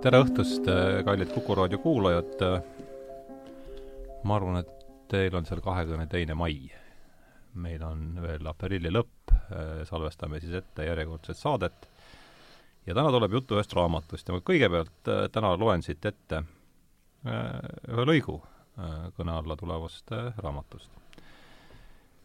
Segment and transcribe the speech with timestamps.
[0.00, 2.40] tere õhtust, äh, kallid Kuku raadio kuulajad.
[4.24, 4.68] ma arvan, et
[5.08, 6.70] teil on seal kahekümne teine mai.
[7.54, 11.88] meil on veel aprilli lõpp, äh, salvestame siis ette järjekordset saadet.
[12.86, 16.44] ja täna tuleb juttu ühest raamatust ja ma kõigepealt äh, täna loen siit ette
[17.88, 18.40] ühe lõigu
[19.16, 20.90] kõne alla tulevast raamatust.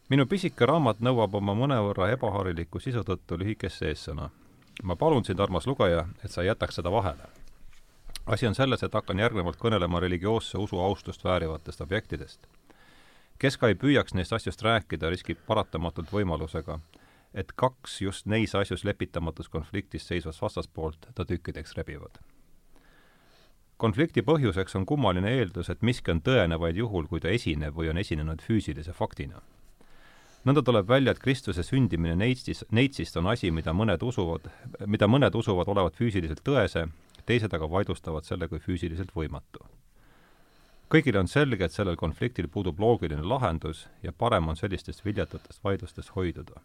[0.10, 4.30] minu pisike raamat nõuab oma mõnevõrra ebahariliku sisu tõttu lühikest eessõna.
[4.84, 7.35] ma palun sind, armas lugeja, et sa ei jätaks seda vahele
[8.26, 12.48] asi on selles, et hakkan järgnevalt kõnelema religioosse usu austust väärivatest objektidest.
[13.40, 16.80] kes ka ei püüaks neist asjust rääkida, riskib paratamatult võimalusega,
[17.34, 22.18] et kaks just neis asjus lepitamatus konfliktis seisvast vastaspoolt ta tükkideks rebivad.
[23.78, 27.90] konflikti põhjuseks on kummaline eeldus, et miski on tõene vaid juhul, kui ta esineb või
[27.90, 29.42] on esinenud füüsilise faktina
[30.46, 34.50] nõnda tuleb välja, et Kristuse sündimine neitsis, neitsist on asi, mida mõned usuvad,
[34.86, 36.88] mida mõned usuvad olevat füüsiliselt tõese
[37.26, 39.66] teised aga vaidlustavad selle kui füüsiliselt võimatu.
[40.90, 46.16] kõigile on selge, et sellel konfliktil puudub loogiline lahendus ja parem on sellistest viljatutest vaidlustest
[46.16, 46.62] hoiduda.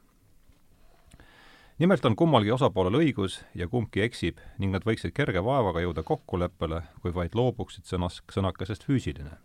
[1.78, 6.82] nimelt on kummalgi osapoolel õigus ja kumbki eksib ning nad võiksid kerge vaevaga jõuda kokkuleppele,
[7.02, 9.38] kui vaid loobuksid sõnas, sõnakesest füüsiline.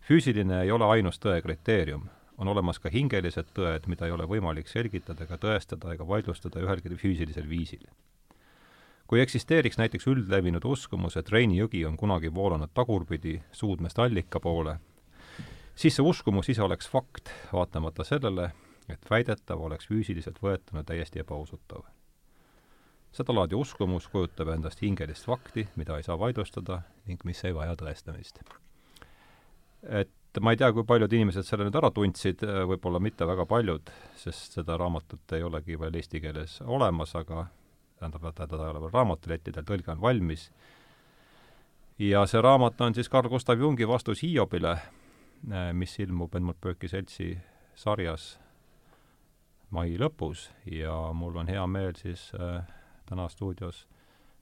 [0.00, 4.68] füüsiline ei ole ainus tõe kriteerium, on olemas ka hingelised tõed, mida ei ole võimalik
[4.68, 7.86] selgitada ega tõestada ega vaidlustada ühelgi füüsilisel viisil
[9.06, 14.78] kui eksisteeriks näiteks üldlevinud uskumus, et Reini jõgi on kunagi voolanud tagurpidi suudmest allika poole,
[15.74, 18.50] siis see uskumus ise oleks fakt, vaatamata sellele,
[18.88, 21.84] et väidetav oleks füüsiliselt võetuna täiesti ebausutav.
[23.14, 28.40] sedalaadi uskumus kujutab endast hingelist fakti, mida ei saa vaidlustada ning mis ei vaja tõestamist.
[29.82, 33.90] et ma ei tea, kui paljud inimesed selle nüüd ära tundsid, võib-olla mitte väga paljud,
[34.16, 37.46] sest seda raamatut ei olegi veel eesti keeles olemas, aga
[38.12, 40.50] tähendab, teda ei ole veel raamatulettidel, tõlge on valmis.
[41.98, 44.72] ja see raamat on siis Carl Gustav Jungi vastus Hiiobile,
[45.50, 47.36] eh, mis ilmub Edmund Burke'i seltsi
[47.74, 48.34] sarjas
[49.74, 52.62] mai lõpus ja mul on hea meel siis äh,
[53.08, 53.84] täna stuudios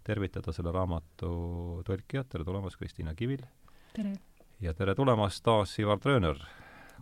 [0.04, 1.32] tervitada selle raamatu
[1.86, 3.44] tõlkijat, tere tulemast, Kristiina Kivil!
[3.94, 4.16] tere!
[4.60, 6.41] ja tere tulemast taas, Ivar Trööner,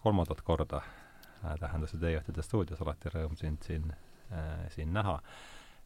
[0.05, 5.19] kolmandat korda äh, tähendas see Teie-Juhtide stuudios, alati rõõm sind siin äh,, siin näha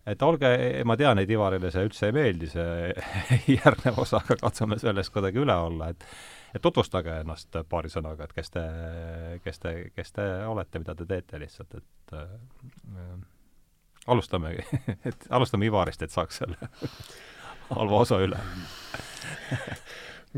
[0.06, 0.48] et olge,
[0.84, 2.92] ma tean, et Ivarile see üldse ei meeldi, see
[3.58, 6.08] järgnev osa, aga katsume sellest kuidagi üle olla, et
[6.54, 8.62] et tutvustage ennast paari sõnaga, et kes te,
[9.42, 13.08] kes te, kes te olete, mida te teete lihtsalt, et äh,
[14.06, 14.62] alustamegi
[15.10, 16.70] et alustame Ivarist, et saaks selle
[17.74, 18.38] halva osa üle.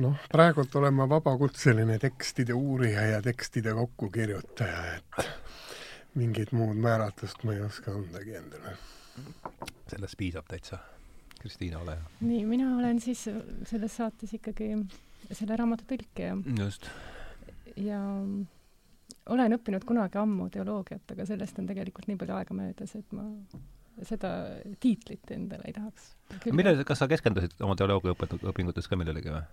[0.00, 5.30] Noh, praegult olen ma vabakutseline tekstide uurija ja tekstide kokkukirjutaja, et
[6.16, 8.76] mingit muud määratlust ma ei oska andagi endale
[9.90, 10.78] sellest piisab täitsa.
[11.36, 12.10] Kristiina, ole hea.
[12.24, 13.26] nii, mina olen siis
[13.68, 14.70] selles saates ikkagi
[15.30, 16.36] selle raamatu tõlkija.
[16.58, 16.88] just.
[17.76, 18.00] ja
[19.34, 23.26] olen õppinud kunagi ammu teoloogiat, aga sellest on tegelikult nii palju aega möödas, et ma
[24.06, 24.32] seda
[24.80, 26.10] tiitlit endale ei tahaks.
[26.50, 29.44] millele, kas sa keskendusid oma teoloogiaõpingutes ka millelegi või?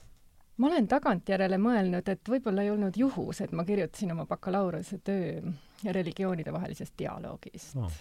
[0.63, 5.53] ma olen tagantjärele mõelnud, et võib-olla ei olnud juhus, et ma kirjutasin oma bakalaureuse töö
[5.83, 7.91] religioonide vahelisest dialoogist no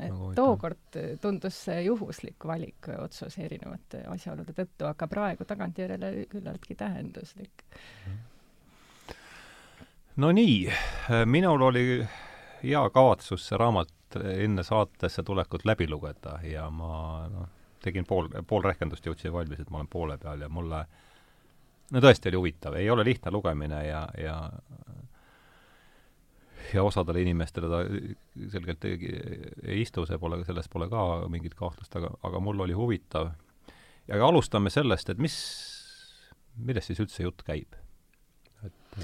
[0.00, 7.64] et tookord tundus see juhuslik valik, otsus erinevate asjaolude tõttu, aga praegu tagantjärele küllaltki tähenduslik.
[10.16, 10.56] no nii,
[11.26, 11.86] minul oli
[12.62, 17.48] hea kavatsus see raamat enne saatesse tulekut läbi lugeda ja ma noh,
[17.82, 20.84] tegin pool, pool rehkendust jõudsin valmis, et ma olen poole peal ja mulle
[21.92, 24.36] no tõesti oli huvitav, ei ole lihtne lugemine ja, ja
[26.74, 27.82] ja osadele inimestele ta
[28.52, 29.12] selgelt ei,
[29.64, 33.32] ei istu, see pole, selles pole ka mingit kahtlust, aga, aga mul oli huvitav.
[34.08, 35.36] ja alustame sellest, et mis,
[36.56, 37.78] millest siis üldse jutt käib?
[38.62, 38.98] et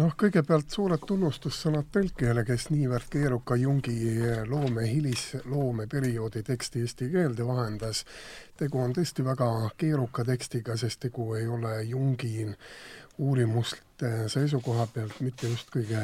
[0.00, 3.96] noh, kõigepealt suured tunnustussõnad tõlkijale, kes niivõrd keeruka Jungi
[4.50, 8.04] loome, hilisloomeperioodi teksti eesti keelde vahendas.
[8.56, 12.46] tegu on tõesti väga keeruka tekstiga, sest tegu ei ole Jungi
[13.18, 13.85] uurimuste
[14.28, 16.00] seisukoha pealt mitte just kõige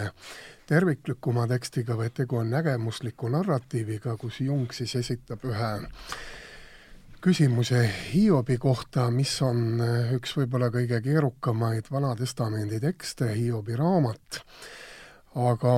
[0.68, 5.72] terviklikuma tekstiga, vaid tegu on nägemusliku narratiiviga, kus Jung siis esitab ühe
[7.22, 9.82] küsimuse Hiobi kohta, mis on
[10.16, 14.42] üks võib-olla kõige keerukamaid Vana Testamendi tekste, Hiobi raamat.
[15.34, 15.74] aga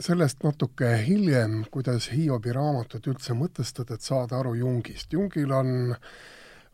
[0.00, 5.12] sellest natuke hiljem, kuidas Hiobi raamatut üldse mõtestada, et saada aru Jungist.
[5.12, 5.98] Jungil on äh,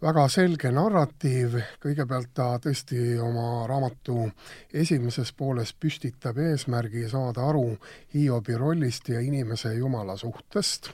[0.03, 4.27] väga selge narratiiv, kõigepealt ta tõesti oma raamatu
[4.75, 7.71] esimeses pooles püstitab eesmärgi saada aru
[8.15, 10.91] Hiobi rollist ja inimese ja Jumala suhtest.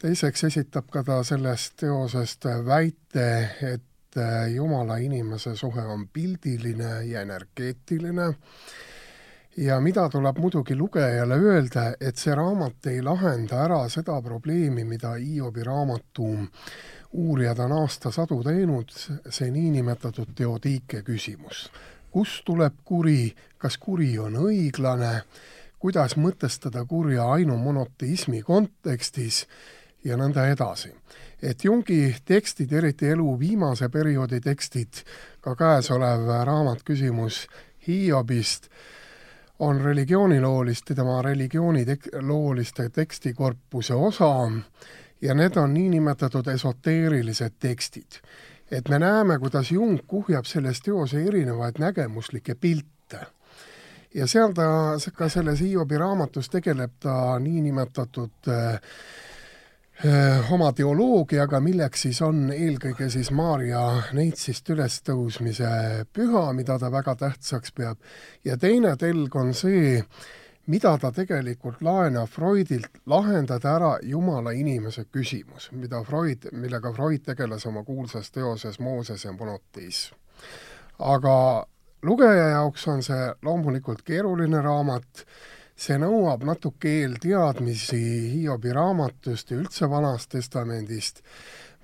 [0.00, 4.16] teiseks esitab ka ta sellest teosest väite, et
[4.54, 8.34] Jumala inimese suhe on pildiline ja energeetiline
[9.56, 15.14] ja mida tuleb muidugi lugejale öelda, et see raamat ei lahenda ära seda probleemi, mida
[15.18, 16.30] Hiobi raamatu
[17.12, 18.92] uurijad on aastasadu teinud,
[19.30, 21.70] see niinimetatud teodiike küsimus.
[22.10, 25.22] kust tuleb kuri, kas kuri on õiglane,
[25.78, 29.46] kuidas mõtestada kurja ainumonoteismi kontekstis
[30.04, 30.94] ja nõnda edasi.
[31.42, 35.02] et Jungi tekstid, eriti elu viimase perioodi tekstid,
[35.40, 37.46] ka käesolev raamat Küsimus
[37.86, 38.68] Hiiobist,
[39.58, 44.50] on religioonilooliste, tema religioonilooliste tekstikorpuse osa
[45.22, 48.20] ja need on niinimetatud esoteerilised tekstid.
[48.70, 53.26] et me näeme, kuidas Jung kuhjab selles teos erinevaid nägemuslikke pilte.
[54.14, 58.80] ja seal ta, ka selles Hiobi raamatus tegeleb ta niinimetatud äh,
[60.50, 63.82] oma teoloogiaga, milleks siis on eelkõige siis Maarja
[64.16, 65.70] neitsist ülestõusmise
[66.12, 67.98] püha, mida ta väga tähtsaks peab,
[68.44, 69.98] ja teine telg on see,
[70.70, 77.66] mida ta tegelikult laenab Freudilt, lahendada ära Jumala inimese küsimus, mida Freud, millega Freud tegeles
[77.66, 80.14] oma kuulsas teoses Mooses ja monoteism.
[80.98, 81.66] aga
[82.02, 85.24] lugeja jaoks on see loomulikult keeruline raamat,
[85.76, 88.02] see nõuab natuke eelteadmisi
[88.34, 91.22] Hiobi raamatust ja üldse Vanast Testamendist.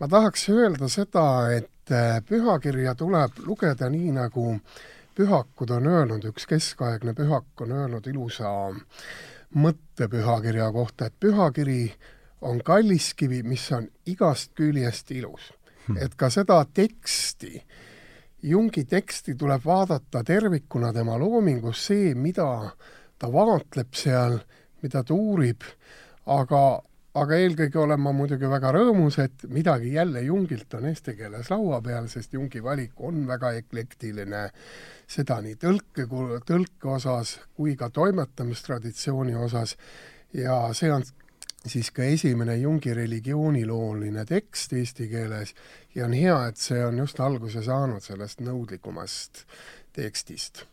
[0.01, 1.97] ma tahaks öelda seda, et
[2.29, 4.61] pühakirja tuleb lugeda nii, nagu äh,
[5.17, 8.51] pühakud on öelnud, üks keskaegne pühak on öelnud ilusa
[9.57, 11.93] mõtte pühakirja kohta, et pühakiri
[12.45, 15.53] on kalliskivi, mis on igast küljest ilus.
[15.87, 15.99] Hmm..
[16.03, 17.61] et ka seda teksti,
[18.47, 22.47] Jungi teksti tuleb vaadata tervikuna tema loomingus, see, mida
[23.19, 24.37] ta vaatleb seal,
[24.83, 25.65] mida ta uurib,
[26.27, 26.61] aga
[27.17, 31.81] aga eelkõige olen ma muidugi väga rõõmus, et midagi jälle Jungilt on eesti keeles laua
[31.85, 34.43] peal, sest Jungi valik on väga eklektiline,
[35.09, 36.07] seda nii tõlke,
[36.49, 39.77] tõlke osas kui ka toimetamistraditsiooni osas.
[40.37, 41.05] Ja see on
[41.67, 45.55] siis ka esimene Jungi religioonilooline tekst eesti keeles.
[45.95, 49.47] Ja on hea, et see on just alguse saanud sellest nõudlikumast
[49.97, 50.67] tekstist.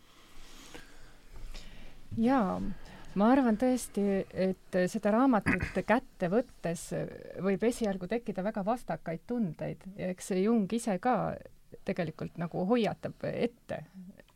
[2.18, 2.60] jaa
[3.20, 6.88] ma arvan tõesti, et seda raamatut kätte võttes
[7.44, 11.36] võib esialgu tekkida väga vastakaid tundeid ja eks see Jung ise ka
[11.86, 13.80] tegelikult nagu hoiatab ette,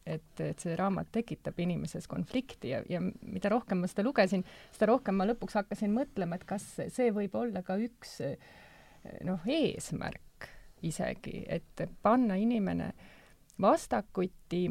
[0.06, 4.46] et, et see raamat tekitab inimeses konflikti ja, ja mida rohkem ma seda lugesin,
[4.76, 8.18] seda rohkem ma lõpuks hakkasin mõtlema, et kas see võib olla ka üks
[9.28, 10.50] noh, eesmärk
[10.86, 12.92] isegi, et panna inimene
[13.62, 14.68] vastakuti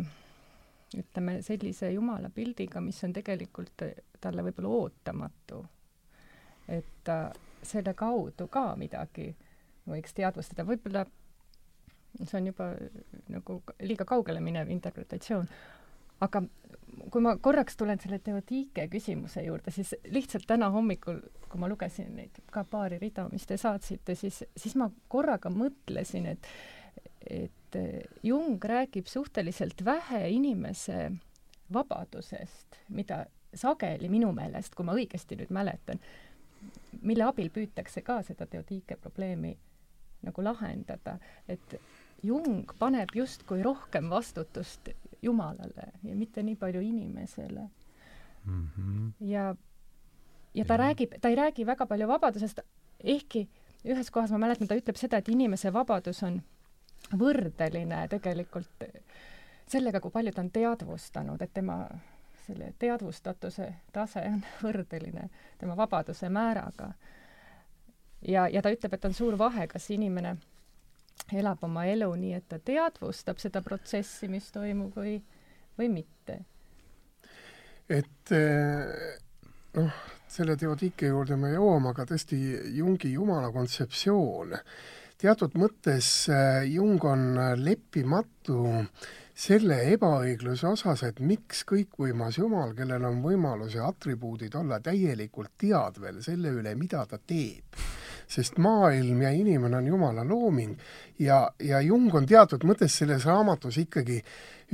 [0.94, 3.82] ütleme, sellise jumala pildiga, mis on tegelikult
[4.20, 5.64] talle võib-olla ootamatu.
[6.68, 9.28] et ta selle kaudu ka midagi
[9.86, 11.04] võiks teadvustada, võib-olla
[12.24, 12.70] see on juba
[13.30, 15.48] nagu liiga kaugele minev interpretatsioon,
[16.24, 16.42] aga
[17.12, 22.14] kui ma korraks tulen selle Teodike küsimuse juurde, siis lihtsalt täna hommikul, kui ma lugesin
[22.16, 26.50] neid ka paari rida, mis te saatsite, siis, siis ma korraga mõtlesin, et
[27.31, 27.78] et
[28.23, 31.12] Jung räägib suhteliselt vähe inimese
[31.73, 36.00] vabadusest, mida sageli minu meelest, kui ma õigesti nüüd mäletan,
[37.03, 39.56] mille abil püütakse ka seda teodiike probleemi
[40.27, 41.77] nagu lahendada, et
[42.24, 44.89] Jung paneb justkui rohkem vastutust
[45.22, 47.69] Jumalale ja mitte nii palju inimesele
[48.44, 48.69] mm.
[48.77, 49.12] -hmm.
[49.20, 49.55] ja,
[50.55, 50.79] ja ta ja.
[50.79, 52.60] räägib, ta ei räägi väga palju vabadusest,
[53.05, 53.48] ehkki
[53.84, 56.43] ühes kohas ma mäletan, ta ütleb seda, et inimese vabadus on
[57.19, 58.84] võrdeline tegelikult
[59.69, 61.81] sellega, kui palju ta on teadvustanud, et tema
[62.46, 66.93] selle teadvustatuse tase on võrdeline tema vabaduse määraga.
[68.22, 70.36] ja, ja ta ütleb, et on suur vahe, kas inimene
[71.32, 75.17] elab oma elu nii, et ta teadvustab seda protsessi, mis toimub, või,
[75.79, 76.41] või mitte.
[77.88, 79.17] et eh,
[79.79, 82.38] noh, selle teodiike juurde me jõuame, aga tõesti
[82.76, 84.55] Jungi jumala kontseptsioon
[85.20, 88.67] teatud mõttes äh, Jung on äh, leppimatu
[89.37, 96.23] selle ebaõigluse osas, et miks kõikvõimas Jumal, kellel on võimalus ja atribuudid olla täielikult teadvel
[96.25, 97.77] selle üle, mida ta teeb,
[98.29, 100.77] sest maailm ja inimene on Jumala looming
[101.20, 104.23] ja, ja Jung on teatud mõttes selles raamatus ikkagi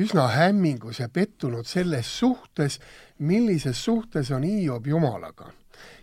[0.03, 2.79] üsna hämmingus ja pettunud selles suhtes,
[3.19, 5.51] millises suhtes on Hiob Jumalaga.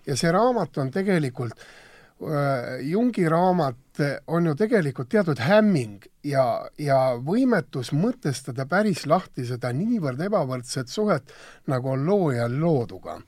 [0.06, 3.89] ja see raamat on tegelikult äh, Jungi raamat
[4.28, 6.44] on ju tegelikult teatud hämming ja,
[6.80, 11.34] ja võimetus mõtestada päris lahti seda niivõrd ebavõrdset suhet,
[11.68, 13.20] nagu on loojal looduga.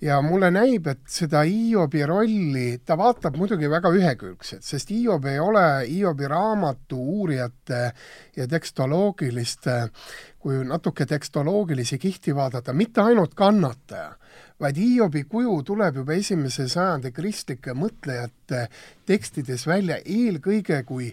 [0.00, 5.38] ja mulle näib, et seda Hiobi rolli, ta vaatab muidugi väga ühekülgselt, sest Hiob ei
[5.40, 7.92] ole Hiobi raamatu uurijate
[8.36, 9.88] ja tekstoloogiliste,
[10.38, 14.12] kui natuke tekstoloogilisi kihti vaadata, mitte ainult kannataja,
[14.64, 18.66] vaid Hiobi kuju tuleb juba esimese sajandi kristlike mõtlejate
[19.06, 21.10] tekstides välja eelkõige kui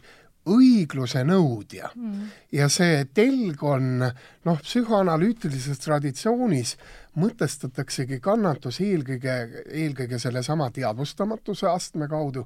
[0.50, 1.91] õigluse nõudja.
[1.96, 2.29] Mm..
[2.51, 6.75] ja see telg on noh, psühhoanalüütilises traditsioonis
[7.22, 9.36] mõtestataksegi kannatus eelkõige,
[9.67, 12.46] eelkõige sellesama teadvustamatuse astme kaudu,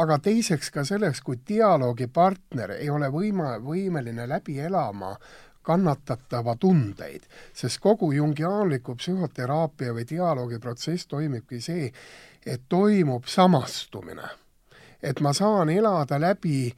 [0.00, 5.12] aga teiseks ka selleks, kui dialoogipartner ei ole võima, võimeline läbi elama
[5.64, 11.90] kannatatava tundeid, sest kogu jungiaanliku psühhoteraapia või dialoogiprotsess toimibki see,
[12.46, 14.30] et toimub samastumine
[15.04, 16.70] et ma saan elada läbi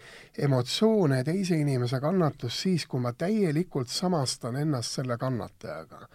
[0.43, 6.09] emotsioone teise inimese kannatust siis, kui ma täielikult samastan ennast selle kannatajaga.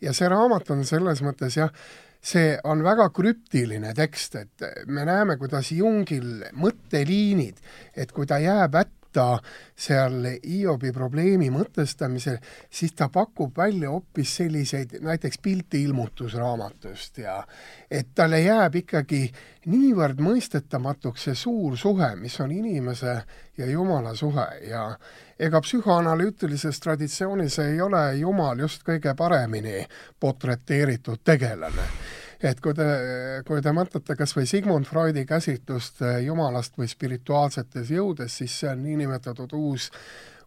[0.00, 1.72] ja see raamat on selles mõttes jah,
[2.24, 7.60] see on väga krüptiline tekst, et me näeme, kuidas Jungil mõtteliinid,
[7.96, 9.38] et kui ta jääb hätta, võtta
[9.76, 12.38] seal Hiobi probleemi mõtestamisel,
[12.70, 17.42] siis ta pakub välja hoopis selliseid näiteks pilti ilmutusraamatust ja
[17.90, 19.32] et talle jääb ikkagi
[19.66, 23.16] niivõrd mõistetamatuks see suur suhe, mis on inimese
[23.56, 24.98] ja Jumala suhe ja
[25.38, 29.86] ega psühhoanalüütilises traditsioonis ei ole Jumal just kõige paremini
[30.20, 31.88] portreteeritud tegelane
[32.42, 32.86] et kui te,
[33.46, 38.70] kui te mõtlete kas või Sigmund Freudi käsitlust eh, Jumalast või spirituaalsetes jõudes, siis see
[38.70, 39.90] on niinimetatud uus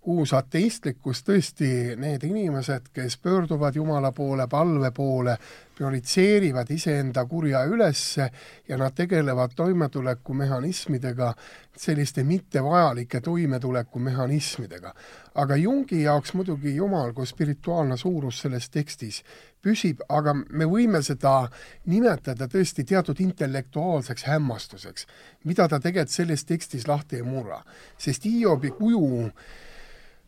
[0.05, 5.37] uus ateistlikkus, tõesti need inimesed, kes pöörduvad Jumala poole, palve poole,
[5.77, 8.31] prioritseerivad iseenda kurja ülesse
[8.67, 11.33] ja nad tegelevad toimetulekumehhanismidega,
[11.77, 14.93] selliste mittevajalike toimetulekumehhanismidega.
[15.35, 19.23] aga Jungi jaoks muidugi Jumal kui spirituaalne suurus selles tekstis
[19.61, 21.47] püsib, aga me võime seda
[21.85, 25.07] nimetada tõesti teatud intellektuaalseks hämmastuseks,
[25.43, 27.61] mida ta tegelikult selles tekstis lahti ei murra.
[27.97, 29.31] sest Hiobi kuju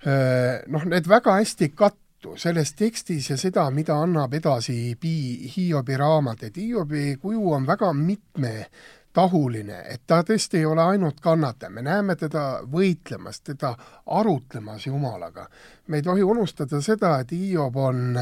[0.06, 6.44] noh, need väga hästi kattu selles tekstis ja seda, mida annab edasi Pi-, Hiobi raamat,
[6.44, 12.16] et Hiobi kuju on väga mitmetahuline, et ta tõesti ei ole ainult kannataja, me näeme
[12.16, 13.76] teda võitlemas, teda
[14.06, 15.48] arutlemas Jumalaga.
[15.88, 18.20] me ei tohi unustada seda, et Hiob on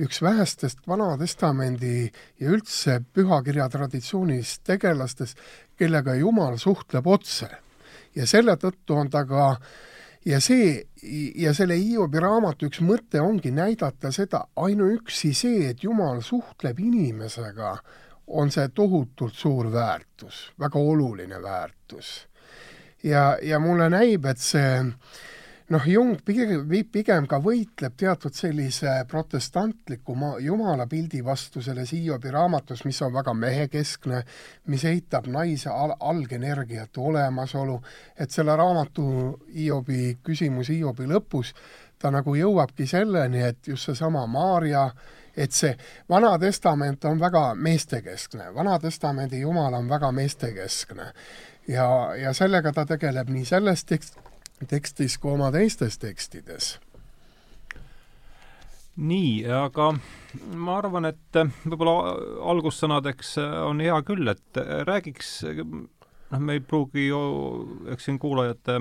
[0.00, 2.10] üks vähestest Vana Testamendi
[2.40, 5.38] ja üldse pühakirja traditsioonist tegelastest,
[5.76, 7.50] kellega Jumal suhtleb otse.
[8.14, 9.89] ja selle tõttu on ta ka äh,
[10.26, 10.84] ja see,
[11.34, 17.76] ja selle Hiobi raamatu üks mõte ongi näidata seda, ainuüksi see, et Jumal suhtleb inimesega,
[18.30, 22.28] on see tohutult suur väärtus, väga oluline väärtus.
[23.02, 24.84] ja, ja mulle näib, et see
[25.70, 32.82] noh, Jung pigem, pigem ka võitleb teatud sellise protestantliku ma-, jumalapildi vastu selles Hiobi raamatus,
[32.88, 34.22] mis on väga mehekeskne,
[34.72, 37.78] mis eitab naise al-, algenergiate olemasolu,
[38.18, 39.06] et selle raamatu
[39.54, 41.54] Hiobi küsimus Hiobi lõpus,
[42.00, 44.88] ta nagu jõuabki selleni, et just seesama Maarja,
[45.36, 45.76] et see
[46.10, 51.12] Vana Testament on väga meestekeskne, Vana Testamendi Jumal on väga meestekeskne.
[51.68, 51.86] ja,
[52.16, 54.18] ja sellega ta tegeleb nii selles tekst-,
[54.68, 56.78] tekstis kui oma teistes tekstides.
[59.00, 59.92] nii, aga
[60.60, 62.14] ma arvan, et võib-olla
[62.52, 67.20] algussõnadeks on hea küll, et räägiks, noh, me ei pruugi ju,
[67.94, 68.76] eks siin kuulajate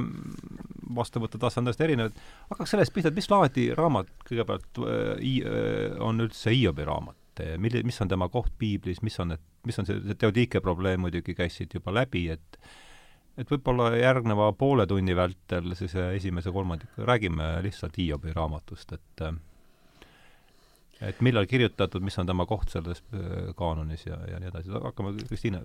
[0.96, 6.26] vastuvõtutase on täiesti erinev, et hakkaks sellest pihta, et mis laadi raamat kõigepealt äh, on
[6.26, 7.16] üldse Hiobi raamat?
[7.58, 11.06] milli-, mis on tema koht piiblis, mis on need, mis on see, see teodiike probleem
[11.06, 12.60] muidugi käis siit juba läbi, et
[13.40, 19.30] et võib-olla järgneva poole tunni vältel siis esimese kolmandiku räägime lihtsalt Hiobi raamatust, et
[21.02, 25.16] et millal kirjutatud, mis on tema koht selles äh, kaanonis ja, ja nii edasi, hakkame,
[25.28, 25.64] Kristiine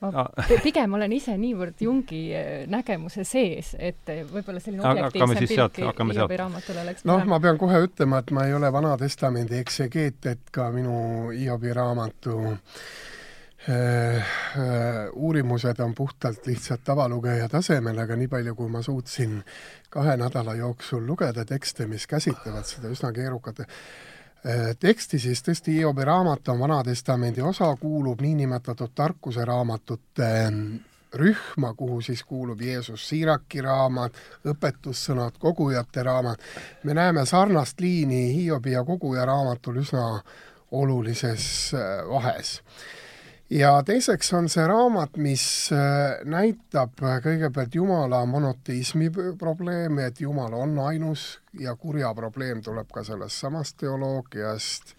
[0.00, 0.26] ma
[0.64, 6.40] pigem olen ise niivõrd Jungi äh, nägemuse sees, et äh, võib-olla selline objektiivsem pilk Hiobi
[6.40, 10.52] raamatule oleks noh, ma pean kohe ütlema, et ma ei ole Vana Testamendi eksegeet, et
[10.52, 10.96] ka minu
[11.32, 13.15] Hiobi raamatu äh, Äh, äh,
[15.12, 19.40] uurimused on puhtalt lihtsalt tavalugeja tasemel, aga nii palju, kui ma suutsin
[19.90, 23.70] kahe nädala jooksul lugeda tekste, mis käsitlevad seda üsna keerukat äh,
[24.78, 30.28] teksti, siis tõesti Hiobi raamat on Vana-testamendi osa, kuulub niinimetatud tarkuseraamatute
[31.16, 34.14] rühma, kuhu siis kuulub Jeesus Siiraki raamat,
[34.46, 36.40] õpetussõnad, kogujate raamat.
[36.84, 40.20] me näeme sarnast liini Hiobi ja koguja raamatul üsna
[40.70, 41.72] olulises
[42.08, 42.60] vahes
[43.50, 50.54] ja teiseks on see raamat, mis äh, näitab äh, kõigepealt Jumala monoteismi probleemi, et Jumal
[50.58, 54.94] on ainus ja kurja probleem tuleb ka sellest samast teoloogiast.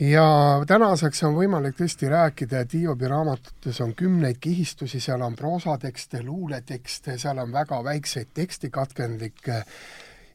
[0.00, 0.26] ja
[0.66, 7.18] tänaseks on võimalik tõesti rääkida, et Hiobi raamatutes on kümneid kihistusi, seal on proosatekste, luuletekste,
[7.18, 9.62] seal on väga väikseid tekstikatkendikke,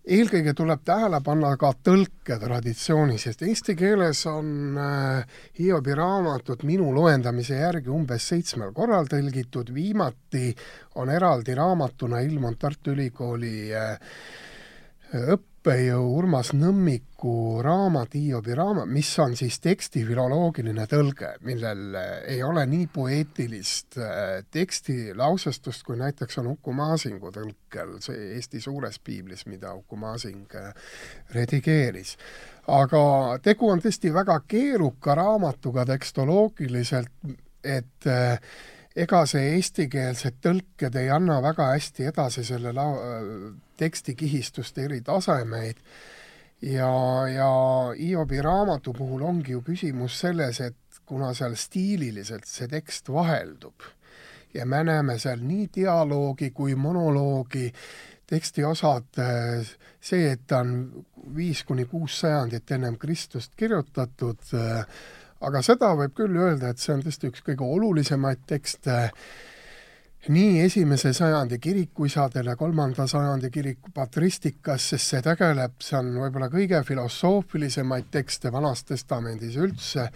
[0.05, 7.57] eelkõige tuleb tähele panna ka tõlketraditsiooni, sest eesti keeles on äh, Hiobi raamatud minu loendamise
[7.59, 10.53] järgi umbes seitsmel korral tõlgitud, viimati
[11.01, 13.97] on eraldi raamatuna ilmunud Tartu Ülikooli äh,
[15.65, 21.95] õppejõu Urmas Nõmmiku raamat, Hiobi raamat, mis on siis teksti filoloogiline tõlge, millel
[22.29, 29.01] ei ole nii poeetilist äh, tekstilausestust, kui näiteks on Uku Masingu tõlkel, see Eesti suures
[29.01, 30.69] piiblis, mida Uku Masing äh,
[31.34, 32.13] redigeeris.
[32.67, 33.01] aga
[33.41, 37.10] tegu on tõesti väga keeruka raamatuga tekstoloogiliselt,
[37.63, 38.38] et äh,
[38.96, 43.00] ega see eestikeelsed tõlked ei anna väga hästi edasi selle lao-,
[43.78, 45.82] tekstikihistuste eri tasemeid.
[46.62, 46.90] Ja,
[47.28, 47.50] ja
[47.98, 53.84] Hiobi raamatu puhul ongi ju küsimus selles, et kuna seal stiililiselt see tekst vaheldub
[54.56, 57.68] ja me näeme seal nii dialoogi kui monoloogi,
[58.28, 59.20] tekstiosad,
[60.02, 64.42] see, et ta on viis kuni kuus sajandit ennem Kristust kirjutatud,
[65.42, 69.10] aga seda võib küll öelda, et see on tõesti üks kõige olulisemaid tekste
[70.34, 76.82] nii esimese sajandi kirikuisadele, kolmanda sajandi kiriku patristikas, sest see tegeleb, see on võib-olla kõige
[76.88, 80.08] filosoofilisemaid tekste Vanas Testamendis üldse,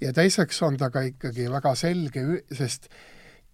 [0.00, 2.90] ja teiseks on ta ka ikkagi väga selge, sest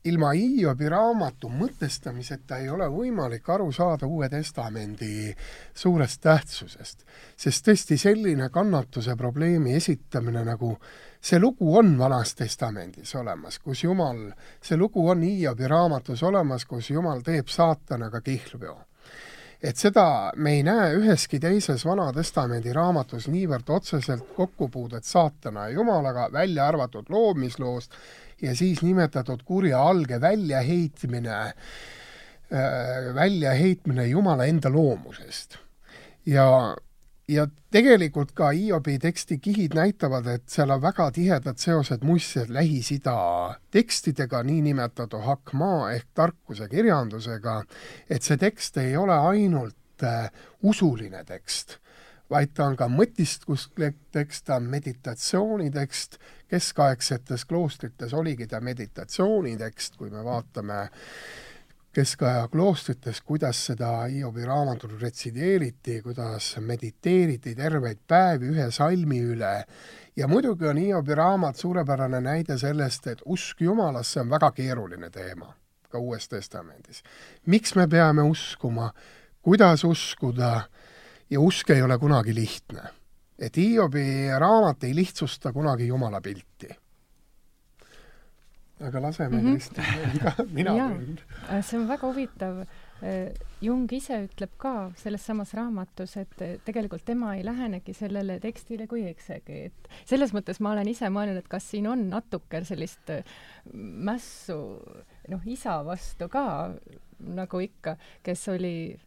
[0.05, 5.35] ilma Hiobi raamatu mõtestamiseta ei ole võimalik aru saada Uue Testamendi
[5.75, 7.05] suurest tähtsusest.
[7.37, 10.77] sest tõesti selline kannatuse probleemi esitamine, nagu
[11.21, 16.91] see lugu on Vanas Testamendis olemas, kus Jumal, see lugu on Hiobi raamatus olemas, kus
[16.91, 18.79] Jumal teeb saatanaga kihlveo
[19.63, 25.77] et seda me ei näe üheski teises Vana Testamendi raamatus niivõrd otseselt kokkupuudet saatana ja
[25.77, 27.95] Jumalaga, välja arvatud loomisloost,
[28.43, 31.41] ja siis nimetatud kurja alge väljaheitmine,
[32.53, 35.59] äh, väljaheitmine Jumala enda loomusest.
[36.27, 36.77] ja,
[37.29, 43.17] ja tegelikult ka Hiobi teksti kihid näitavad, et seal on väga tihedad seosed muistselt Lähis-Ida
[43.71, 47.63] tekstidega, niinimetatud hakmaa ehk tarkuse kirjandusega,
[48.11, 50.29] et see tekst ei ole ainult äh,
[50.63, 51.79] usuline tekst,
[52.33, 56.19] vaid ta on ka mõtiskuslik tekst, ta on meditatsioonitekst,
[56.49, 60.87] keskaegsetes kloostrites oligi ta meditatsioonitekst, kui me vaatame
[61.93, 69.55] keskaja kloostrites, kuidas seda Hiobi raamatut retsideeriti, kuidas mediteeriti terveid päevi ühe salmi üle.
[70.17, 75.53] Ja muidugi on Hiobi raamat suurepärane näide sellest, et usk Jumalasse on väga keeruline teema,
[75.89, 77.03] ka Uues Testamendis.
[77.47, 78.93] miks me peame uskuma,
[79.43, 80.63] kuidas uskuda
[81.33, 82.91] ja usk ei ole kunagi lihtne.
[83.39, 86.69] et Hiobi raamat ei lihtsusta kunagi Jumala pilti.
[88.83, 89.53] aga laseme mm -hmm.
[89.53, 91.21] Kristin ka, mina küll.
[91.51, 92.59] Äh, see on väga huvitav.
[93.03, 98.87] Äh, Jung ise ütleb ka selles samas raamatus, et tegelikult tema ei lähenegi sellele tekstile
[98.87, 103.11] kui eksegi, et selles mõttes ma olen ise mõelnud, et kas siin on natuke sellist
[103.11, 103.25] äh,
[104.09, 104.59] mässu
[105.29, 106.75] noh, isa vastu ka,
[107.19, 108.99] nagu ikka, kes oli,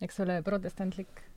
[0.00, 1.29] eks ole, protestantlik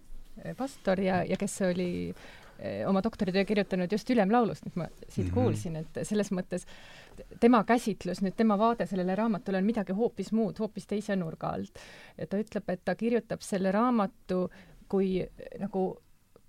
[0.57, 2.13] pastor ja, ja kes oli
[2.59, 5.33] eh, oma doktoritöö kirjutanud just ülemlaulust, mis ma siit mm -hmm.
[5.33, 6.67] kuulsin, et selles mõttes
[7.39, 11.79] tema käsitlus, nüüd tema vaade sellele raamatule on midagi hoopis muud, hoopis teise nurga alt.
[12.17, 14.49] ja ta ütleb, et ta kirjutab selle raamatu
[14.87, 15.27] kui
[15.59, 15.97] nagu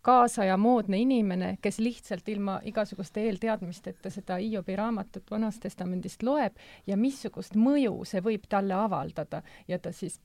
[0.04, 6.96] kaasaja moodne inimene, kes lihtsalt ilma igasuguste eelteadmisteta seda Hiobi raamatut Vanast Testamendist loeb ja
[7.00, 10.20] missugust mõju see võib talle avaldada ja ta siis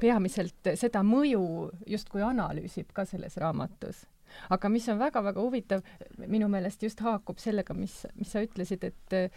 [0.00, 1.44] peamiselt seda mõju
[1.90, 4.06] justkui analüüsib ka selles raamatus.
[4.50, 5.82] aga mis on väga-väga huvitav,
[6.26, 9.32] minu meelest just haakub sellega, mis, mis sa ütlesid, et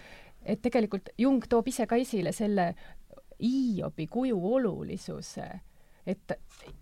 [0.45, 2.73] et tegelikult Jung toob ise ka esile selle
[3.41, 5.47] Hiobi kuju olulisuse,
[6.07, 6.31] et,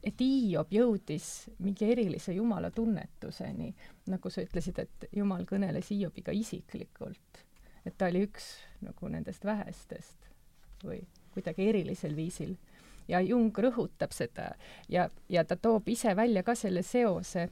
[0.04, 3.74] et Hiob jõudis mingi erilise Jumala tunnetuseni,
[4.12, 7.44] nagu sa ütlesid, et Jumal kõneles Hiobiga isiklikult.
[7.86, 8.46] et ta oli üks
[8.82, 10.32] nagu nendest vähestest
[10.84, 12.56] või kuidagi erilisel viisil
[13.08, 14.52] ja Jung rõhutab seda.
[14.90, 17.48] Ja, ja ta toob ise välja ka selle seose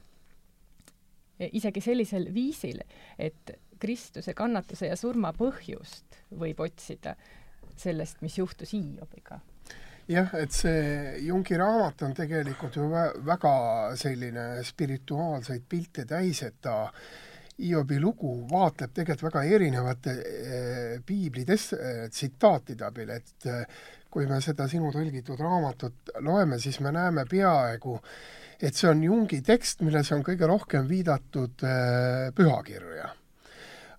[1.38, 2.82] e, isegi sellisel viisil,
[3.18, 7.16] et Kristuse kannatuse ja surma põhjust võib otsida
[7.76, 9.40] sellest, mis juhtus Hiobiga.
[10.08, 12.88] Jah, et see Jungi raamat on tegelikult ju
[13.24, 13.54] väga
[13.96, 16.90] selline spirituaalseid pilte täis, et ta
[17.56, 23.48] Hiobi lugu vaatleb tegelikult väga erinevate eh, piibli tes-, eh, tsitaatide abil, et
[24.14, 27.98] kui me seda sinu tõlgitud raamatut loeme, siis me näeme peaaegu
[28.62, 33.12] et see on Jungi tekst, milles on kõige rohkem viidatud äh, pühakirja.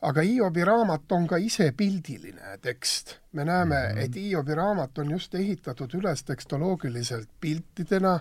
[0.06, 3.16] aga Hiobi raamat on ka ise pildiline tekst.
[3.32, 4.06] me näeme mm, -hmm.
[4.06, 8.20] et Hiobi raamat on just ehitatud üles tekstoloogiliselt piltidena,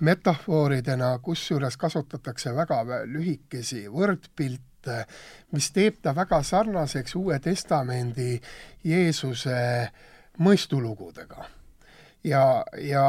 [0.00, 5.04] metafooridena, kusjuures kasutatakse väga lühikesi võrdpilte,
[5.52, 8.40] mis teeb ta väga sarnaseks Uue Testamendi
[8.84, 9.90] Jeesuse
[10.40, 11.44] mõistulugudega.
[12.24, 13.04] ja, ja,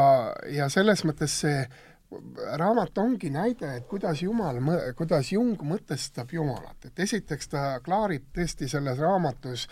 [0.51, 1.63] ja selles mõttes see
[2.59, 4.59] raamat ongi näide, et kuidas Jumal,
[4.97, 9.67] kuidas Jung mõtestab Jumalat, et esiteks ta klaarib tõesti selles raamatus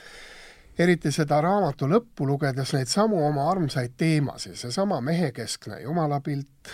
[0.80, 6.72] eriti seda raamatu lõppu lugedes neid samu oma armsaid teemasid, seesama mehekeskne jumalapilt,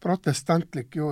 [0.00, 1.10] protestantlik ju,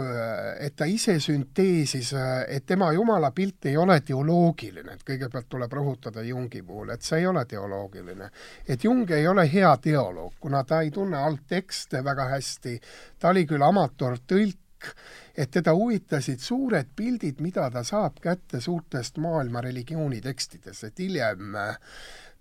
[0.61, 2.13] et ta ise sünteesis,
[2.49, 7.27] et tema jumalapilt ei ole teoloogiline, et kõigepealt tuleb rõhutada Jungi puhul, et see ei
[7.27, 8.31] ole teoloogiline.
[8.69, 12.81] et Jung ei ole hea teoloog, kuna ta ei tunne alttekste väga hästi,
[13.19, 14.95] ta oli küll amatöörtõlk,
[15.37, 21.77] et teda huvitasid suured pildid, mida ta saab kätte suurtest maailma religioonitekstidest, et hiljem äh,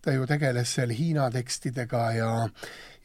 [0.07, 2.27] ta ju tegeles seal Hiina tekstidega ja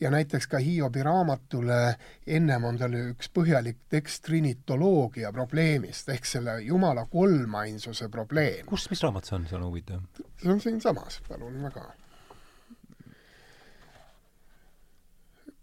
[0.01, 1.79] ja näiteks ka Hiobi raamatule
[2.27, 8.67] ennem on tal üks põhjalik tekst trinitoloogia probleemist ehk selle Jumala kolmainsuse probleem.
[8.67, 10.05] kus, mis raamat see on, see on huvitav?
[10.43, 11.89] see on siinsamas, palun väga.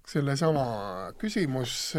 [0.09, 0.67] sellesama
[1.21, 1.93] küsimus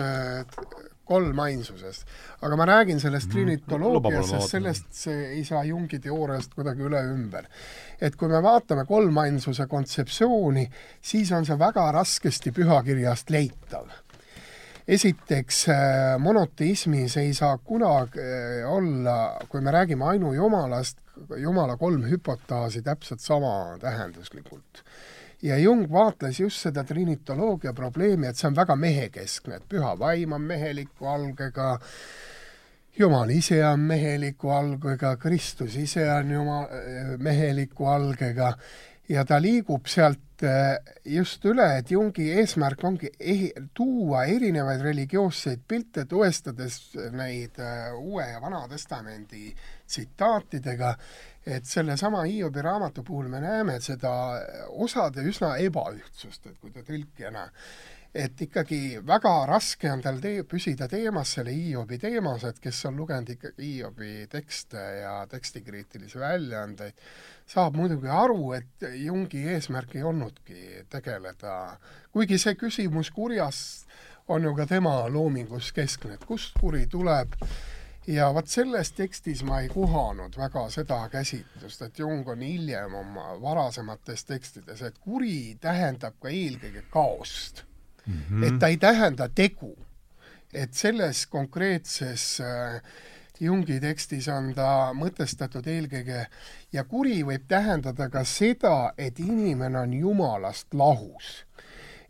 [1.10, 2.06] kolmainsusest.
[2.42, 7.48] aga ma räägin sellest mm trinitoloogiast, sellest see ei saa Jungi teooriast kuidagi üle ümber.
[8.00, 10.68] et kui me vaatame kolmainsuse kontseptsiooni,
[11.02, 13.90] siis on see väga raskesti pühakirjast leitav
[14.90, 20.98] esiteks, äh, monoteismis ei saa kunagi äh, olla, kui me räägime ainujumalast,
[21.36, 24.80] Jumala kolm hüpotaasi täpselt sama tähenduslikult
[25.42, 30.36] ja Jung vaatles just seda trinitoloogia probleemi, et see on väga mehekeskne, et püha vaim
[30.36, 31.76] on meheliku algega,
[33.00, 36.66] Jumal ise on meheliku algega, Kristus ise on Jumal,
[37.22, 38.50] meheliku algega.
[39.10, 40.76] Ja ta liigub sealt eh,
[41.14, 46.76] just üle, et Jungi eesmärk ongi ehi-, tuua erinevaid religioosseid pilte, tõestades
[47.16, 50.92] neid eh, Uue ja Vana Testamendi tsitaatidega
[51.50, 54.12] et sellesama Hiobi raamatu puhul me näeme seda
[54.70, 57.48] osade üsna ebaühtsust, et kui te tõlkijana
[58.14, 62.98] et ikkagi väga raske on tal tee-, püsida teemas, selle Hiobi teemas, et kes on
[62.98, 66.98] lugenud ikkagi Hiobi tekste ja tekstikriitilisi väljaandeid,
[67.50, 71.76] saab muidugi aru, et Jungi eesmärk ei olnudki tegeleda,
[72.12, 73.86] kuigi see küsimus kurjast
[74.30, 77.38] on ju ka tema loomingus keskne, et kust kuri tuleb
[78.06, 83.34] ja vot selles tekstis ma ei kohanud väga seda käsitlust, et Jung on hiljem oma
[83.40, 87.64] varasemates tekstides, et kuri tähendab ka eelkõige kaost
[88.06, 88.22] mm.
[88.30, 88.48] -hmm.
[88.48, 89.76] et ta ei tähenda tegu.
[90.54, 92.82] et selles konkreetses äh,
[93.40, 96.26] Jungi tekstis on ta mõtestatud eelkõige
[96.72, 101.46] ja kuri võib tähendada ka seda, et inimene on Jumalast lahus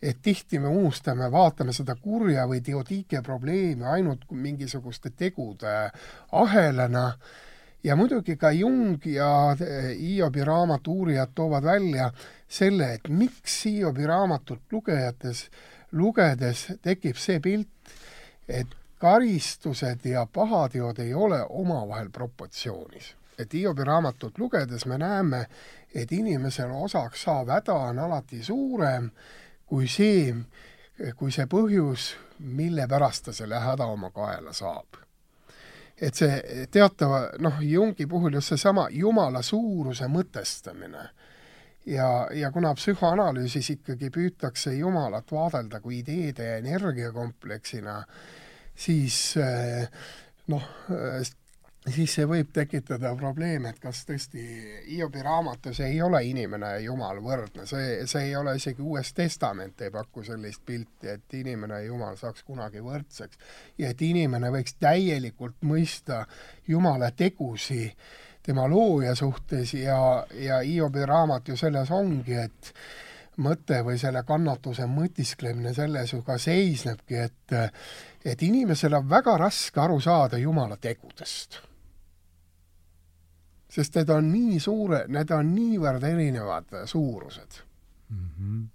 [0.03, 5.91] et tihti me unustame, vaatame seda kurja või teodiike probleemi ainult mingisuguste tegude
[6.33, 7.05] ahelana
[7.85, 9.57] ja muidugi ka Jung ja
[10.01, 12.11] Hiobi raamatu uurijad toovad välja
[12.49, 15.51] selle, et miks Hiobi raamatut lugejates,
[15.93, 17.95] lugedes tekib see pilt,
[18.49, 23.17] et karistused ja pahateod ei ole omavahel proportsioonis.
[23.39, 25.47] et Hiobi raamatut lugedes me näeme,
[25.95, 29.11] et inimesele osaks saav häda on alati suurem
[29.71, 30.35] kui see,
[31.17, 34.99] kui see põhjus, mille pärast ta selle häda oma kaela saab.
[36.01, 41.03] et see teatava, noh, Jungi puhul just seesama Jumala suuruse mõtestamine
[41.87, 47.99] ja, ja kuna psühhoanalüüsis ikkagi püütakse Jumalat vaadelda kui ideede ja energiakompleksina,
[48.75, 49.35] siis
[50.49, 50.67] noh,
[51.89, 54.43] siis see võib tekitada probleeme, et kas tõesti
[54.91, 59.81] Hiobi raamatus ei ole inimene ja Jumal võrdne, see, see ei ole isegi Uues Testament
[59.81, 63.39] ei paku sellist pilti, et inimene ja Jumal saaks kunagi võrdseks.
[63.79, 66.27] ja et inimene võiks täielikult mõista
[66.69, 67.87] Jumala tegusi
[68.43, 72.75] tema looja suhtes ja, ja Hiobi raamat ju selles ongi, et
[73.41, 77.57] mõte või selle kannatuse mõtisklemine selles ju ka seisnebki, et
[78.21, 81.70] et inimesel on väga raske aru saada Jumala tegudest
[83.71, 87.63] sest need on nii suure, need on niivõrd erinevad suurused
[88.11, 88.29] mm.
[88.39, 88.69] -hmm.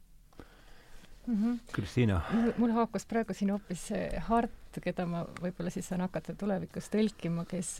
[1.27, 1.59] Mm -hmm.
[1.71, 2.21] Kristiina?
[2.57, 3.89] mul haakus praegu siin hoopis
[4.27, 7.77] Hart, keda ma võib-olla siis saan hakata tulevikus tõlkima, kes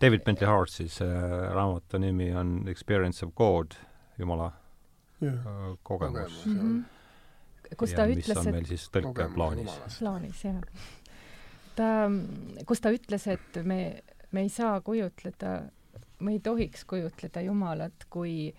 [0.00, 1.08] David Bentley Hart siis äh,,
[1.54, 3.74] raamatu nimi on Experience of God,
[4.18, 4.52] Jumala
[5.22, 5.34] yeah.
[5.34, 6.46] äh, kogemus.
[6.46, 7.76] Mm -hmm.
[7.76, 9.98] kus ta ja ütles, et mis on meil siis tõlkeplaanis.
[9.98, 10.60] plaanis, jah
[11.78, 11.88] ta,
[12.68, 13.78] kus ta ütles, et me,
[14.34, 15.56] me ei saa kujutleda,
[16.24, 18.52] me ei tohiks kujutleda Jumalat kui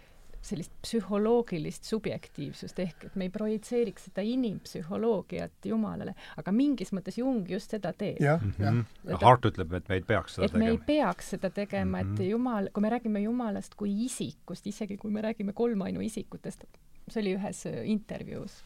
[0.45, 7.49] sellist psühholoogilist subjektiivsust ehk et me ei projitseeriks seda inimpsühholoogiat Jumalale, aga mingis mõttes Jung
[7.49, 8.21] just seda teeb.
[8.21, 8.81] jah, jah.
[9.23, 10.65] Hart ütleb, et me ei peaks seda et tegema.
[10.65, 12.29] me ei peaks seda tegema, et mhm.
[12.29, 16.67] Jumal, kui me räägime Jumalast kui isikust, isegi kui me räägime kolmainu isikutest,
[17.09, 18.61] see oli ühes intervjuus,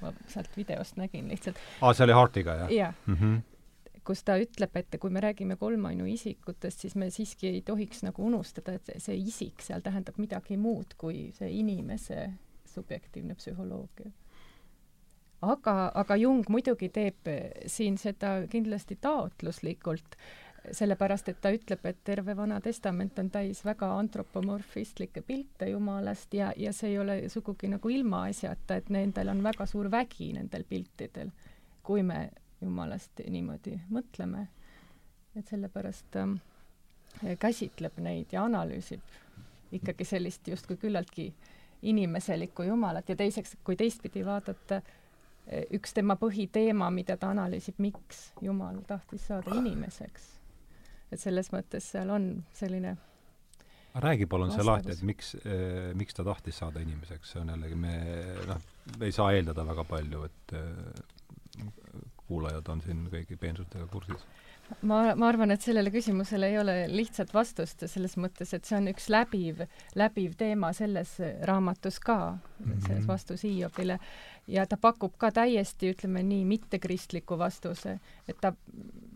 [0.00, 1.58] ma sealt videost nägin lihtsalt.
[1.80, 2.76] aa, see oli Hartiga, jah?
[2.76, 3.16] jah mm.
[3.16, 3.49] -hmm
[4.10, 8.24] kus ta ütleb, et kui me räägime kolmainu isikutest, siis me siiski ei tohiks nagu
[8.26, 12.24] unustada, et see isik seal tähendab midagi muud kui see inimese
[12.72, 14.10] subjektiivne psühholoogia.
[15.42, 17.30] aga, aga Jung muidugi teeb
[17.70, 20.18] siin seda kindlasti taotluslikult,
[20.76, 26.50] sellepärast et ta ütleb, et terve Vana Testament on täis väga antropomorfistlikke pilte Jumalast ja,
[26.56, 31.30] ja see ei ole sugugi nagu ilmaasjata, et nendel on väga suur vägi, nendel piltidel,
[31.86, 32.26] kui me
[32.60, 34.48] Jumalast niimoodi mõtleme.
[35.36, 39.00] et sellepärast äh, käsitleb neid ja analüüsib
[39.72, 41.32] ikkagi sellist justkui küllaltki
[41.82, 48.32] inimeselikku Jumalat ja teiseks, kui teistpidi vaadata, äh, üks tema põhiteema, mida ta analüüsib, miks
[48.42, 50.40] Jumal tahtis saada inimeseks
[51.10, 52.96] et selles mõttes seal on selline
[54.00, 57.78] räägi palun see lahti, et miks eh,, miks ta tahtis saada inimeseks, see on jällegi,
[57.78, 57.94] me
[58.46, 58.60] noh,
[59.02, 61.64] ei saa eeldada väga palju, et eh,
[62.30, 64.24] kuulajad on siin kõigi peensustega kursis
[64.82, 68.88] ma, ma arvan, et sellele küsimusele ei ole lihtsat vastust selles mõttes, et see on
[68.92, 69.64] üks läbiv,
[69.98, 71.16] läbiv teema selles
[71.48, 72.86] raamatus ka mm, -hmm.
[72.86, 73.98] selles vastus Hiiobile.
[74.46, 78.52] ja ta pakub ka täiesti, ütleme nii, mittekristliku vastuse, et ta,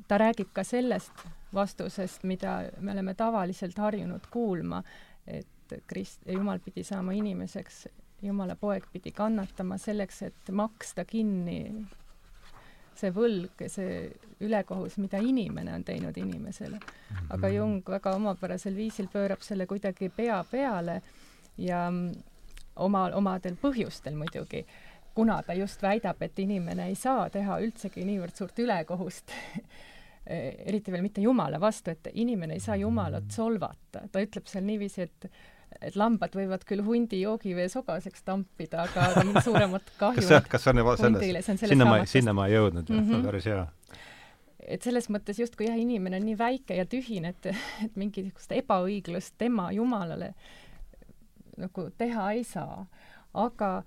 [0.08, 4.82] ta räägib ka sellest, vastusest, mida me oleme tavaliselt harjunud kuulma,
[5.26, 5.46] et
[5.86, 7.88] Krist-, Jumal pidi saama inimeseks,
[8.22, 11.86] Jumala poeg pidi kannatama selleks, et maksta kinni
[13.00, 13.98] see võlg, see
[14.44, 16.80] ülekohus, mida inimene on teinud inimesele.
[17.28, 17.54] aga mhm.
[17.54, 21.00] Jung väga omapärasel viisil pöörab selle kuidagi pea peale
[21.56, 21.86] ja
[22.76, 24.64] oma, omadel põhjustel muidugi,
[25.14, 29.34] kuna ta just väidab, et inimene ei saa teha üldsegi niivõrd suurt ülekohust
[30.26, 34.06] eriti veel mitte Jumala vastu, et inimene ei saa Jumalat solvata.
[34.12, 35.28] ta ütleb seal niiviisi, et
[35.82, 40.74] et lambad võivad küll hundi joogivee sogaseks tampida, aga, suuremat kahju kas see, kas see
[40.74, 43.24] on juba selles, sinna ma, sinna ma ei jõudnud mm, -hmm.
[43.28, 43.64] päris hea.
[44.76, 47.50] et selles mõttes justkui jah, inimene on nii väike ja tühine, et,
[47.84, 50.34] et mingisugust ebaõiglust tema Jumalale
[51.56, 52.86] nagu teha ei saa.
[53.34, 53.82] aga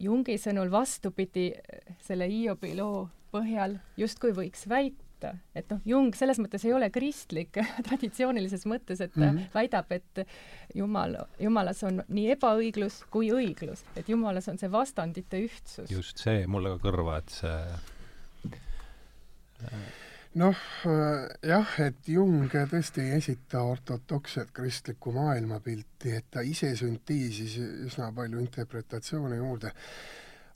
[0.00, 1.52] Jungi sõnul vastupidi,
[2.02, 5.38] selle Hiobi loo põhjal justkui võiks väita, kohta.
[5.54, 7.58] et noh, Jung selles mõttes ei ole kristlik
[7.88, 9.54] traditsioonilises mõttes, et ta mm -hmm.
[9.54, 10.26] väidab, et
[10.74, 15.90] Jumal, Jumalas on nii ebaõiglus kui õiglus, et Jumalas on see vastandite ühtsus.
[15.90, 17.54] just see mulle ka kõrva, et see
[20.34, 20.56] noh,
[21.42, 27.56] jah, et Jung tõesti ei esita ortodokset kristlikku maailmapilti, et ta ise sünteesis
[27.86, 29.72] üsna palju interpretatsioone juurde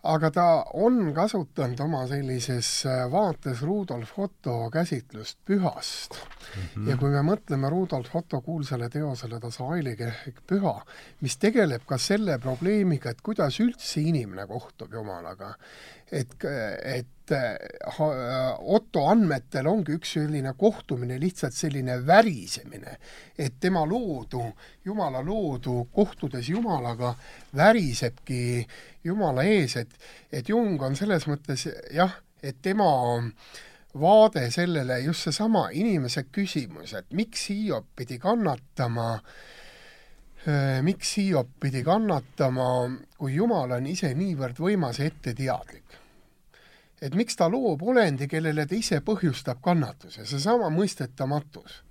[0.02, 0.46] aga ta
[0.78, 6.62] on kasutanud oma sellises äh, vaates Rudolf Otto käsitlust pühast mm.
[6.62, 6.90] -hmm.
[6.90, 10.80] ja kui me mõtleme Rudolf Otto kuulsale teosele Das Heilige ehk püha,
[11.20, 15.54] mis tegeleb ka selle probleemiga, et kuidas üldse inimene kohtub Jumalaga,
[16.12, 22.96] et, et äh, Otto andmetel ongi üks selline kohtumine lihtsalt selline värisemine,
[23.38, 24.42] et tema loodu,
[24.84, 27.14] Jumala loodu, kohtudes Jumalaga,
[27.56, 28.40] värisebki
[29.04, 29.92] Jumala ees, et,
[30.32, 32.88] et Jung on selles mõttes jah, et tema
[33.98, 39.30] vaade sellele just seesama inimese küsimus, et miks Hiiop pidi kannatama äh,
[40.82, 42.68] miks Hiiop pidi kannatama,
[43.18, 45.98] kui Jumal on ise niivõrd võimas ja etteteadlik?
[47.02, 51.82] et miks ta loob olendi, kellele ta ise põhjustab kannatuse, seesama mõistetamatus.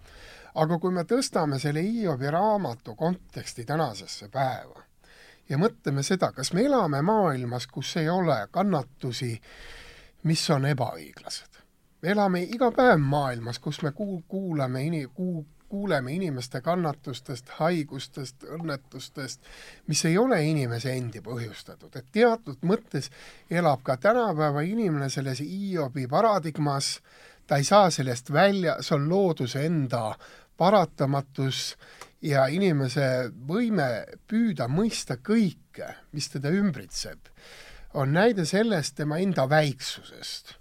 [0.56, 4.84] aga kui me tõstame selle Hiobi raamatu konteksti tänasesse päeva
[5.50, 9.42] ja mõtleme seda, kas me elame maailmas, kus ei ole kannatusi,
[10.24, 11.62] mis on ebaõiglased.
[12.02, 18.44] me elame iga päev maailmas, kus me kuul-, kuulame ini-, kuul-, kuuleme inimeste kannatustest, haigustest,
[18.56, 19.40] õnnetustest,
[19.88, 23.12] mis ei ole inimese endi põhjustatud, et teatud mõttes
[23.50, 26.98] elab ka tänapäeva inimene selles Hiobi paradigmas,
[27.48, 30.16] ta ei saa sellest välja, see on looduse enda
[30.58, 31.76] paratamatus
[32.22, 37.30] ja inimese võime püüda mõista kõike, mis teda ümbritseb,
[37.94, 40.56] on näide sellest tema enda väiksusest.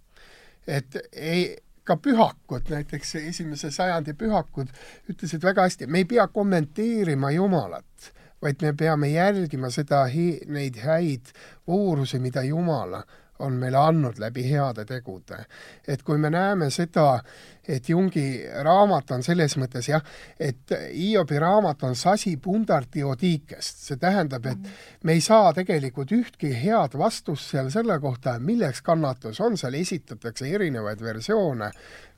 [0.66, 1.56] et ei,
[1.87, 4.72] ka pühakud, näiteks esimese sajandi pühakud
[5.11, 8.11] ütlesid väga hästi, me ei pea kommenteerima Jumalat,
[8.42, 10.05] vaid me peame jälgima seda,
[10.46, 11.33] neid häid
[11.66, 13.05] voorusi, mida Jumala
[13.38, 15.44] on meile andnud läbi heade tegude.
[15.88, 17.20] et kui me näeme seda,
[17.68, 20.03] et Jungi raamat on selles mõttes jah,
[20.40, 24.68] et Hiobi raamat on sasi pundardiodiikest, see tähendab, et
[25.03, 30.49] me ei saa tegelikult ühtki head vastust seal selle kohta, milleks kannatus on, seal esitatakse
[30.49, 31.72] erinevaid versioone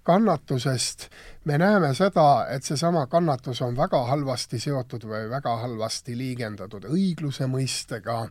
[0.08, 1.08] kannatusest,
[1.44, 7.44] me näeme seda, et seesama kannatus on väga halvasti seotud või väga halvasti liigendatud õigluse
[7.50, 8.22] mõistega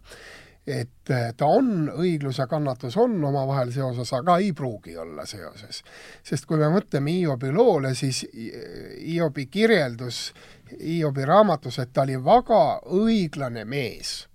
[0.67, 5.83] et eh, ta on, õiglus ja kannatus on omavahel seoses, aga ei pruugi olla seoses.
[6.23, 10.33] sest kui me mõtleme Hiobi loole, siis Hiobi kirjeldus
[10.75, 14.27] Hiobi raamatus, et ta oli väga õiglane mees.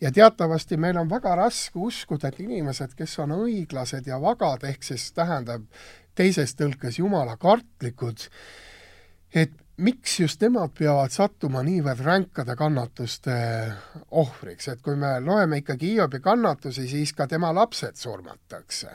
[0.00, 4.82] ja teatavasti meil on väga raske uskuda, et inimesed, kes on õiglased ja vagad, ehk
[4.84, 5.64] siis tähendab
[6.14, 8.26] teises tõlkes jumala kartlikud,
[9.34, 13.36] et miks just nemad peavad sattuma niivõrd ränkade kannatuste
[14.10, 18.90] ohvriks, et kui me loeme ikkagi Hiobi kannatusi, siis ka tema lapsed surmatakse.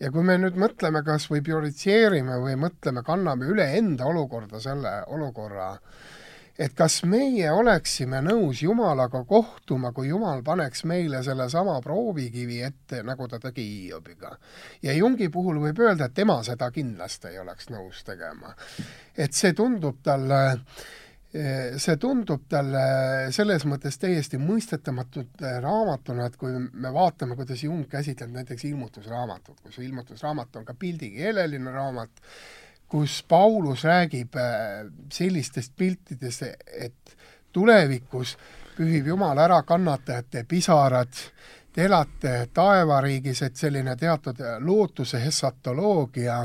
[0.00, 4.96] ja kui me nüüd mõtleme kas või prioritseerime või mõtleme, kanname üle enda olukorda selle
[5.06, 6.21] olukorra äh,
[6.58, 13.28] et kas meie oleksime nõus Jumalaga kohtuma, kui Jumal paneks meile sellesama proovikivi ette, nagu
[13.28, 14.36] ta tegi Hiobiga.
[14.82, 18.54] ja Jungi puhul võib öelda, et tema seda kindlasti ei oleks nõus tegema.
[19.16, 20.42] et see tundub talle
[21.32, 22.80] see tundub talle
[23.32, 29.78] selles mõttes täiesti mõistetamatu raamatuna, et kui me vaatame, kuidas Jung käsitleb näiteks ilmutusraamatut, kus
[29.80, 32.20] ilmutusraamat on ka pildikeeleline raamat,
[32.92, 37.16] kus Paulus räägib äh, sellistest piltidest, et
[37.52, 38.36] tulevikus
[38.76, 41.12] pühib Jumal ära kannatajate pisarad,
[41.72, 46.42] te elate taevariigis, et selline teatud lootuse hessatoloogia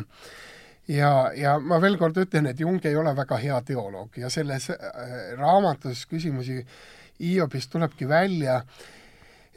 [0.87, 4.69] ja, ja ma veel kord ütlen, et Jung ei ole väga hea teoloog ja selles
[4.71, 6.61] äh, raamatus küsimusi
[7.19, 8.61] Hiobist tulebki välja,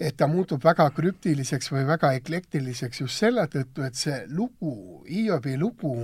[0.01, 5.59] et ta muutub väga krüptiliseks või väga eklektiliseks just selle tõttu, et see lugu, Hiobi
[5.61, 5.95] lugu,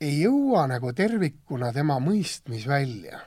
[0.00, 3.18] ei jõua nagu tervikuna tema mõistmisvälja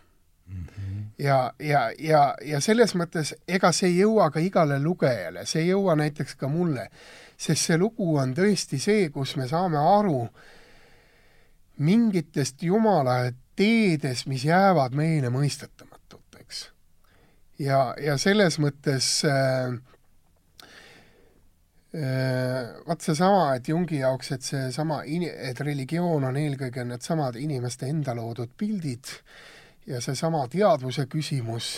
[0.48, 0.66] mm.
[0.66, 1.04] -hmm.
[1.20, 5.70] ja, ja, ja, ja selles mõttes ega see ei jõua ka igale lugejale, see ei
[5.70, 6.90] jõua näiteks ka mulle,
[7.38, 10.28] sest see lugu on tõesti see, kus me saame aru
[11.78, 16.70] mingitest Jumala teedes, mis jäävad meile mõistetamatuks.
[17.60, 19.93] ja, ja selles mõttes Äh,
[21.94, 28.56] vaat seesama, et Jungi jaoks, et seesama, et religioon on eelkõige needsamad inimeste enda loodud
[28.58, 29.12] pildid
[29.86, 31.74] ja seesama teadvuse küsimus,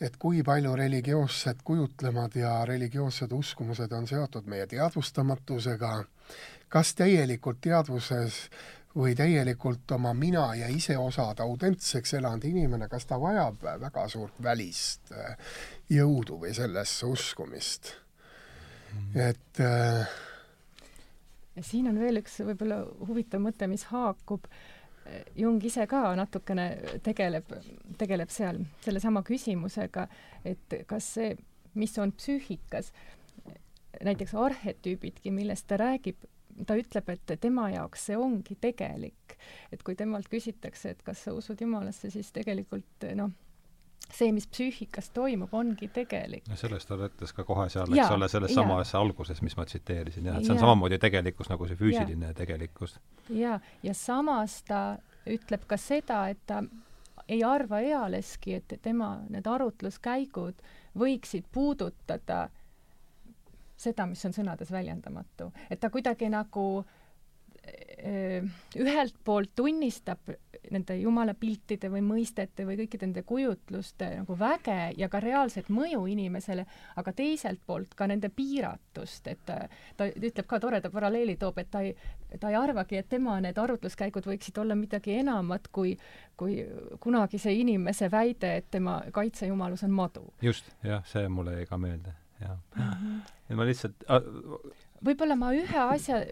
[0.00, 5.92] et kui palju religioossed kujutlemad ja religioossed uskumused on seotud meie teadvustamatusega,
[6.68, 8.44] kas täielikult teadvuses
[8.96, 15.14] või täielikult oma mina ja iseosad autentseks elanud inimene, kas ta vajab väga suurt välist
[15.16, 15.36] äh,
[15.90, 17.94] jõudu või sellesse uskumist
[19.14, 20.12] et äh,
[21.56, 24.46] ja siin on veel üks võib-olla huvitav mõte, mis haakub.
[25.36, 26.66] Jung ise ka natukene
[27.02, 27.48] tegeleb,
[27.98, 30.06] tegeleb seal sellesama küsimusega,
[30.46, 31.32] et kas see,
[31.74, 32.92] mis on psüühikas,
[34.06, 36.22] näiteks arhetüübidki, millest ta räägib,
[36.68, 39.36] ta ütleb, et tema jaoks see ongi tegelik.
[39.72, 43.32] et kui temalt küsitakse, et kas sa usud Jumalasse, siis tegelikult noh,
[44.12, 46.46] see, mis psüühikas toimub, ongi tegelik.
[46.48, 50.28] no sellest ta ütles ka kohe seal, eks ole, selles samas alguses, mis ma tsiteerisin,
[50.28, 50.66] jah, et see on ja.
[50.66, 52.36] samamoodi tegelikkus nagu see füüsiline ja.
[52.36, 52.98] tegelikkus.
[53.32, 54.82] jaa, ja samas ta
[55.28, 56.62] ütleb ka seda, et ta
[57.28, 60.64] ei arva ealeski, et tema need arutluskäigud
[60.98, 62.48] võiksid puudutada
[63.82, 65.52] seda, mis on sõnades väljendamatu.
[65.70, 67.01] et ta kuidagi nagu öö,
[68.82, 70.32] ühelt poolt tunnistab
[70.72, 76.04] nende jumala piltide või mõistete või kõikide nende kujutluste nagu väge ja ka reaalset mõju
[76.10, 76.64] inimesele,
[76.96, 79.58] aga teiselt poolt ka nende piiratust, et ta,
[79.96, 81.94] ta ütleb ka toreda paralleeli toob, et ta ei,
[82.40, 85.96] ta ei arvagi, et tema need arutluskäigud võiksid olla midagi enamat kui,
[86.36, 86.60] kui
[87.00, 90.26] kunagise inimese väide, et tema kaitsejumalus on madu.
[90.42, 92.82] just, jah, see mulle jäi ka meelde, jah mm.
[92.82, 93.20] -hmm.
[93.48, 94.08] ja ma lihtsalt
[95.04, 96.22] võib-olla ma ühe asja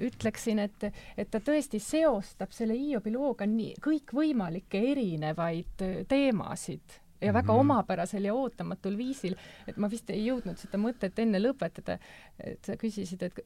[0.00, 7.52] ütleksin, et, et ta tõesti seostab selle Hiobi looga nii kõikvõimalikke erinevaid teemasid ja väga
[7.52, 7.60] mm -hmm.
[7.60, 9.36] omapärasel ja ootamatul viisil,
[9.68, 11.98] et ma vist ei jõudnud seda mõtet enne lõpetada,
[12.38, 13.40] et sa küsisid, et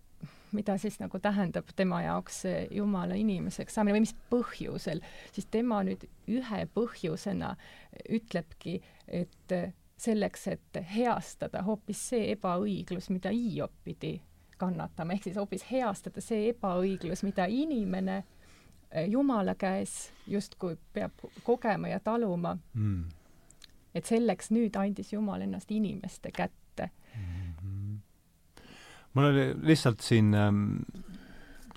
[0.52, 5.00] mida siis nagu tähendab tema jaoks Jumala inimeseks saamine või mis põhjusel,
[5.32, 7.56] siis tema nüüd ühe põhjusena
[8.08, 9.54] ütlebki, et
[9.96, 14.20] selleks, et heastada hoopis see ebaõiglus, mida Hiop pidi
[14.58, 18.20] kannatama, ehk siis hoopis heastada see ebaõiglus, mida inimene
[18.90, 23.04] eh, Jumala käes justkui peab kogema ja taluma mm..
[23.94, 27.54] et selleks nüüd andis Jumal ennast inimeste kätte mm.
[27.62, 27.98] -hmm.
[29.14, 30.78] mul oli lihtsalt siin ähm,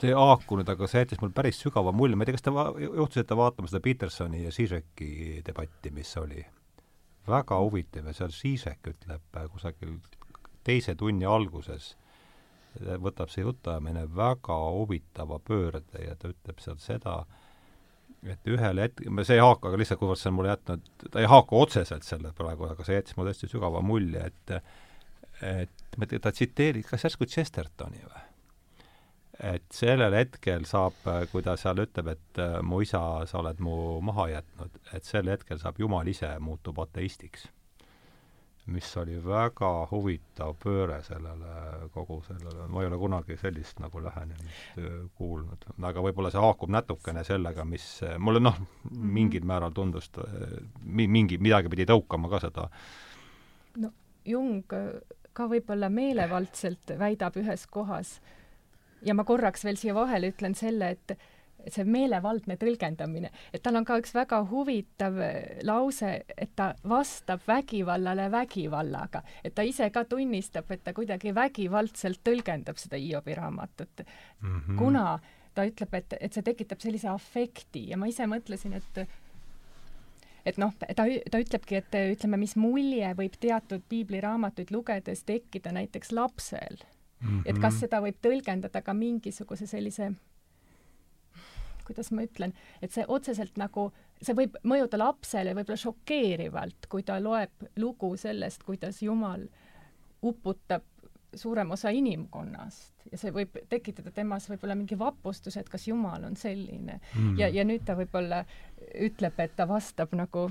[0.01, 2.53] see ei haakunud, aga see jättis mul päris sügava mulje, ma ei tea, kas te
[2.53, 6.45] va-, juhtusite vaatama seda Petersoni ja Zizeki debatti, mis oli?
[7.27, 9.97] väga huvitav ja seal Zizek ütleb äh, kusagil
[10.67, 11.95] teise tunni alguses,
[13.01, 17.17] võtab see jutuajamine väga huvitava pöörde ja ta ütleb seal seda,
[18.25, 21.29] et ühel hetkel, see ei haaka, aga lihtsalt kuivõrd see on mulle jätnud, ta ei
[21.31, 24.57] haaku otseselt selle praegu, aga see jättis mulle tõesti sügava mulje, et
[25.37, 28.23] et ta tsiteerib kas järsku Chestertoni või?
[29.37, 30.97] et sellel hetkel saab,
[31.31, 35.61] kui ta seal ütleb, et mu isa, sa oled mu maha jätnud, et sel hetkel
[35.61, 37.45] saab Jumal ise, muutub ateistiks.
[38.73, 41.51] Mis oli väga huvitav pööre sellele,
[41.93, 45.67] kogu sellele, ma ei ole kunagi sellist nagu lähenemist äh, kuulnud.
[45.89, 47.85] aga võib-olla see haakub natukene sellega, mis
[48.19, 48.57] mulle noh,
[48.91, 50.11] mingil määral tundus,
[50.83, 52.67] mingi, midagi pidi tõukama ka seda.
[53.83, 53.93] no
[54.27, 54.65] Jung
[55.37, 58.17] ka võib-olla meelevaldselt väidab ühes kohas,
[59.05, 61.17] ja ma korraks veel siia vahele ütlen selle, et
[61.67, 67.43] see meelevaldne tõlgendamine, et tal on ka üks väga huvitav äh, lause, et ta vastab
[67.47, 74.03] vägivallale vägivallaga, et ta ise ka tunnistab, et ta kuidagi vägivaldselt tõlgendab seda Hiobi raamatut
[74.03, 74.77] mm, -hmm.
[74.77, 75.19] kuna
[75.57, 79.07] ta ütleb, et, et see tekitab sellise afekti ja ma ise mõtlesin, et
[80.47, 86.13] et noh, ta, ta ütlebki, et ütleme, mis mulje võib teatud piibliraamatuid lugedes tekkida näiteks
[86.15, 87.27] lapsel mm.
[87.27, 87.41] -hmm.
[87.45, 87.79] et kas mhm.
[87.79, 90.13] seda võib tõlgendada ka mingisuguse sellise
[91.87, 93.89] kuidas ma ütlen, et see otseselt nagu,
[94.21, 99.47] see võib mõjuda lapsele võib-olla šokeerivalt, kui ta loeb lugu sellest, kuidas Jumal
[100.27, 100.85] uputab
[101.37, 106.35] suurem osa inimkonnast ja see võib tekitada temas võib-olla mingi vapustuse, et kas Jumal on
[106.39, 107.35] selline mm.
[107.39, 108.43] ja, ja nüüd ta võib-olla
[109.07, 110.47] ütleb, et ta vastab nagu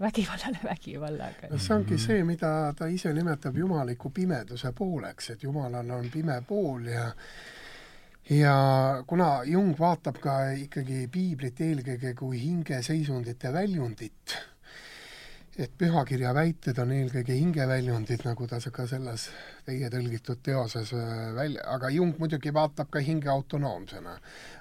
[0.00, 1.50] vägivallale vägivallaga.
[1.50, 6.42] no see ongi see, mida ta ise nimetab jumaliku pimeduse pooleks, et jumalal on pime
[6.46, 7.10] pool ja
[8.30, 8.54] ja
[9.06, 14.36] kuna Jung vaatab ka ikkagi piiblit eelkõige kui hingeseisundite väljundit,
[15.58, 19.26] et pühakirja väited on eelkõige hingeväljundid, nagu ta ka selles
[19.66, 24.18] teie tõlgitud teoses äh, välja, aga Jung muidugi vaatab ka hinge autonoomsena.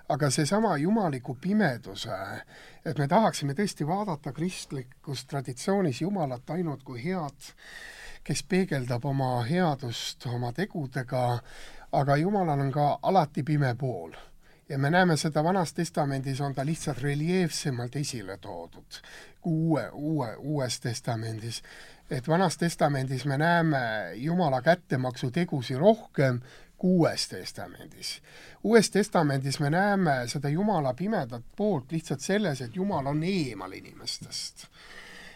[0.09, 2.17] aga seesama jumaliku pimeduse,
[2.85, 7.53] et me tahaksime tõesti vaadata kristlikus traditsioonis Jumalat ainult kui head,
[8.23, 11.39] kes peegeldab oma headust oma tegudega,
[11.91, 14.11] aga Jumalal on ka alati pime pool
[14.69, 19.01] ja me näeme seda Vanas Testamendis on ta lihtsalt reljeefsemalt esile toodud
[19.41, 21.63] kui uue, uue, Uues Testamendis.
[22.09, 23.79] et Vanas Testamendis me näeme
[24.15, 26.39] Jumala kättemaksu tegusi rohkem
[26.77, 28.21] kui Uues Testamendis.
[28.63, 34.67] Uues Testamendis me näeme seda Jumala pimedat poolt lihtsalt selles, et Jumal on eemal inimestest.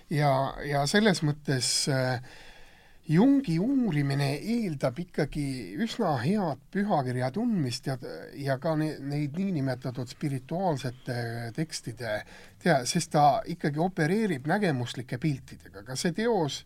[0.10, 2.22] ja, ja selles mõttes äh,
[3.04, 7.98] Jungi uurimine eeldab ikkagi üsna head pühakirja tundmist ja,
[8.40, 11.18] ja ka ne, neid niinimetatud spirituaalsete
[11.58, 12.14] tekstide
[12.64, 16.62] tea, sest ta ikkagi opereerib nägemuslike piltidega, ka see teos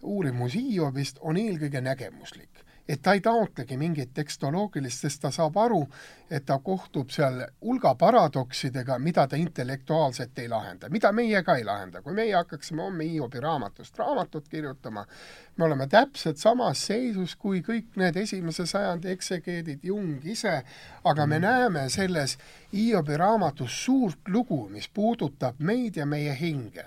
[0.00, 2.57] uurimus Hiiobist on eelkõige nägemuslik
[2.88, 5.82] et ta ei taotlegi mingit tekstoloogilist, sest ta saab aru,
[6.30, 11.64] et ta kohtub seal hulga paradoksidega, mida ta intellektuaalselt ei lahenda, mida meie ka ei
[11.64, 12.02] lahenda.
[12.02, 15.04] kui meie hakkaksime homme Hiobi raamatust raamatut kirjutama,
[15.56, 20.62] me oleme täpselt samas seisus kui kõik need esimese sajandi eksegeedid, Jung ise,
[21.04, 22.38] aga me näeme selles
[22.72, 26.84] Hiobi raamatus suurt lugu, mis puudutab meid ja meie hinge.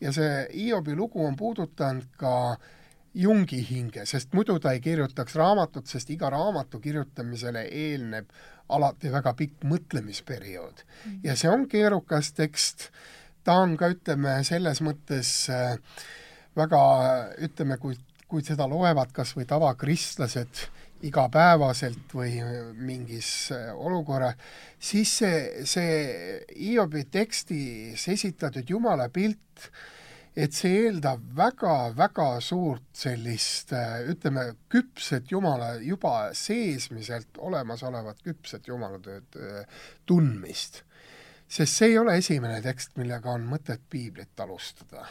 [0.00, 2.70] ja see Hiobi lugu on puudutanud ka äh,
[3.14, 8.30] Jungi hinge, sest muidu ta ei kirjutaks raamatut, sest iga raamatu kirjutamisele eelneb
[8.72, 10.80] alati väga pikk mõtlemisperiood.
[10.80, 11.18] Mm..
[11.26, 12.88] ja see on keerukas tekst,
[13.44, 15.76] ta on ka, ütleme, selles mõttes äh,
[16.56, 16.82] väga,
[17.44, 17.98] ütleme, kui,
[18.30, 20.66] kui seda loevad kas või tavakristlased
[21.04, 22.38] igapäevaselt või
[22.78, 24.32] mingis äh, olukorra,
[24.80, 25.96] siis see, see
[26.56, 29.68] Hiobi tekstis esitatud Jumala pilt
[30.36, 33.74] et see eeldab väga-väga suurt sellist
[34.08, 39.36] ütleme, küpset Jumala, juba seesmiselt olemasolevat küpset Jumalatööd
[40.08, 40.82] tundmist.
[41.52, 45.04] sest see ei ole esimene tekst, millega on mõtet piiblit alustada.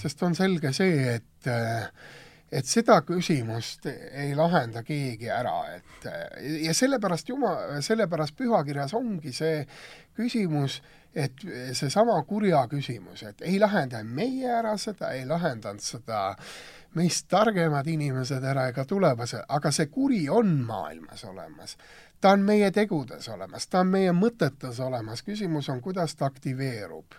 [0.00, 1.50] sest on selge see, et
[2.54, 6.06] et seda küsimust ei lahenda keegi ära, et
[6.64, 9.64] ja sellepärast Jumal, sellepärast pühakirjas ongi see
[10.16, 10.80] küsimus,
[11.14, 16.34] et seesama kurja küsimus, et ei lahenda meie ära seda, ei lahendanud seda
[16.94, 21.76] meist targemad inimesed ära ega tulevased, aga see kuri on maailmas olemas.
[22.20, 27.14] ta on meie tegudes olemas, ta on meie mõtetes olemas, küsimus on, kuidas ta aktiveerub.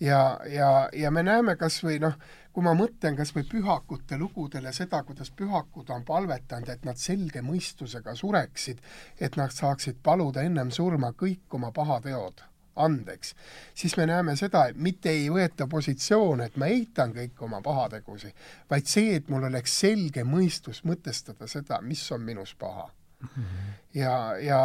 [0.00, 2.14] ja, ja, ja me näeme kas või noh,
[2.52, 7.42] kui ma mõtlen kas või pühakute lugudele seda, kuidas pühakud on palvetanud, et nad selge
[7.42, 8.82] mõistusega sureksid,
[9.20, 12.44] et nad saaksid paluda ennem surma kõik oma pahateod
[12.76, 13.34] andeks,
[13.74, 18.36] siis me näeme seda, et mitte ei võeta positsioone, et ma eitan kõik oma pahategusid,
[18.70, 22.88] vaid see, et mul oleks selge mõistus mõtestada seda, mis on minus paha.
[23.94, 24.60] Ja, ja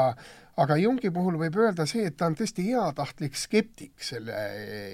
[0.61, 4.35] aga Jungi puhul võib öelda see, et ta on tõesti heatahtlik skeptik selle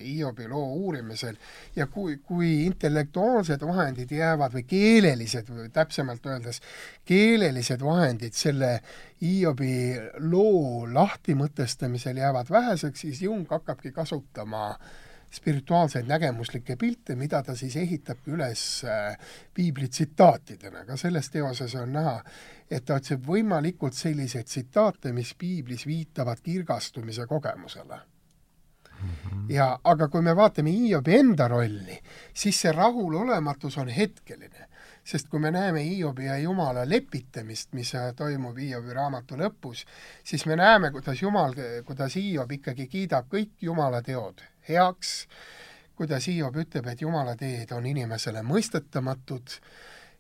[0.03, 1.37] Hiobi loo uurimisel.
[1.75, 6.61] Ja kui, kui intellektuaalsed vahendid jäävad või keelelised või täpsemalt öeldes,
[7.07, 8.77] keelelised vahendid selle
[9.21, 9.97] Hiobi
[10.29, 14.75] loo lahtimõtestamisel jäävad väheseks, siis Jung hakkabki kasutama
[15.31, 19.17] spirituaalseid nägemuslikke pilte, mida ta siis ehitabki üles äh,
[19.53, 22.19] piibli tsitaatidena, ka selles teoses on näha,
[22.71, 27.99] et ta otsib võimalikult selliseid tsitaate, mis piiblis viitavad kirgastumise kogemusele.
[28.97, 29.45] -hmm.
[29.49, 31.99] ja aga kui me vaatame Hiobi enda rolli,
[32.33, 34.67] siis see rahulolematus on hetkeline.
[35.07, 39.85] sest kui me näeme Hiobi ja Jumala lepitamist, mis toimub Hiobi raamatu lõpus,
[40.23, 41.53] siis me näeme, kuidas Jumal,
[41.85, 45.27] kuidas Hiob ikkagi kiidab kõik Jumala teod heaks,
[45.95, 49.57] kuidas Hiob ütleb, et Jumala teed on inimesele mõistetamatud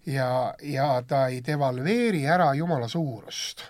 [0.09, 3.63] ja, ja ta ei devalveeri ära Jumala suurust.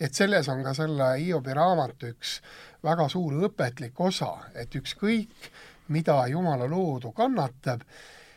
[0.00, 2.40] et selles on ka selle Hiobi raamatu üks
[2.84, 5.50] väga suur õpetlik osa, et ükskõik,
[5.88, 7.84] mida Jumala loodu kannatab,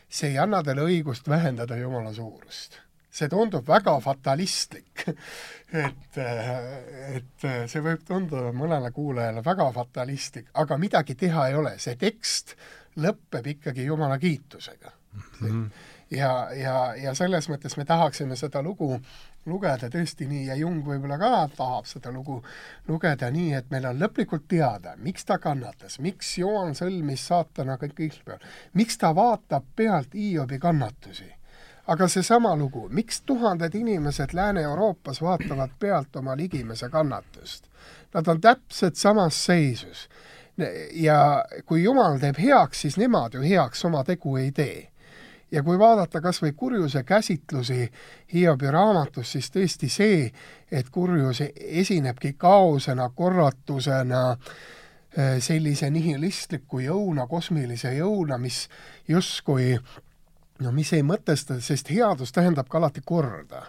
[0.10, 2.80] see ei anna talle õigust vähendada Jumala suurust.
[3.18, 11.18] See tundub väga fatalistlik et, et see võib tunduda mõnele kuulajale väga fatalistlik, aga midagi
[11.18, 12.56] teha ei ole, see tekst
[13.02, 15.30] lõpeb ikkagi Jumala kiitusega mm.
[15.40, 15.70] -hmm
[16.12, 18.98] ja, ja, ja selles mõttes me tahaksime seda lugu
[19.48, 22.42] lugeda tõesti nii ja Jung võib-olla ka tahab seda lugu
[22.88, 28.22] lugeda nii, et meil on lõplikult teada, miks ta kannatas, miks Joon sõlmis saatanaga kõik
[28.26, 28.44] peal,
[28.74, 31.30] miks ta vaatab pealt Hiobi kannatusi.
[31.88, 37.68] Aga seesama lugu, miks tuhanded inimesed Lääne-Euroopas vaatavad pealt oma ligimese kannatust?
[38.14, 40.10] Nad on täpselt samas seisus.
[40.92, 44.90] ja kui Jumal teeb heaks, siis nemad ju heaks oma tegu ei tee
[45.52, 47.92] ja kui vaadata kas või kurjuse käsitlusi
[48.34, 50.32] Hiobi raamatus, siis tõesti see,
[50.72, 58.68] et kurjus esinebki kaosena, korratusena, äh, sellise nihilistliku jõuna, kosmilise jõuna, mis
[59.08, 59.78] justkui
[60.60, 63.66] no mis ei mõtesta, sest headus tähendab ka alati korda.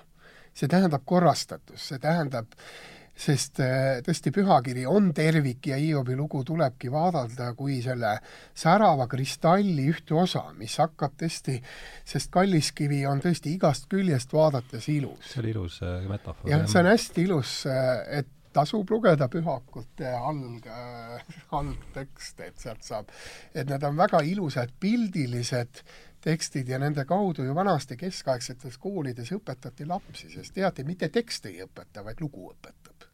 [0.55, 6.45] see tähendab korrastatust, see tähendab äh, sest äh, tõesti pühakiri on tervik ja Hiobi lugu
[6.47, 8.15] tulebki vaadelda kui selle
[8.57, 11.59] särava kristalli ühte osa, mis hakkab tõesti,
[12.07, 15.33] sest kalliskivi on tõesti igast küljest vaadates ilus.
[15.33, 16.51] see oli ilus äh, metafoor.
[16.51, 21.25] jah, see on hästi ilus, äh, et tasub lugeda pühakute alg äh,,
[21.59, 23.11] algtekste, et sealt saab,
[23.55, 25.83] et need on väga ilusad pildilised
[26.25, 31.63] tekstid ja nende kaudu ju vanasti keskaegsetes koolides õpetati lapsi, sest teati, mitte tekst ei
[31.65, 33.09] õpeta, vaid lugu õpetab.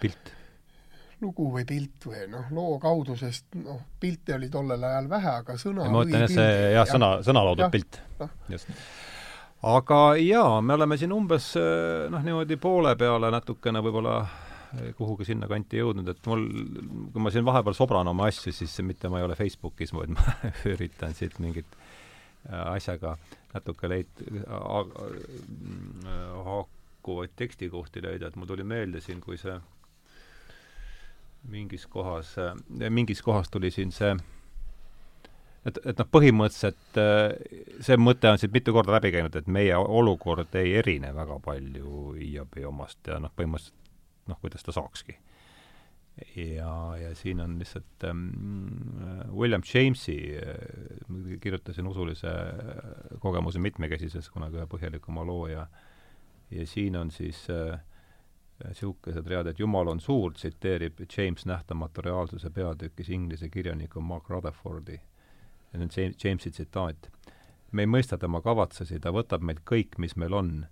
[0.00, 0.36] Pilt?
[1.20, 5.56] lugu või pilt või noh, loo kaudu, sest noh, pilte oli tollel ajal vähe, aga
[5.60, 7.98] sõna ma mõtlen jah, see jah, sõna, sõnaloodud pilt,
[8.48, 8.70] just.
[9.68, 14.22] aga jaa, me oleme siin umbes noh, niimoodi poole peale natukene võib-olla
[14.96, 16.46] kuhugi sinnakanti jõudnud, et mul,
[17.12, 20.24] kui ma siin vahepeal sobran oma asju, siis mitte ma ei ole Facebookis, vaid ma
[20.72, 21.79] üritan siit mingit
[22.48, 23.16] asjaga
[23.54, 24.24] natuke leid-,
[26.46, 29.58] haakuvaid tekstikohti leida, et mul tuli meelde siin, kui see
[31.50, 32.34] mingis kohas,
[32.68, 34.14] mingis kohas tuli siin see
[35.66, 37.34] et, et noh, põhimõtteliselt äh,
[37.84, 42.14] see mõte on siit mitu korda läbi käinud, et meie olukord ei erine väga palju
[42.18, 45.16] Hiobi omast ja noh, põhimõtteliselt noh, kuidas ta saakski.
[46.36, 48.28] Ja, ja siin on lihtsalt ähm,
[49.32, 52.28] William Jamesi äh,, kirjutasin usulise
[53.18, 55.66] kogemuse mitmekesises kunagi ühe põhjalikuma loo ja
[56.50, 57.80] ja siin on siis äh,
[58.68, 65.00] niisugused read, et Jumal on suur, tsiteerib James Nähtamatu reaalsuse peatükis inglise kirjaniku Mark Rutherfordi.
[65.90, 67.10] see on Jamesi tsitaat.
[67.72, 70.66] me ei mõista tema kavatsusi, ta võtab meilt kõik, mis meil on,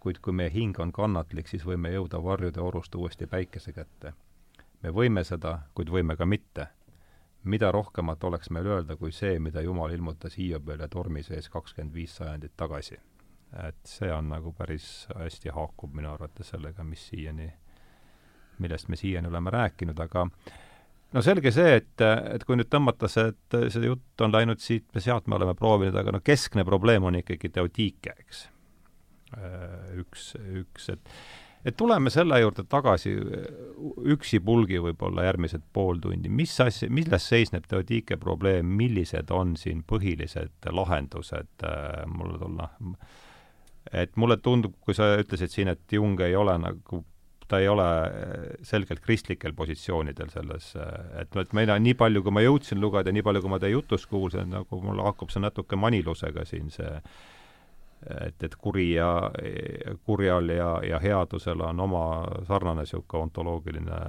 [0.00, 4.12] kuid kui meie hing on kannatlik, siis võime jõuda varjude orust uuesti päikese kätte.
[4.82, 6.68] Me võime seda, kuid võime ka mitte.
[7.44, 12.16] mida rohkemat oleks meil öelda kui see, mida Jumal ilmutas Hiiobile tormi sees kakskümmend viis
[12.16, 12.98] sajandit tagasi
[13.56, 17.48] et see on nagu päris hästi haakub minu arvates sellega, mis siiani,
[18.62, 20.26] millest me siiani oleme rääkinud, aga
[21.14, 22.04] no selge see, et,
[22.34, 25.56] et kui nüüd tõmmata see, et see jutt on läinud siit ja sealt me oleme
[25.58, 28.46] proovinud, aga no keskne probleem on ikkagi teotiike, eks.
[30.00, 31.10] Üks, üks, et
[31.64, 33.14] et tuleme selle juurde tagasi
[34.14, 40.70] üksipulgi võib-olla järgmised pool tundi, mis asja, milles seisneb Teodike probleem, millised on siin põhilised
[40.70, 42.70] lahendused äh, mulle tulla?
[43.92, 47.04] et mulle tundub, kui sa ütlesid siin, et Jung ei ole nagu
[47.48, 47.86] ta ei ole
[48.66, 53.24] selgelt kristlikel positsioonidel selles, et, et meil on nii palju, kui ma jõudsin lugeda, nii
[53.24, 56.90] palju, kui ma teie jutust kuulsin, nagu mul hakkab see natuke manilusega siin see
[58.06, 59.30] et, et kuri ja,
[60.06, 62.02] kurjal ja, ja headusel on oma
[62.46, 64.00] sarnane niisugune ontoloogiline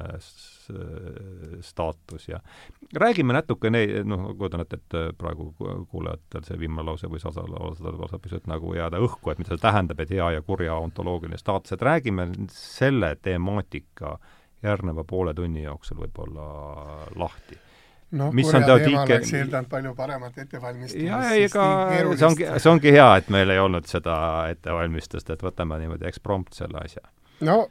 [1.65, 2.39] staatus ja
[2.93, 5.51] räägime natuke neid, noh, kujutan ette, et praegu
[5.91, 10.13] kuulajatel see viimane lause võis osaliselt pisut nagu jääda õhku, et mida see tähendab, et
[10.13, 14.17] hea ja kurja ontoloogiline staatus, et räägime selle temaatika
[14.63, 16.45] järgneva poole tunni jooksul võib-olla
[17.15, 17.68] lahti
[18.11, 21.03] noh, kurja teema oleks eeldanud palju paremat ettevalmistust.
[21.03, 21.65] jaa, ega
[22.15, 24.15] see ongi, see ongi hea, et meil ei olnud seda
[24.53, 27.05] ettevalmistust, et võtame niimoodi eksprompt selle asja.
[27.45, 27.61] no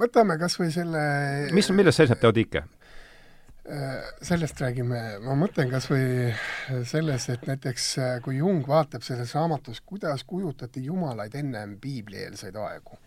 [0.00, 1.06] võtame kas või selle
[1.56, 2.66] mis, milles seisneb teodiike?
[3.70, 6.32] Äh, sellest räägime, ma mõtlen kas või
[6.88, 12.98] selles, et näiteks äh, kui Jung vaatab selles raamatus, kuidas kujutati jumalaid ennem piiblieelseid aegu,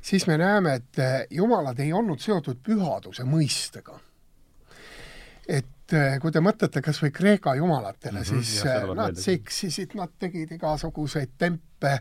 [0.00, 3.98] siis me näeme, et äh, jumalad ei olnud seotud pühaduse mõistega.
[5.48, 9.18] et et eh, kui te mõtlete kas või Kreeka jumalatele mm, -hmm, siis ja, nad
[9.18, 11.98] seksisid, nad tegid igasuguseid tempe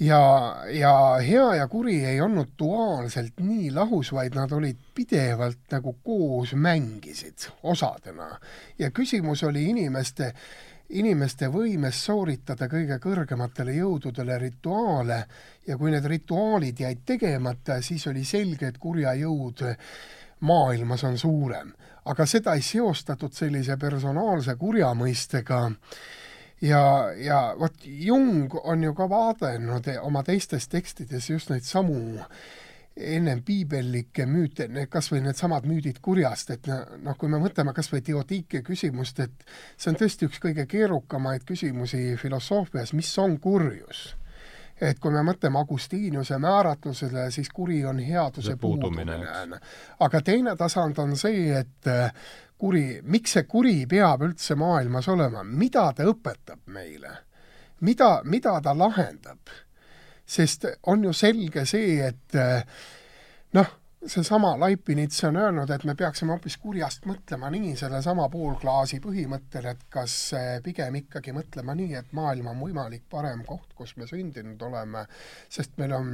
[0.00, 0.92] ja, ja
[1.26, 7.50] hea ja kuri ei olnud duaalselt nii lahus, vaid nad olid pidevalt nagu koos mängisid
[7.62, 8.38] osadena.
[8.78, 10.32] ja küsimus oli inimeste,
[10.88, 15.24] inimeste võimes sooritada kõige kõrgematele jõududele rituaale
[15.66, 19.66] ja kui need rituaalid jäid tegemata, siis oli selge, et kurja jõud
[20.40, 21.72] maailmas on suurem
[22.04, 25.66] aga seda ei seostatud sellise personaalse kurja mõistega.
[26.60, 26.82] Ja,
[27.16, 32.18] ja vot Jung on ju ka vaadelnud oma teistes tekstides just neid samu
[33.00, 38.02] ennem piibellikke müüte, kas või needsamad müüdid kurjast, et noh, kui me mõtleme kas või
[38.04, 39.44] Teodike küsimust, et
[39.76, 44.10] see on tõesti üks kõige keerukamaid küsimusi filosoofias, mis on kurjus
[44.80, 49.60] et kui me mõtleme Agustiiniuse määratlusele, siis kuri on headuse puudumine, puudumine.
[50.00, 52.12] aga teine tasand on see, et äh,
[52.58, 57.16] kuri, miks see kuri peab üldse maailmas olema, mida ta õpetab meile?
[57.80, 59.52] mida, mida ta lahendab?
[60.30, 62.62] sest on ju selge see, et äh,
[63.58, 63.70] noh,
[64.06, 69.82] seesama Leibniz on öelnud, et me peaksime hoopis kurjast mõtlema nii sellesama poolklaasi põhimõttel, et
[69.92, 70.14] kas
[70.64, 75.04] pigem ikkagi mõtlema nii, et maailm on võimalik parem koht, kus me sündinud oleme,
[75.52, 76.10] sest meil on,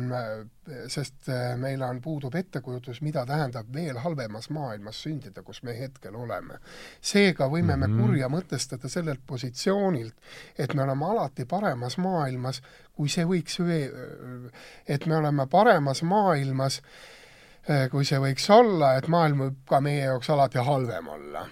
[0.91, 1.31] sest
[1.63, 6.59] meil on, puudub ettekujutus, mida tähendab veel halvemas maailmas sündida, kus me hetkel oleme.
[7.01, 7.87] seega võime mm -hmm.
[7.87, 8.01] me mhm.
[8.01, 10.15] kurja mõtestada sellelt positsioonilt,
[10.59, 12.63] et me oleme alati paremas maailmas,
[12.93, 13.61] kui see võiks,
[14.89, 17.16] et me oleme paremas maailmas, Eh,
[17.91, 21.47] kui see võiks olla, et maailm võib ka meie jaoks alati halvem olla.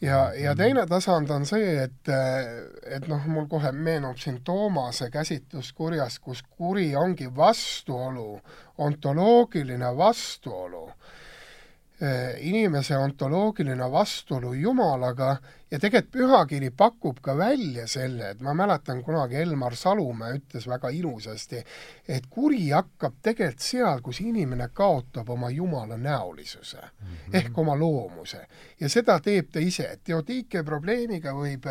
[0.00, 2.50] ja, ja teine tasand on see, et, eh,
[2.96, 8.40] et noh, mul kohe meenub siin Toomase käsitlus kurjast, kus kuri ongi vastuolu,
[8.78, 10.97] ontoloogiline vastuolu Äh,
[12.40, 15.32] inimese ontoloogiline vastuolu Jumalaga
[15.70, 20.92] ja tegelikult pühakiri pakub ka välja selle, et ma mäletan kunagi Elmar Salumäe ütles väga
[20.94, 21.64] ilusasti,
[22.08, 27.36] et kuri hakkab tegelikult seal, kus inimene kaotab oma jumala näolisuse mm -hmm.
[27.36, 28.46] ehk oma loomuse.
[28.80, 31.66] ja seda teeb ta ise, et Teodike probleemiga võib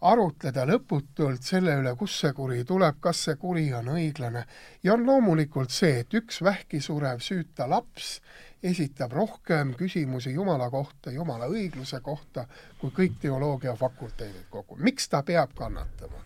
[0.00, 4.44] arutleda lõputult selle üle, kust see kuri tuleb, kas see kuri on õiglane
[4.82, 8.20] ja on loomulikult see, et üks vähki surev süüta laps
[8.62, 12.46] esitab rohkem küsimusi Jumala kohta, Jumala õigluse kohta,
[12.80, 14.76] kui kõik teoloogia fakulteedid kokku.
[14.76, 16.24] miks ta peab kannatama?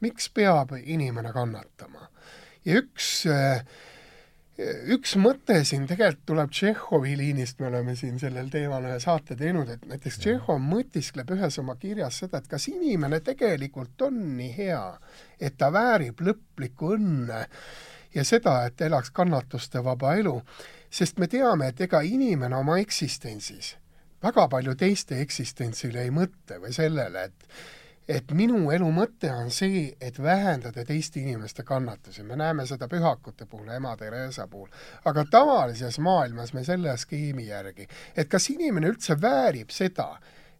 [0.00, 2.10] miks peab inimene kannatama?
[2.64, 3.26] ja üks
[4.90, 9.68] üks mõte siin tegelikult tuleb Tšehhovi liinist, me oleme siin sellel teemal ühe saate teinud,
[9.70, 14.82] et näiteks Tšehhov mõtiskleb ühes oma kirjas seda, et kas inimene tegelikult on nii hea,
[15.38, 17.44] et ta väärib lõplikku õnne
[18.14, 20.34] ja seda, et elaks kannatustevaba elu
[20.90, 23.76] sest me teame, et ega inimene oma eksistentsis
[24.22, 27.60] väga palju teiste eksistentsile ei mõtle või sellele, et
[28.08, 33.44] et minu elu mõte on see, et vähendada teiste inimeste kannatusi, me näeme seda pühakute
[33.46, 34.70] puhul, ema Theresa puhul,
[35.04, 37.84] aga tavalises maailmas me selle skeemi järgi,
[38.16, 40.08] et kas inimene üldse väärib seda,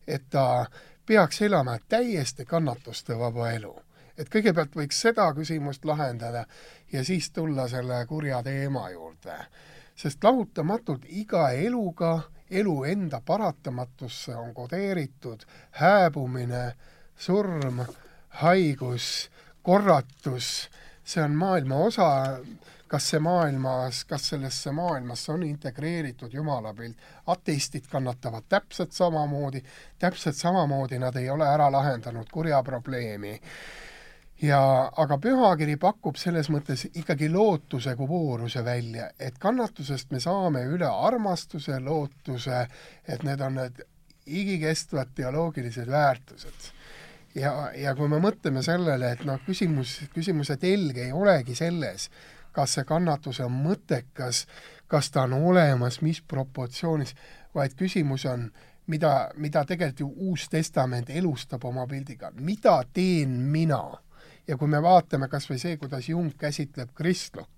[0.07, 0.67] et ta
[1.07, 3.75] peaks elama täiesti kannatustevaba elu.
[4.19, 6.45] et kõigepealt võiks seda küsimust lahendada
[6.93, 9.37] ja siis tulla selle kurja teema juurde
[9.99, 12.21] sest lahutamatult iga eluga,
[12.51, 15.43] elu enda paratamatusse on kodeeritud
[15.81, 16.73] hääbumine,
[17.17, 17.83] surm,
[18.29, 19.31] haigus,
[19.63, 20.69] korratus,
[21.05, 22.09] see on maailma osa,
[22.89, 26.97] kas see maailmas, kas sellesse maailmasse on integreeritud Jumala pilt.
[27.27, 29.63] ateistid kannatavad täpselt samamoodi,
[29.99, 33.41] täpselt samamoodi nad ei ole ära lahendanud kurja probleemi.
[34.43, 34.61] Ja
[34.97, 40.89] aga pühakiri pakub selles mõttes ikkagi lootuse kui vooruse välja, et kannatusest me saame üle
[40.89, 42.67] armastuse, lootuse,
[43.09, 43.85] et need on need
[44.27, 46.73] igikestvad teoloogilised väärtused
[47.35, 52.09] ja, ja kui me mõtleme sellele, et noh, küsimus, küsimuse telg ei olegi selles,
[52.55, 54.47] kas see kannatus on mõttekas,
[54.91, 57.15] kas ta on olemas, mis proportsioonis,
[57.55, 58.49] vaid küsimus on,
[58.87, 63.83] mida, mida tegelikult ju Uus Testament elustab oma pildiga, mida teen mina?
[64.49, 67.51] Ja kui me vaatame kas või see, kuidas Jung käsitleb kristlust,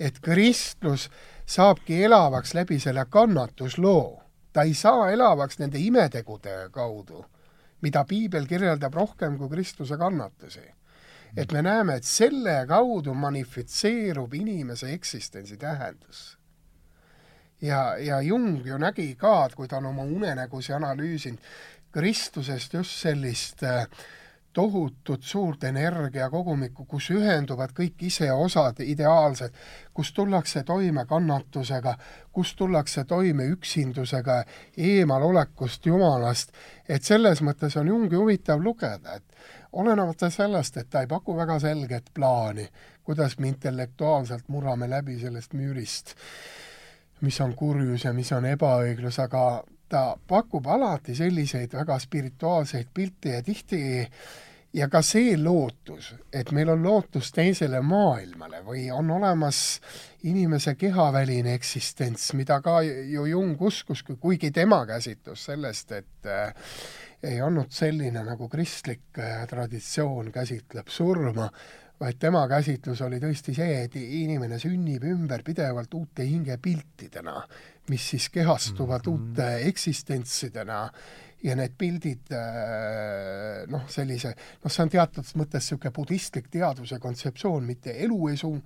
[0.00, 1.08] et kristlus
[1.46, 7.24] saabki elavaks läbi selle kannatusloo, ta ei saa elavaks nende imetegude kaudu
[7.80, 10.66] mida piibel kirjeldab rohkem kui Kristuse kannatusi.
[11.36, 16.38] et me näeme, et selle kaudu manifitseerub inimese eksistentsi tähendus.
[17.62, 21.38] ja, ja Jung ju nägi ka, et kui ta on oma unenägusi analüüsinud,
[21.92, 23.86] Kristusest just sellist äh,
[24.58, 29.54] tohutut suurt energiakogumikku, kus ühenduvad kõik iseosad ideaalsed,
[29.94, 31.92] kus tullakse toime kannatusega,
[32.34, 34.40] kus tullakse toime üksindusega,
[34.76, 36.50] eemalolekust Jumalast,
[36.88, 39.38] et selles mõttes on Jungi huvitav lugeda, et
[39.78, 42.66] olenemata sellest, et ta ei paku väga selget plaani,
[43.06, 46.16] kuidas me intellektuaalselt murrame läbi sellest müürist,
[47.20, 49.46] mis on kurjus ja mis on ebaõiglus, aga
[49.88, 53.80] ta pakub alati selliseid väga spirituaalseid pilte ja tihti
[54.72, 59.80] ja ka see lootus, et meil on lootus teisele maailmale või on olemas
[60.28, 66.70] inimese kehaväline eksistents, mida ka ju Jung uskus, kuigi tema käsitlus sellest, et äh,
[67.22, 71.48] ei olnud selline, nagu kristlik äh, traditsioon käsitleb surma,
[71.98, 77.40] vaid tema käsitlus oli tõesti see, et inimene sünnib ümber pidevalt uute hingepiltidena,
[77.90, 79.30] mis siis kehastuvad mm -hmm.
[79.30, 80.90] uute eksistentsidena
[81.44, 87.66] ja need pildid äh, noh, sellise, noh, see on teatud mõttes niisugune budistlik teadvuse kontseptsioon,
[87.66, 88.56] mitte elu ei su-,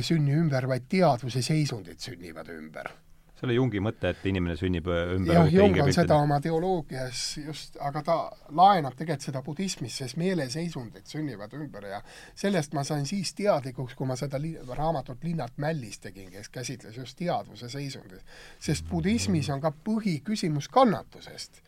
[0.00, 2.94] sünni ümber, vaid teadvuse seisundid sünnivad ümber
[3.36, 7.22] see oli Jungi mõte, et inimene sünnib äh, ümber jah, Jung on seda oma teoloogias
[7.42, 8.16] just, aga ta
[8.56, 12.00] laenab tegelikult seda budismis, sest meeleseisundid sünnivad ümber ja
[12.34, 16.96] sellest ma sain siis teadlikuks, kui ma seda li raamatut Linnart Mällis tegin, kes käsitles
[16.96, 18.24] just teadvuse seisundit.
[18.58, 21.60] sest budismis on ka põhiküsimus kannatusest.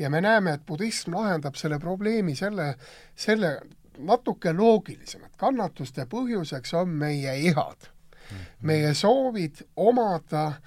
[0.00, 2.74] Ja me näeme, et budism lahendab selle probleemi selle,
[3.14, 3.58] selle
[3.98, 5.36] natuke loogilisemalt.
[5.36, 7.90] kannatuste põhjuseks on meie ihad,
[8.64, 10.62] meie soovid omada äh,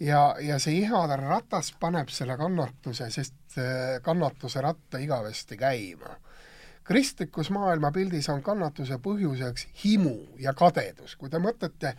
[0.00, 3.58] ja, ja see ihade ratas paneb selle kannatuse, sest
[4.02, 6.16] kannatuse ratta igavesti käima.
[6.84, 11.16] kristlikus maailmapildis on kannatuse põhjuseks himu ja kadedus.
[11.16, 11.94] kui te mõtlete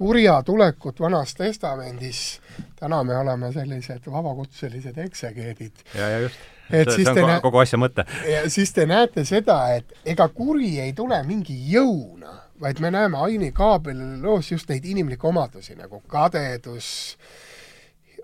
[0.00, 2.40] kurja tulekut Vanas Testamendis,
[2.76, 5.72] täna me oleme sellised vabakutselised eksegeedid.
[5.94, 6.38] ja, ja just.
[6.70, 8.06] et see, siis see on kogu asja mõte.
[8.48, 13.52] siis te näete seda, et ega kuri ei tule mingi jõuna, vaid me näeme Aini
[13.52, 16.88] Kaabeli loos just neid inimlikke omadusi nagu kadedus,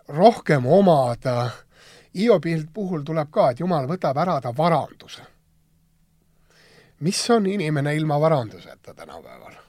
[0.09, 1.51] rohkem omada.
[2.17, 5.29] Hiobi puhul tuleb ka, et Jumal võtab ära ta varanduse.
[7.01, 9.66] mis on inimene ilma varanduseta tänapäeval?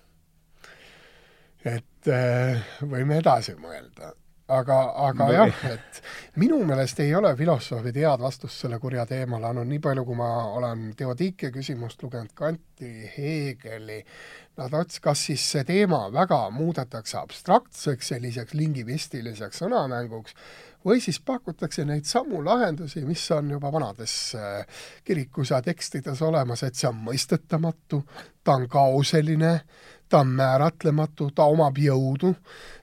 [2.07, 4.13] Et äh, võime edasi mõelda.
[4.47, 5.97] Aga, aga no, jah, et
[6.39, 10.29] minu meelest ei ole filosoofid head vastust selle kurja teemale andnud, nii palju, kui ma
[10.55, 13.97] olen Theodike küsimust lugenud, Kanti, Heegeli,
[14.61, 20.37] nad ots-, kas siis see teema väga muudetakse abstraktseks, selliseks lingvistiliseks sõnamänguks,
[20.87, 24.15] või siis pakutakse neid samu lahendusi, mis on juba vanades
[25.03, 27.99] kirikus ja tekstides olemas, et see on mõistetamatu,
[28.47, 29.57] ta on kaoseline,
[30.09, 32.33] ta on määratlematu, ta omab jõudu,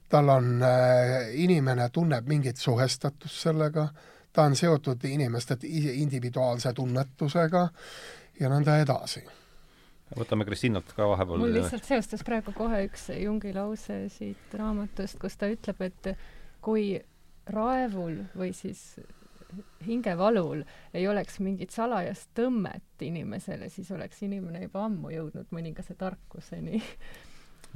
[0.08, 3.88] tal on äh,, inimene tunneb mingit suhestatust sellega,
[4.32, 7.68] ta on seotud inimeste individuaalse tunnetusega
[8.40, 9.24] ja nõnda edasi
[10.18, 11.40] võtame Kristinalt ka vahepeal.
[11.42, 16.14] mul lihtsalt seostus praegu kohe üks Jungi lause siit raamatust, kus ta ütleb, et
[16.64, 16.98] kui
[17.50, 18.94] raevul või siis
[19.86, 26.82] hingevalul ei oleks mingit salajast tõmmet inimesele, siis oleks inimene juba ammu jõudnud mõningase tarkuseni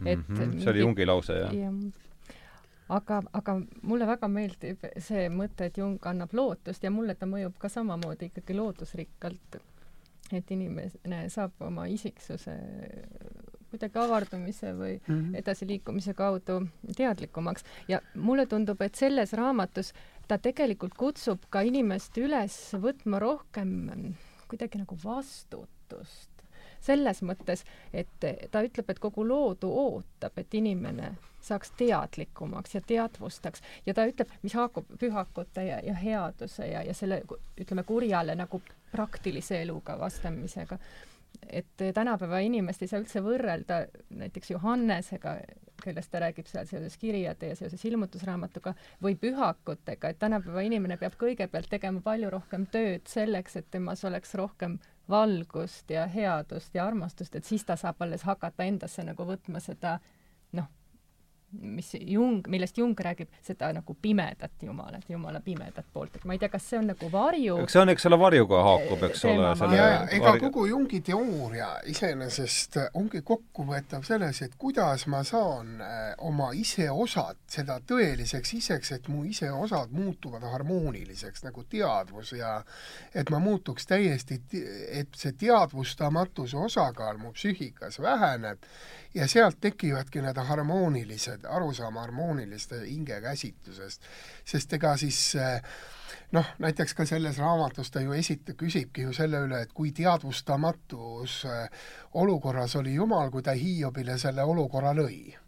[0.04, 0.60] et mm -hmm.
[0.60, 1.72] see oli Jungi lause, jah ja.?
[2.88, 7.58] aga, aga mulle väga meeldib see mõte, et Jung annab lootust ja mulle ta mõjub
[7.58, 9.60] ka samamoodi ikkagi lootusrikkalt.
[10.32, 12.52] et inimene saab oma isiksuse
[13.70, 15.36] kuidagi avardumise või mm -hmm.
[15.36, 16.66] edasiliikumise kaudu
[16.96, 19.92] teadlikumaks ja mulle tundub, et selles raamatus
[20.28, 23.70] ta tegelikult kutsub ka inimest üles võtma rohkem
[24.48, 26.30] kuidagi nagu vastutust.
[26.80, 31.10] Selles mõttes, et ta ütleb, et kogu loodu ootab, et inimene
[31.42, 33.64] saaks teadlikumaks ja teadvustaks.
[33.86, 37.22] Ja ta ütleb, mis haakub pühakute ja, ja headuse ja, ja selle
[37.58, 38.60] ütleme kurjale nagu
[38.92, 40.78] praktilise eluga vastamisega.
[41.48, 43.82] Et tänapäeva inimest ei saa üldse võrrelda
[44.14, 45.34] näiteks Johannesega,
[45.84, 51.18] kellest ta räägib seal seoses kirjade ja seoses ilmutusraamatuga, või pühakutega, et tänapäeva inimene peab
[51.20, 57.34] kõigepealt tegema palju rohkem tööd selleks, et temas oleks rohkem valgust ja headust ja armastust,
[57.34, 59.98] et siis ta saab alles hakata endasse nagu võtma seda
[60.52, 60.68] noh,
[61.52, 66.40] mis Jung, millest Jung räägib, seda nagu pimedat Jumalat, Jumala pimedat poolt, et ma ei
[66.42, 69.52] tea, kas see on nagu varju eks see on, eks selle varjuga haakub, eks ole,
[69.56, 70.42] selle ja, ega varju...
[70.44, 77.78] kogu Jungi teooria iseenesest ongi kokkuvõetav selles, et kuidas ma saan äh, oma iseosad, seda
[77.88, 82.58] tõeliseks iseks, et mu iseosad muutuvad harmooniliseks nagu teadvus ja
[83.14, 84.42] et ma muutuks täiesti,
[84.92, 88.68] et see teadvustamatuse osakaal mu psüühikas väheneb
[89.14, 94.02] ja sealt tekivadki need harmoonilised, arusaam harmooniliste hingekäsitlusest.
[94.44, 95.62] sest ega siis eh,
[96.32, 101.42] noh, näiteks ka selles raamatus ta ju esita-, küsibki ju selle üle, et kui teadvustamatus
[101.44, 101.68] eh,
[102.14, 105.47] olukorras oli Jumal, kui ta Hiiobile selle olukorra lõi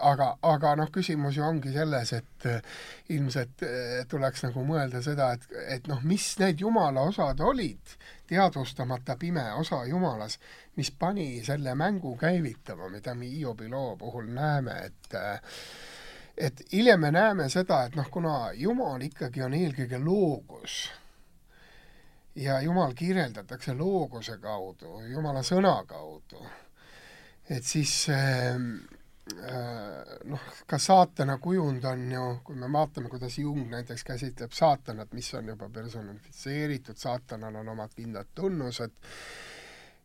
[0.00, 2.80] aga, aga noh, küsimus ju ongi selles, et äh,
[3.14, 7.96] ilmselt äh, tuleks nagu mõelda seda, et, et noh, mis need jumala osad olid,
[8.28, 10.38] teadvustamata pime osa jumalas,
[10.76, 15.38] mis pani selle mängu käivitama, mida me Hiobi loo puhul näeme, et äh,
[16.36, 20.88] et hiljem me näeme seda, et noh, kuna Jumal ikkagi on eelkõige loogus
[22.34, 26.42] ja Jumal kirjeldatakse looguse kaudu, Jumala sõna kaudu,
[27.46, 28.58] et siis Äh,
[30.24, 35.32] noh, ka saatana kujund on ju, kui me vaatame, kuidas Jung näiteks käsitleb saatanat, mis
[35.34, 38.92] on juba personifitseeritud, saatanal on omad kindlad tunnused,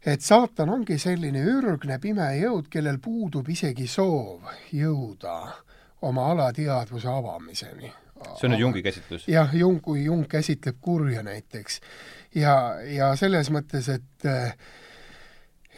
[0.06, 5.40] et saatan ongi selline ürgne pime jõud, kellel puudub isegi soov jõuda
[6.08, 7.92] oma alateadvuse avamiseni.
[8.36, 9.28] see on nüüd Jungi käsitlus?
[9.28, 11.82] jah, Jung, kui Jung käsitleb kurja näiteks.
[12.36, 14.56] ja, ja selles mõttes, et äh,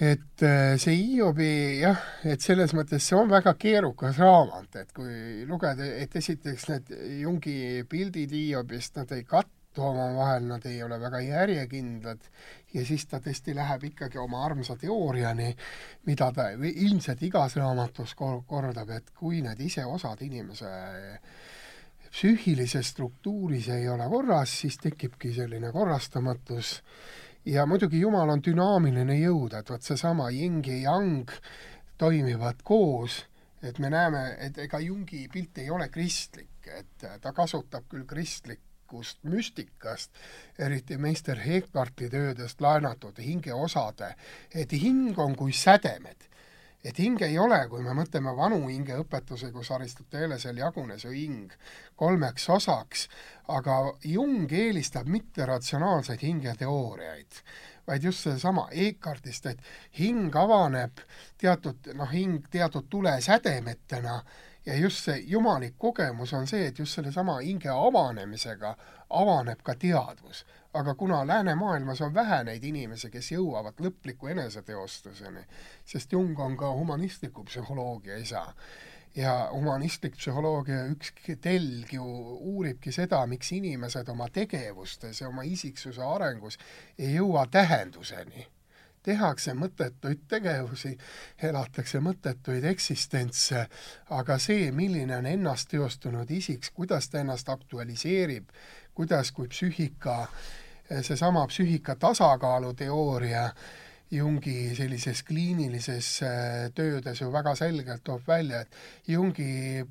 [0.02, 1.52] et äh, see Hiobi
[1.84, 6.90] jah, et selles mõttes see on väga keerukas raamat, et kui lugeda, et esiteks need
[7.22, 12.26] Jungi pildid Hiobist, nad ei kattu omavahel, nad ei ole väga järjekindlad
[12.74, 15.54] ja siis ta tõesti läheb ikkagi oma armsa teooriani,
[16.10, 20.74] mida ta ilmselt igas raamatus kor-, kordab, et kui need iseosad inimese
[22.12, 26.80] psüühilises struktuuris ei ole korras, siis tekibki selline korrastamatus
[27.46, 31.32] ja muidugi Jumal on dünaamiline jõud, et vot seesama yin ja yang
[31.98, 33.26] toimivad koos,
[33.64, 39.24] et me näeme, et ega Jungi pilt ei ole kristlik, et ta kasutab küll kristlikust
[39.24, 40.12] müstikast,
[40.60, 44.16] eriti meister Hekarti töödest laenatud hingeosade,
[44.54, 46.31] et hing on kui sädemed
[46.84, 51.54] et hing ei ole, kui me mõtleme vanu hingeõpetusi, kus Aristotelesel jagunes ju hing
[52.00, 53.08] kolmeks osaks,
[53.48, 53.78] aga
[54.08, 57.42] Jung eelistab mitteratsionaalseid hingeteooriaid,
[57.88, 59.62] vaid just sedasama Ekartist, et
[60.00, 61.04] hing avaneb
[61.42, 64.22] teatud, noh, hing teatud tulesädemetena
[64.66, 68.76] ja just see jumalik kogemus on see, et just sellesama hinge avanemisega
[69.10, 75.44] avaneb ka teadvus aga kuna läänemaailmas on vähe neid inimesi, kes jõuavad lõpliku eneseteostuseni,
[75.86, 78.46] sest Jung on ka humanistliku psühholoogia isa,
[79.16, 81.12] ja humanistlik psühholoogia üks
[81.44, 82.06] telg ju
[82.54, 86.60] uuribki seda, miks inimesed oma tegevustes ja oma isiksuse arengus
[86.98, 88.48] ei jõua tähenduseni.
[89.02, 90.92] Tehakse mõttetuid tegevusi,
[91.42, 93.64] elatakse mõttetuid eksistentse,
[94.14, 98.54] aga see, milline on ennast teostunud isik, kuidas ta ennast aktualiseerib,
[98.94, 100.28] kuidas kui psüühika
[101.02, 103.50] seesama psüühika tasakaalu teooria
[104.12, 106.32] Jungi sellises kliinilises äh,
[106.76, 109.86] töödes ju väga selgelt toob välja, et Jungi,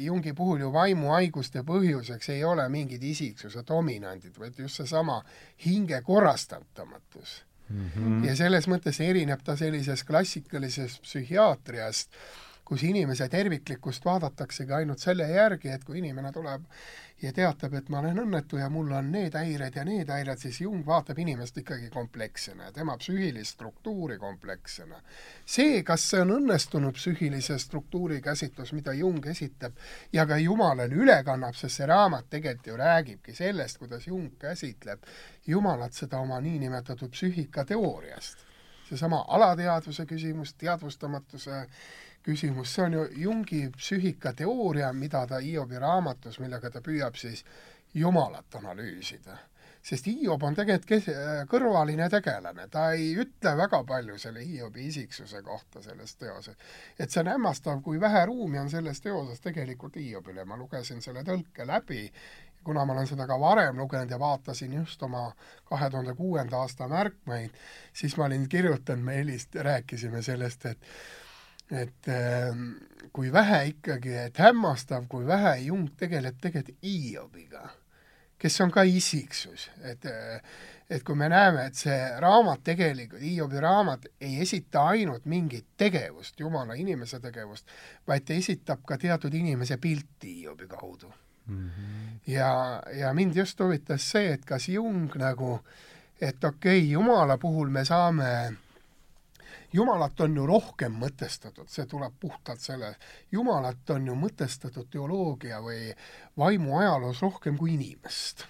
[0.00, 5.18] Jungi puhul ju vaimuhaiguste põhjuseks ei ole mingid isiksuse dominandid, vaid just seesama
[5.66, 7.90] hinge korrastatamatus mm.
[7.90, 8.24] -hmm.
[8.26, 12.16] ja selles mõttes erineb ta sellisest klassikalisest psühhiaatriast,
[12.66, 16.64] kus inimese terviklikkust vaadataksegi ainult selle järgi, et kui inimene tuleb
[17.22, 20.58] ja teatab, et ma olen õnnetu ja mul on need häired ja need häired, siis
[20.60, 25.00] Jung vaatab inimest ikkagi komplekssena ja tema psüühilist struktuuri komplekssena.
[25.46, 29.78] see, kas see on õnnestunud psüühilise struktuuri käsitlus, mida Jung esitab
[30.12, 35.06] ja ka Jumalale üle kannab, sest see raamat tegelikult ju räägibki sellest, kuidas Jung käsitleb
[35.46, 38.44] Jumalat seda oma niinimetatud psüühikateooriast.
[38.88, 41.66] seesama alateadvuse küsimus, teadvustamatuse
[42.26, 47.44] küsimus, see on ju Jungi psüühikateooria, mida ta Hiobi raamatus, millega ta püüab siis
[47.94, 49.38] Jumalat analüüsida.
[49.86, 55.42] sest Hiob on tegelikult kes-, kõrvaline tegelane, ta ei ütle väga palju selle Hiobi isiksuse
[55.46, 56.56] kohta selles teoses.
[56.98, 61.22] et see on hämmastav, kui vähe ruumi on selles teoses tegelikult Hiobile, ma lugesin selle
[61.22, 62.10] tõlke läbi
[62.66, 65.28] kuna ma olen seda ka varem lugenud ja vaatasin just oma
[65.64, 67.54] kahe tuhande kuuenda aasta märkmeid,
[67.92, 70.90] siis ma olin kirjutanud, me helist-, rääkisime sellest, et
[71.70, 72.76] et ähm,
[73.12, 77.68] kui vähe ikkagi, et hämmastav, kui vähe Jung tegeleb tegelikult Hiobiga,
[78.38, 80.06] kes on ka isiksus, et
[80.90, 86.38] et kui me näeme, et see raamat tegelikult, Hiobi raamat ei esita ainult mingit tegevust,
[86.40, 87.66] Jumala inimese tegevust,
[88.06, 91.10] vaid ta esitab ka teatud inimese pilti Hiobi kaudu
[91.46, 91.70] mm.
[91.70, 92.20] -hmm.
[92.26, 95.58] ja, ja mind just huvitas see, et kas Jung nagu,
[96.20, 98.56] et okei okay,, Jumala puhul me saame
[99.76, 102.94] Jumalat on ju rohkem mõtestatud, see tuleb puhtalt selle,
[103.32, 105.90] Jumalat on ju mõtestatud teoloogia või
[106.40, 108.46] vaimuajaloos rohkem kui inimest.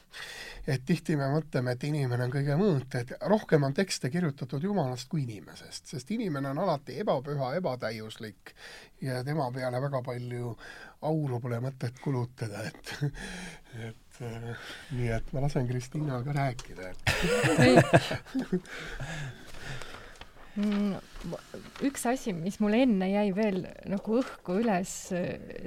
[0.67, 5.09] et tihti me mõtleme, et inimene on kõige mõõt, et rohkem on tekste kirjutatud Jumalast
[5.09, 8.55] kui inimesest, sest inimene on alati ebapüha, ebatäiuslik
[9.03, 10.57] ja tema peale väga palju
[11.07, 12.95] auru pole mõtet kulutada, et
[13.91, 14.21] et
[14.97, 16.95] nii et ma lasen Kristiinal ka rääkida,
[21.85, 24.93] üks asi, mis mul enne jäi veel nagu õhku üles,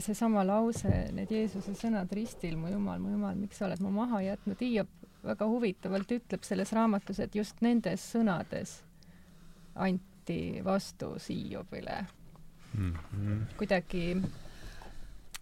[0.02, 4.24] seesama lause, need Jeesuse sõnad ristil, mu jumal, mu jumal, miks sa oled mu maha
[4.26, 4.90] jätnud, Hiiop
[5.24, 8.80] väga huvitavalt ütleb selles raamatus, et just nendes sõnades
[9.80, 12.06] anti vastus Hiiobile
[12.74, 12.94] mm.
[12.94, 13.42] -hmm.
[13.58, 14.06] kuidagi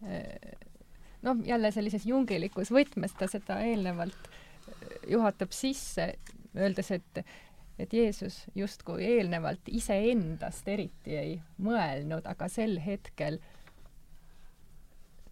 [0.08, 0.58] eh,
[1.22, 4.32] noh, jälle sellises jungilikus võtmes ta seda eelnevalt
[5.08, 6.14] juhatab sisse,
[6.56, 7.24] öeldes, et
[7.80, 13.39] et Jeesus justkui eelnevalt iseendast eriti ei mõelnud, aga sel hetkel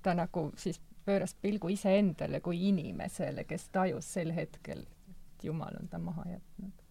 [0.05, 5.89] ta nagu siis pööras pilgu iseendale kui inimesele, kes tajus sel hetkel, et Jumal on
[5.89, 6.85] ta maha jätnud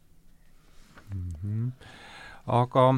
[1.14, 1.30] mm.
[1.44, 1.72] -hmm.
[2.46, 2.88] aga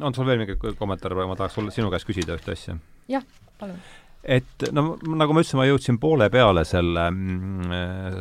[0.00, 2.76] on sul veel mingi kommentaar või ma tahaks sulle, sinu käest küsida ühte asja?
[3.08, 3.24] jah,
[3.58, 3.80] palun
[4.24, 7.70] et no nagu ma ütlesin, ma jõudsin poole peale selle mm,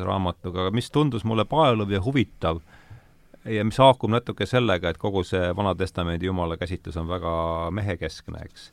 [0.06, 2.62] raamatuga, mis tundus mulle paeluv ja huvitav
[3.46, 7.34] ja mis haakub natuke sellega, et kogu see Vana-testamendi jumala käsitlus on väga
[7.74, 8.72] mehekeskne, eks.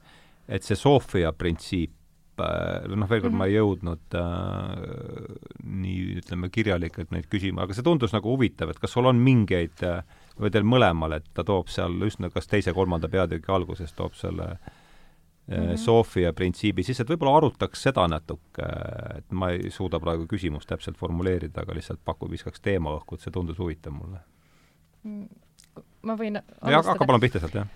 [0.48, 1.94] et see Sofia printsiip,
[2.42, 3.38] äh, noh, veel kord mm -hmm.
[3.38, 3.58] ma ei mhm.
[3.58, 9.06] jõudnud äh, nii, ütleme, kirjalikult neid küsima, aga see tundus nagu huvitav, et kas sul
[9.06, 10.02] on mingeid äh,
[10.38, 14.58] või teil mõlemal, et ta toob seal üsna, kas teise-kolmanda peatüki alguses toob selle
[15.48, 15.76] Mm -hmm.
[15.76, 18.66] Sofia printsiibi siis, et võib-olla arutaks seda natuke,
[19.16, 23.20] et ma ei suuda praegu küsimust täpselt formuleerida, aga lihtsalt paku, viskaks teema õhku, et
[23.20, 24.18] see tundus huvitav mulle
[25.04, 27.68] ma võin jah, hakka palun pihta sealt, jah.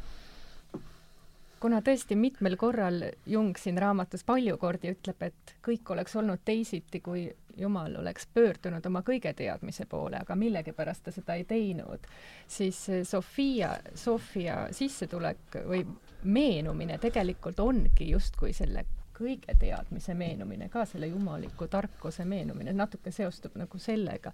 [1.62, 6.99] Kuna tõesti mitmel korral Jung siin raamatus palju kordi ütleb, et kõik oleks olnud teisiti,
[7.01, 12.09] kui Jumal oleks pöördunud oma kõige teadmise poole, aga millegipärast ta seda ei teinud,
[12.51, 15.85] siis Sofia, Sofia sissetulek või
[16.25, 23.55] meenumine tegelikult ongi justkui selle kõige teadmise meenumine, ka selle jumaliku tarkuse meenumine, natuke seostub
[23.61, 24.33] nagu sellega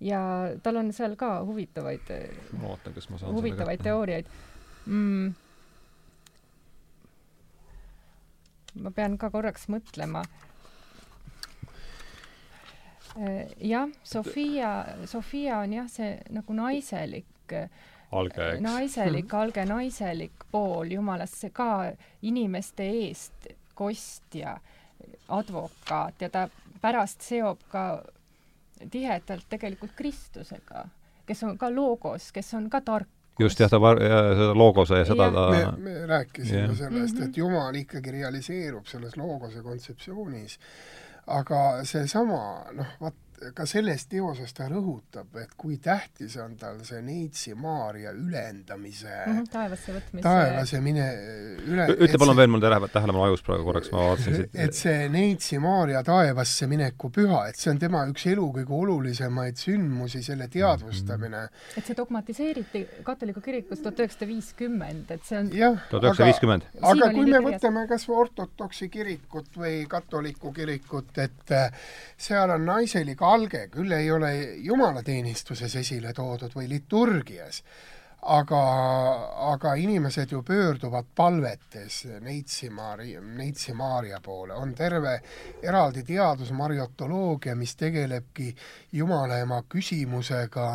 [0.00, 0.20] ja
[0.62, 2.12] tal on seal ka huvitavaid
[2.56, 4.30] ma vaatan, kas ma saan huvitavaid teooriaid
[4.86, 5.32] mm..
[8.84, 10.22] ma pean ka korraks mõtlema.
[13.18, 14.70] Äh, jah, Sofia,
[15.10, 17.56] Sofia on jah, see nagu naiselik
[18.12, 18.62] alge, eks.
[18.62, 21.90] naiselik, alge naiselik pool Jumalast, see ka
[22.22, 24.56] inimeste eest kostja,
[25.32, 26.48] advokaat ja ta
[26.80, 27.84] pärast seob ka
[28.90, 30.84] tihedalt tegelikult Kristusega,
[31.26, 33.08] kes on ka loogos, kes on ka tark.
[33.40, 36.74] just jah, ta var-, seda loogose ja seda ta me, me rääkisime yeah.
[36.76, 37.38] sellest, et mhm.
[37.38, 40.58] Jumal ikkagi realiseerub selles loogose kontseptsioonis,
[41.26, 42.40] aga seesama,
[42.76, 43.16] noh, vaat
[43.56, 49.32] ka selles teoses ta rõhutab, et kui tähtis on tal see Neitsi Maarja ülendamise mm,
[49.32, 51.06] -hmm, taevasse võtmise taevasse mine
[51.64, 55.08] üle ütle palun veel, mul läheb tähelepanu ajus praegu korraks, ma vaatasin siit et see
[55.12, 60.48] Neitsi Maarja taevasse mineku püha, et see on tema üks elu kõige olulisemaid sündmusi, selle
[60.52, 61.48] teadvustamine mm.
[61.48, 61.78] -hmm.
[61.78, 66.68] et see dogmatiseeriti katoliku kirikus tuhat üheksasada viiskümmend, et see on tuhat üheksasada viiskümmend.
[66.92, 71.72] aga kui me võtame kas või ortodoksi kirikut või katoliku kirikut, et äh,
[72.18, 74.32] seal on naiselik alge küll ei ole
[74.64, 77.62] jumalateenistuses esile toodud või liturgias,
[78.20, 78.60] aga,
[79.52, 85.16] aga inimesed ju pöörduvad palvetes Neitsi Maarja, Neitsi Maarja poole, on terve
[85.62, 88.50] eraldi teadus, mariotoloogia, mis tegelebki
[88.92, 90.68] Jumala ema küsimusega,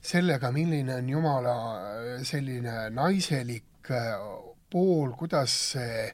[0.00, 1.56] sellega, milline on Jumala
[2.24, 3.90] selline naiselik
[4.70, 6.04] pool, kuidas see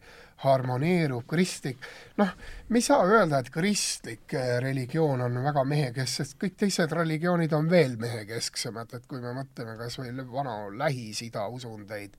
[0.45, 1.81] harmoneerub, kristlik,
[2.21, 2.35] noh,
[2.69, 7.53] me ei saa öelda, et kristlik äh, religioon on väga mehekeskne, sest kõik teised religioonid
[7.57, 12.19] on veel mehekesksemad, et kui me mõtleme kas või vana Lähis-Ida usundeid,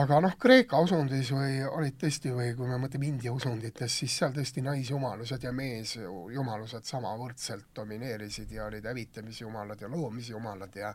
[0.00, 4.32] aga noh, Kreeka usundis või olid tõesti, või kui me mõtleme India usundites, siis seal
[4.36, 10.94] tõesti naisjumalused ja meesjumalused samavõrdselt domineerisid ja olid hävitamisjumalad ja loomisjumalad ja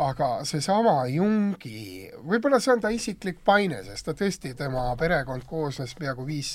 [0.00, 5.92] aga seesama Jungi, võib-olla see on ta isiklik paine, sest ta tõesti, tema perekond koosnes
[5.98, 6.54] peaaegu viis,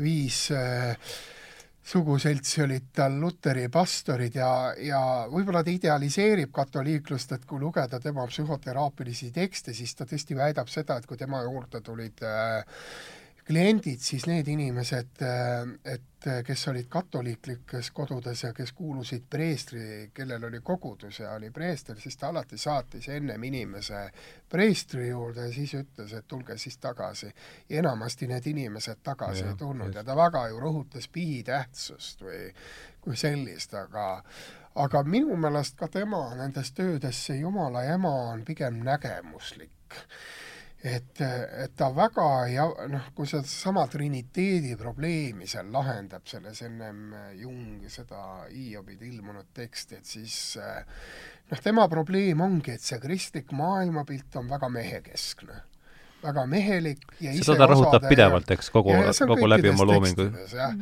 [0.00, 0.96] viis äh,
[1.90, 4.50] suguseltsi olid tal luteri pastorid ja,
[4.80, 5.00] ja
[5.30, 10.96] võib-olla ta idealiseerib katoliiklust, et kui lugeda tema psühhoteraapilisi tekste, siis ta tõesti väidab seda,
[10.96, 12.64] et kui tema juurde tulid äh,
[13.50, 20.10] kliendid, siis need inimesed, äh, et äh, kes olid katoliiklikes kodudes ja kes kuulusid preestri,
[20.14, 24.04] kellel oli kogudus ja oli preester, siis ta alati saatis ennem inimese
[24.48, 27.32] preestri juurde ja siis ütles, et tulge siis tagasi.
[27.68, 32.22] ja enamasti need inimesed tagasi ja, ei tulnud ja ta väga ju rõhutas pihi tähtsust
[32.22, 32.52] või
[33.00, 34.22] kui sellist, aga
[34.78, 39.98] aga minu meelest ka tema nendes töödes, see Jumala ema on pigem nägemuslik
[40.84, 47.84] et, et ta väga ja noh, kui sedasama triniteedi probleemi seal lahendab selles ennem Jung
[47.92, 54.48] seda Hiobid ilmunud teksti, et siis noh, tema probleem ongi, et see kristlik maailmapilt on
[54.50, 55.66] väga mehekeskne.
[56.20, 58.92] Väga mehelik ja seda ta rõhutab pidevalt, eks, kogu,
[59.24, 60.26] kogu läbi oma loomingu.
[60.52, 60.74] jah,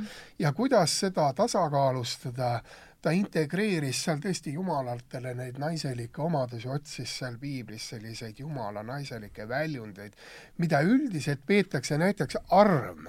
[0.42, 7.38] ja kuidas seda tasakaalustada äh, ta integreeris seal tõesti jumalatele neid naiselikke omadusi, otsis seal
[7.38, 10.18] piiblis selliseid jumala naiselikke väljundeid,
[10.58, 13.06] mida üldiselt peetakse näiteks arm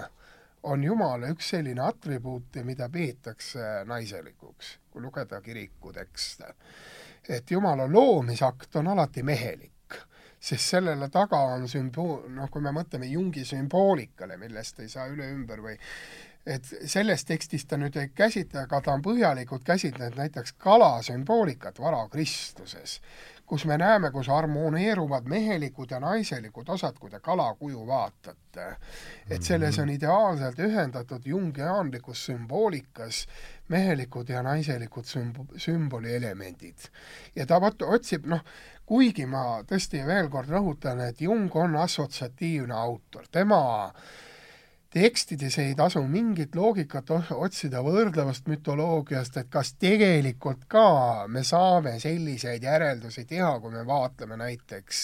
[0.64, 6.54] on Jumala üks selline atribuute, mida peetakse naiselikuks, kui lugeda kiriku tekste.
[7.30, 9.96] et Jumala loomisakt on alati mehelik,
[10.40, 15.30] sest sellele taga on sümbool, noh, kui me mõtleme Jungi sümboolikale, millest ei saa üle
[15.32, 15.78] ümber või
[16.46, 21.80] et selles tekstis ta nüüd ei käsitle, aga ta on põhjalikult käsitlenud näiteks kala sümboolikat
[21.80, 23.00] varakristluses,
[23.50, 28.76] kus me näeme, kus harmoneeruvad mehelikud ja naiselikud osad, kui te kala kuju vaatate.
[29.30, 33.26] et selles on ideaalselt ühendatud jungiaanlikus sümboolikas
[33.68, 36.90] mehelikud ja naiselikud sümb-, sümboli elemendid.
[37.36, 38.46] ja ta vot otsib, noh,
[38.86, 43.94] kuigi ma tõesti veel kord rõhutan, et Jung on assotsiatiivne autor, tema äh,
[44.94, 52.66] tekstides ei tasu mingit loogikat otsida võrdlevast mütoloogiast, et kas tegelikult ka me saame selliseid
[52.66, 55.04] järeldusi teha, kui me vaatleme näiteks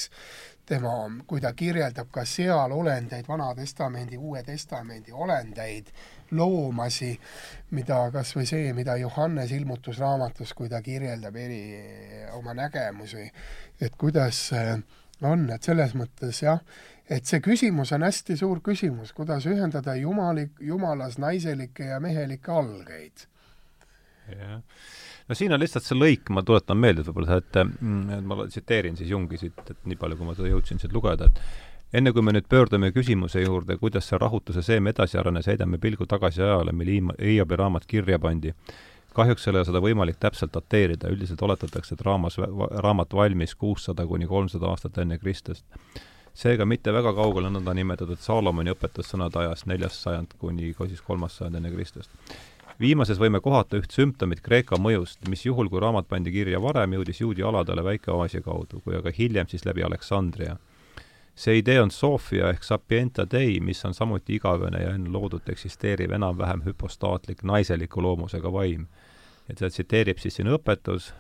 [0.66, 0.96] tema,
[1.28, 5.92] kui ta kirjeldab ka seal olendeid, Vana Testamendi, Uue Testamendi olendeid,
[6.32, 7.12] loomasi,
[7.78, 11.62] mida kas või see, mida Johannes ilmutusraamatus, kui ta kirjeldab eri
[12.34, 13.30] oma nägemusi,
[13.82, 14.48] et kuidas
[15.22, 16.60] on, et selles mõttes jah,
[17.10, 23.28] et see küsimus on hästi suur küsimus, kuidas ühendada jumalik, jumalas naiselikke ja mehelikke algeid.
[24.32, 24.62] jah.
[25.28, 29.14] no siin on lihtsalt see lõik, ma tuletan meelde võib-olla, et, et ma tsiteerin siis
[29.14, 32.34] Jungi siit, et nii palju, kui ma seda jõudsin siit lugeda, et enne kui me
[32.34, 37.14] nüüd pöördume küsimuse juurde, kuidas see rahutuse seem edasi arenes, heidame pilgu tagasi ajale, mil
[37.22, 38.54] Hiobi raamat kirja pandi.
[39.16, 42.36] kahjuks ei ole seda võimalik täpselt dateerida, üldiselt oletatakse, et raamas,
[42.84, 45.64] raamat valmis kuussada kuni kolmsada aastat enne Kristust
[46.36, 51.62] seega mitte väga kaugel on nõndanimetatud Saalomoni õpetussõnade ajast neljas sajand kuni siis kolmas sajand
[51.62, 52.12] enne Kristust.
[52.80, 57.22] viimases võime kohata üht sümptomit Kreeka mõjust, mis juhul, kui raamat pandi kirja varem, jõudis
[57.22, 60.58] juudi aladele Väike-Aasia kaudu, kui aga hiljem, siis läbi Aleksandria.
[61.36, 66.12] see idee on Sofia ehk sapienta dei, mis on samuti igavene ja enne loodut eksisteeriv
[66.12, 68.88] enam-vähem hüpostaatlik naiseliku loomusega vaim.
[69.50, 71.14] et ta tsiteerib siis siin õpetus,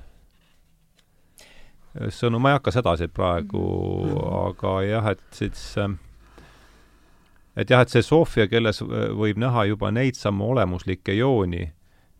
[2.09, 4.35] sõnu, ma ei hakka seda siit praegu mm, -hmm.
[4.49, 5.77] aga jah, et siis
[7.55, 11.71] et jah, et see Sofia, kelles võib näha juba neid samu olemuslikke jooni,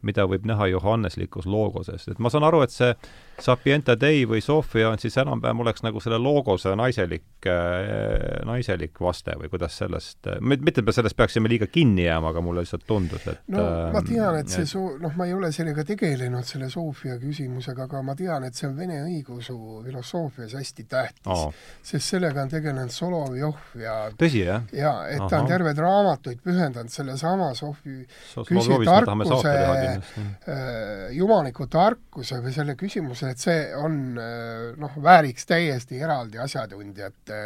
[0.01, 2.93] mida võib näha johanneslikus loogoses, et ma saan aru, et see
[3.41, 9.35] Sapienta Dei või Sofia on siis enam-vähem oleks nagu selle loogose naiselik äh,, naiselik vaste
[9.39, 13.25] või kuidas sellest, mitte et me sellest peaksime liiga kinni jääma, aga mulle lihtsalt tundus,
[13.27, 13.63] et no
[13.93, 17.89] ma ähm, tean, et see soo-, noh, ma ei ole sellega tegelenud, selle Sofia küsimusega,
[17.89, 21.51] aga ma tean, et see on vene õigeusu filosoofias hästi tähtis oh..
[21.83, 24.63] sest sellega on tegelenud Solovjov ja tõsi, jah?
[24.75, 25.29] jaa, et Aha.
[25.31, 28.01] ta on terveid raamatuid pühendanud sellesama Sofi
[28.47, 37.41] küsitarkuse, äh, jumaliku tarkuse või selle küsimuse et see on noh, vääriks täiesti eraldi asjatundjate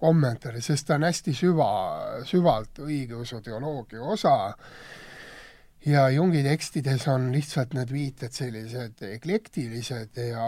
[0.00, 1.70] kommentaari, sest ta on hästi süva,
[2.28, 4.36] süvalt õigeusu teoloogia osa
[5.86, 10.46] ja Jungi tekstides on lihtsalt need viited sellised eklektilised ja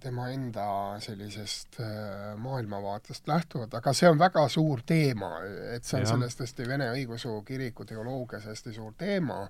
[0.00, 0.68] tema enda
[1.00, 5.38] sellisest äh, maailmavaatest lähtuvad, aga see on väga suur teema,
[5.72, 6.12] et see on ja.
[6.12, 9.46] sellest hästi Vene õigeusu kiriku teoloogias hästi suur teema.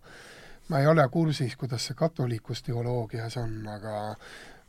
[0.68, 4.16] ma ei ole kursis, kuidas see katolikus teoloogias on, aga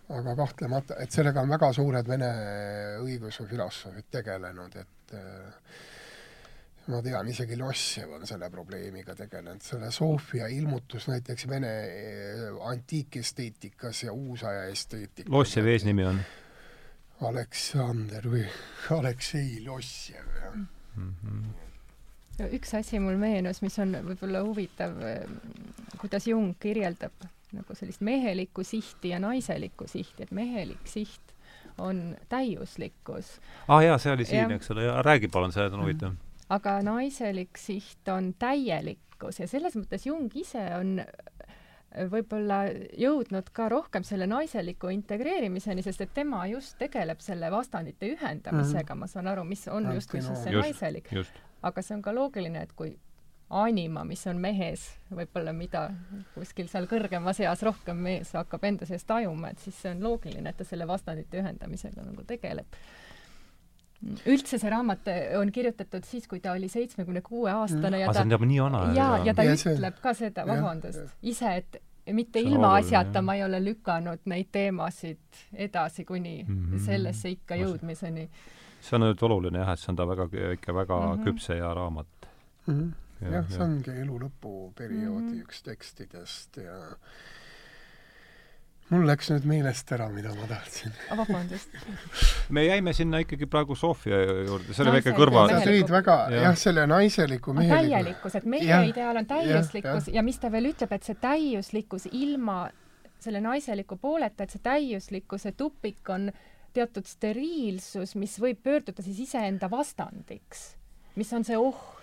[0.10, 2.32] aga kahtlemata, et sellega on väga suured Vene
[3.04, 5.78] õigeusu filosoofid tegelenud, et äh,
[6.88, 14.04] ma tean, isegi Lossjev on selle probleemiga tegelenud, selle Sofia ilmutus näiteks Vene eh, antiikesteetikas
[14.08, 15.32] ja uusaja esteetikas.
[15.34, 16.22] Lossjevi eesnimi on?
[17.28, 18.44] Aleksander või
[18.94, 21.14] Aleksei Lossjev, jah mm.
[21.24, 22.52] -hmm.
[22.60, 25.26] üks asi mul meenus, mis on võib-olla huvitav, eh,
[25.98, 31.36] kuidas Jung kirjeldab nagu sellist mehelikku sihti ja naiselikku sihti, et mehelik siht
[31.78, 33.38] on täiuslikkus.
[33.68, 36.80] aa ah, jaa, see oli siin, eks ole, räägi palun, see on huvitav mm aga
[36.86, 41.02] naiselik siht on täielikkus ja selles mõttes Jung ise on
[42.12, 42.60] võib-olla
[43.00, 49.02] jõudnud ka rohkem selle naiseliku integreerimiseni, sest et tema just tegeleb selle vastandite ühendamisega mm.,
[49.02, 51.12] ma saan aru, mis on justkui just see just, naiselik.
[51.68, 52.94] aga see on ka loogiline, et kui
[53.50, 55.88] anima, mis on mehes, võib-olla mida
[56.34, 60.50] kuskil seal kõrgemas eas rohkem mees hakkab enda sees tajuma, et siis see on loogiline,
[60.50, 62.80] et ta selle vastandite ühendamisega nagu tegeleb
[64.30, 65.08] üldse see raamat
[65.40, 68.84] on kirjutatud siis, kui ta oli seitsmekümne kuue aastane ja ta see on nii vana.
[68.94, 71.80] jaa, ja ta ja ütleb see, ka seda, vabandust, ise, et
[72.14, 76.86] mitte ilmaasjata ma ei ole lükanud neid teemasid edasi kuni mm -hmm.
[76.86, 78.30] sellesse ikka jõudmiseni.
[78.82, 81.24] see on nüüd oluline jah, et see on ta väga, ikka väga mm -hmm.
[81.24, 82.08] küpse ja raamat
[82.68, 82.74] mm.
[82.74, 83.07] -hmm.
[83.22, 85.44] Jah ja,, see ongi elu lõpuperioodi mm -hmm.
[85.46, 86.78] üks tekstidest ja
[88.90, 91.18] mul läks nüüd meelest ära, mida ma tahtsin oh,.
[91.20, 91.76] vabandust
[92.56, 95.48] me jäime sinna ikkagi praegu Sofia juurde, see oli väike kõrva.
[95.52, 96.42] sa tõid väga ja.
[96.48, 97.94] jah, selle naiseliku meheliku.
[97.94, 98.82] täielikkus, et mehe ja.
[98.88, 100.20] ideaal on täiuslikkus ja, ja.
[100.20, 102.68] ja mis ta veel ütleb, et see täiuslikkus ilma
[103.20, 106.30] selle naiseliku pooleta, et see täiuslikkuse tupik on
[106.78, 110.76] teatud steriilsus, mis võib pöörduda siis iseenda vastandiks,
[111.18, 111.97] mis on see oht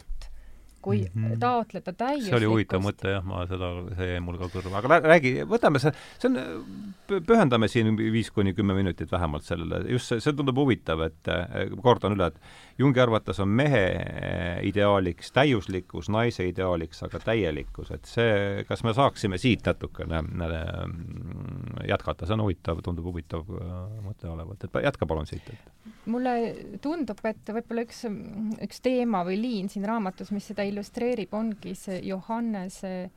[0.85, 1.39] kui mm -hmm.
[1.40, 2.31] taotleda täiuslikkust.
[2.31, 5.81] see oli huvitav mõte jah, ma seda, see jäi mul ka kõrva, aga räägi, võtame
[5.82, 6.39] see, see on,
[7.28, 11.32] pühendame siin viis kuni kümme minutit vähemalt sellele, just see, see tundub huvitav, et
[11.82, 13.82] kordan üle, et Jungi arvates on mehe
[14.66, 22.26] ideaaliks täiuslikkus, naise ideaaliks aga täielikkus, et see, kas me saaksime siit natukene mm, jätkata,
[22.26, 23.52] see on huvitav, tundub huvitav äh,
[24.02, 25.60] mõte olevat, et jätka palun siit, et
[26.10, 26.34] mulle
[26.82, 28.02] tundub, et võib-olla üks,
[28.66, 33.10] üks teema või liin siin raamatus, mis seda illustreerib, ongi see Johannese,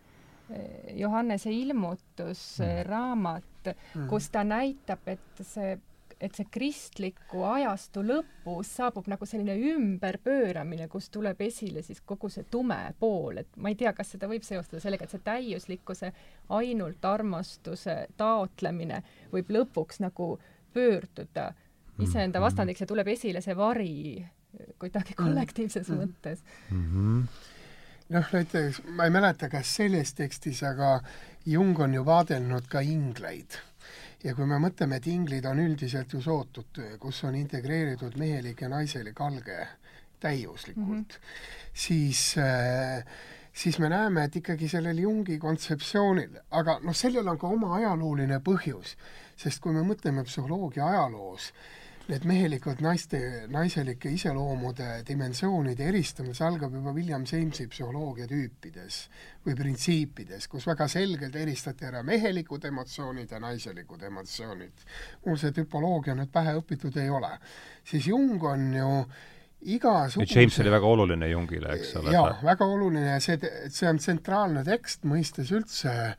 [0.95, 5.77] Johannese ilmutusraamat mm., kus ta näitab, et see
[6.21, 12.47] et see kristliku ajastu lõpus saabub nagu selline ümberpööramine, kus tuleb esile siis kogu see
[12.51, 16.11] tume pool, et ma ei tea, kas seda võib seostada sellega, et see täiuslikkuse
[16.57, 19.03] ainult armastuse taotlemine
[19.33, 20.35] võib lõpuks nagu
[20.73, 21.51] pöörduda
[21.97, 22.45] iseenda mm-hmm.
[22.45, 23.93] vastandiks ja tuleb esile see vari
[24.79, 25.23] kuidagi mm-hmm.
[25.23, 26.83] kollektiivses mõttes mm.
[26.91, 27.23] -hmm.
[28.15, 30.99] noh, näiteks ma ei mäleta, kas selles tekstis, aga
[31.45, 33.57] Jung on ju vaadelnud ka ingleid
[34.27, 38.69] ja kui me mõtleme, et inglid on üldiselt ju sootud, kus on integreeritud mehelik ja
[38.69, 39.57] naiselik alge
[40.19, 41.73] täiuslikult mm, -hmm.
[41.73, 43.05] siis äh,
[43.57, 48.39] siis me näeme, et ikkagi sellel Jungi kontseptsioonil, aga noh, sellel on ka oma ajalooline
[48.45, 48.93] põhjus,
[49.37, 51.51] sest kui me mõtleme psühholoogia ajaloos,
[52.11, 53.19] need mehelikult naiste,
[53.51, 58.99] naiselike iseloomude dimensioonide eristamine, see algab juba William Jamesi psühholoogia tüüpides
[59.45, 64.85] või printsiipides, kus väga selgelt eristati ära mehelikud emotsioonid ja naiselikud emotsioonid.
[65.25, 67.33] mul see tüpoloogia nüüd pähe õpitud ei ole.
[67.83, 68.91] siis Jung on ju
[69.61, 72.11] igasuguse James oli väga oluline Jungile, eks ole?
[72.11, 73.39] jaa, väga oluline ja see,
[73.69, 76.15] see on tsentraalne tekst, mõistes üldse Äh,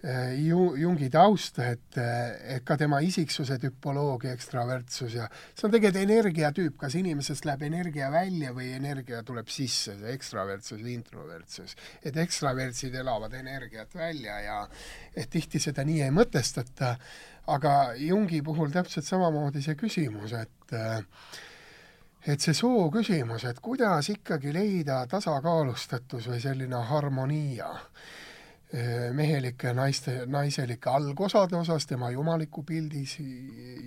[0.00, 6.00] Ju-, Jungi tausta, et, äh, et ka tema isiksuse tüpoloogia, ekstravertsus ja see on tegelikult
[6.00, 11.76] energiatüüp, kas inimesest läheb energia välja või energia tuleb sisse, see ekstravertsus, introvertsus.
[12.00, 14.56] et ekstravertsid elavad energiat välja ja
[15.12, 16.94] et tihti seda nii ei mõtestata,
[17.52, 21.04] aga Jungi puhul täpselt samamoodi see küsimus, et äh,
[22.24, 27.74] et see soo küsimus, et kuidas ikkagi leida tasakaalustatus või selline harmonia
[29.12, 33.16] mehelike naiste, naiselike algosade osas tema jumaliku pildis,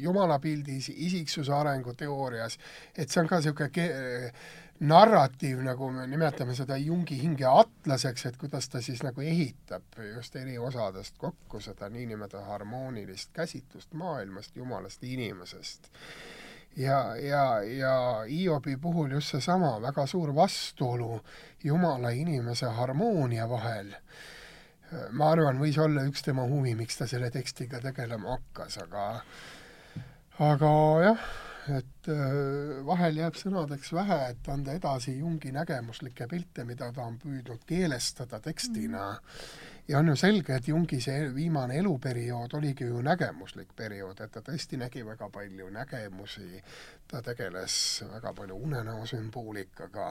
[0.03, 2.57] jumala pildis, isiksuse arenguteoorias,
[2.97, 3.87] et see on ka niisugune
[4.83, 10.35] narratiiv, nagu me nimetame seda Jungi hinge atlaseks, et kuidas ta siis nagu ehitab just
[10.35, 15.87] eri osadest kokku seda niinimetatud harmoonilist käsitlust maailmast, jumalast, inimesest.
[16.77, 17.95] ja, ja, ja
[18.27, 21.21] Hiobi puhul just seesama väga suur vastuolu
[21.63, 23.93] jumala ja inimese harmoonia vahel
[25.11, 29.07] ma arvan, võis olla üks tema huvi, miks ta selle tekstiga tegelema hakkas, aga
[30.43, 30.71] aga
[31.03, 31.27] jah,
[31.71, 37.19] et äh, vahel jääb sõnadeks vähe, et anda edasi Jungi nägemuslikke pilte, mida ta on
[37.21, 39.11] püüdnud keelestada tekstina.
[39.13, 39.71] Mm.
[39.87, 44.39] Ja on ju selge, et Jungi see viimane eluperiood oligi ju nägemuslik periood, et ta
[44.39, 46.61] tõesti nägi väga palju nägemusi,
[47.07, 47.75] ta tegeles
[48.13, 50.07] väga palju unenäosümboolikaga.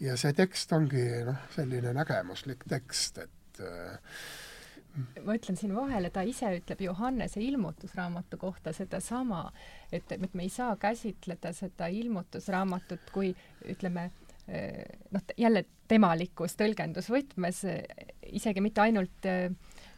[0.00, 3.96] Ja see tekst ongi noh, selline nägemuslik tekst, et äh,
[5.24, 9.50] ma ütlen siin vahele, ta ise ütleb Johannese ilmutusraamatu kohta sedasama,
[9.92, 13.34] et, et me ei saa käsitleda seda ilmutusraamatut kui
[13.68, 14.10] ütleme,
[15.12, 17.64] noh, jälle temalikus tõlgendusvõtmes,
[18.38, 19.50] isegi mitte ainult äh,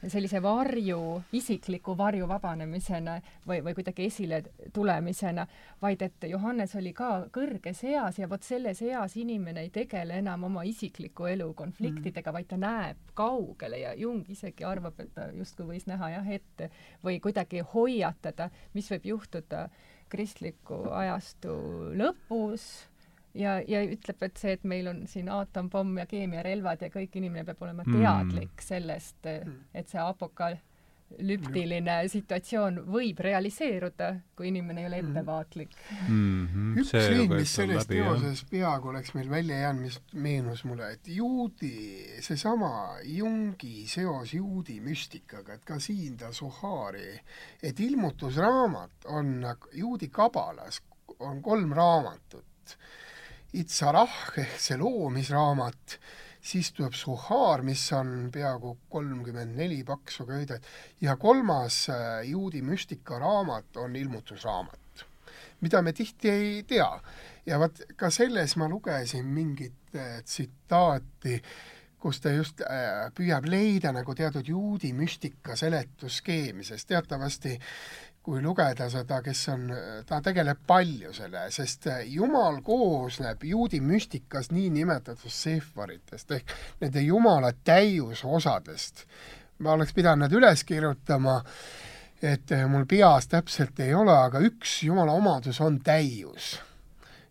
[0.07, 3.17] sellise varju, isikliku varju vabanemisena
[3.49, 4.43] või, või kuidagi esile
[4.75, 5.47] tulemisena,
[5.83, 10.47] vaid et Johannes oli ka kõrges eas ja vot selles eas inimene ei tegele enam
[10.49, 15.29] oma isikliku elu konfliktidega mm., vaid ta näeb kaugele ja Jung isegi arvab, et ta
[15.35, 16.71] justkui võis näha jah ette
[17.05, 19.67] või kuidagi hoiatada, mis võib juhtuda
[20.09, 21.59] kristliku ajastu
[21.99, 22.69] lõpus
[23.35, 27.45] ja, ja ütleb, et see, et meil on siin aatompomm ja keemiarelvad ja kõik inimene
[27.49, 28.01] peab olema mm.
[28.01, 28.65] teadlik mm.
[28.65, 35.11] sellest, et see apokalüptiline situatsioon võib realiseeruda, kui inimene ei ole mm.
[35.11, 35.77] ettevaatlik
[36.09, 36.49] mm.
[36.49, 36.75] -hmm.
[36.83, 41.75] üks liin, mis selles teoses peaaegu oleks meil välja jäänud, mis meenus mulle, et juudi,
[42.25, 42.73] seesama
[43.05, 47.21] Jungi seos juudi müstikaga, et ka siin ta Suhari,
[47.63, 50.83] et ilmutusraamat on juudi kabalas,
[51.19, 52.45] on kolm raamatut
[53.57, 55.95] Itzarah ehk see loomisraamat,
[56.45, 60.67] siis tuleb Suhar, mis on peaaegu kolmkümmend neli paksu köidet,
[61.01, 65.05] ja kolmas äh, juudi müstikaraamat on ilmutusraamat,
[65.65, 66.91] mida me tihti ei tea.
[67.47, 71.41] ja vot ka selles ma lugesin mingit äh, tsitaati,
[71.99, 77.57] kus ta just äh, püüab leida nagu teatud juudi müstika seletusskeemi, sest teatavasti
[78.29, 79.63] kui lugeda seda, kes on,
[80.07, 89.07] ta tegeleb palju selle, sest Jumal koosneb juudi müstikas niinimetatud seefaritest ehk nende Jumala täiusosadest.
[89.59, 91.41] ma oleks pidanud need üles kirjutama,
[92.23, 96.59] et mul peas täpselt ei ole, aga üks Jumala omadus on täius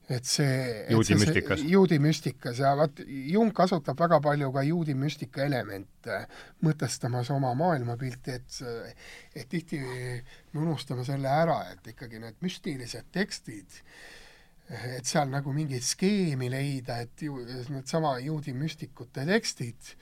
[0.09, 1.63] et see juudi müstikas.
[1.67, 6.21] juudi müstikas ja vot Jung kasutab väga palju ka juudi müstika elemente,
[6.63, 8.61] mõtestamas oma maailmapilti, et
[9.35, 13.81] et tihti me unustame selle ära, et ikkagi need müstilised tekstid,
[14.95, 19.93] et seal nagu mingit skeemi leida, et ju needsama juudi müstikute tekstid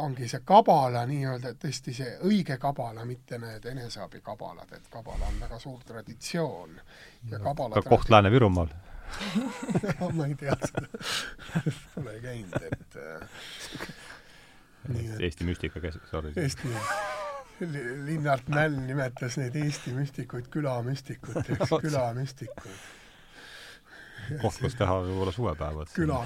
[0.00, 5.58] ongi see kabala nii-öelda, tõesti see õige kabala, mitte need eneseabikabalad, et kabala on väga
[5.58, 6.78] suur traditsioon
[7.30, 8.70] ja kabala ka koht Lääne-Virumaal
[10.16, 10.86] ma ei tea seda
[11.94, 13.88] pole käinud, et äh,
[14.88, 16.72] nii et Eesti müstikakeskus oli Eesti
[18.06, 22.80] Linnart Mäll nimetas neid Eesti müstikuid külamüstikuteks, külamüstikud.
[24.40, 25.92] koht, kus teha võib-olla suvepäevad.
[25.92, 26.22] küla,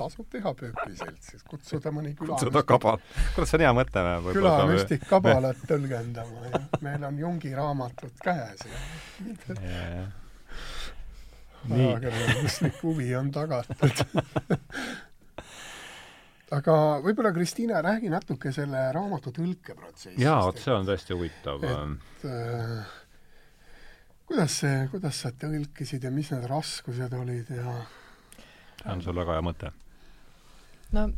[0.00, 3.02] tasub teha pöökiseltsis, kutsuda mõni küla kutsuda kabal,
[3.34, 4.06] kurat, see on hea mõte.
[4.30, 10.08] külamüstik kabalat tõlgendama ja meil on Jungi raamatud käes ja
[11.68, 14.04] ajakirjanduslik huvi on tagatud
[16.56, 16.74] aga
[17.04, 20.20] võib-olla, Kristiina, räägi natuke selle raamatu tõlkeprotsessist.
[20.22, 21.64] jaa, vot see on tõesti huvitav.
[21.64, 22.94] et äh,
[24.30, 27.76] kuidas see, kuidas sa tõlkisid ja mis need raskused olid ja
[28.80, 29.72] see on sul väga hea mõte.
[30.96, 31.08] no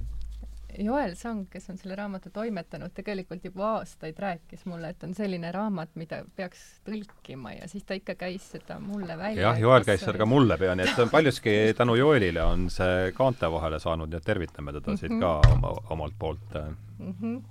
[0.78, 5.50] Joel Sang, kes on selle raamatu toimetanud, tegelikult juba aastaid rääkis mulle, et on selline
[5.52, 9.50] raamat, mida peaks tõlkima ja siis ta ikka käis seda mulle välja.
[9.50, 13.50] jah, Joel käis seda ka mulle peale, nii et paljuski tänu Joelile on see kaante
[13.52, 15.00] vahele saanud, nii et tervitame teda mm -hmm.
[15.00, 16.58] siit ka oma, omalt poolt
[16.98, 17.14] mm.
[17.20, 17.42] -hmm.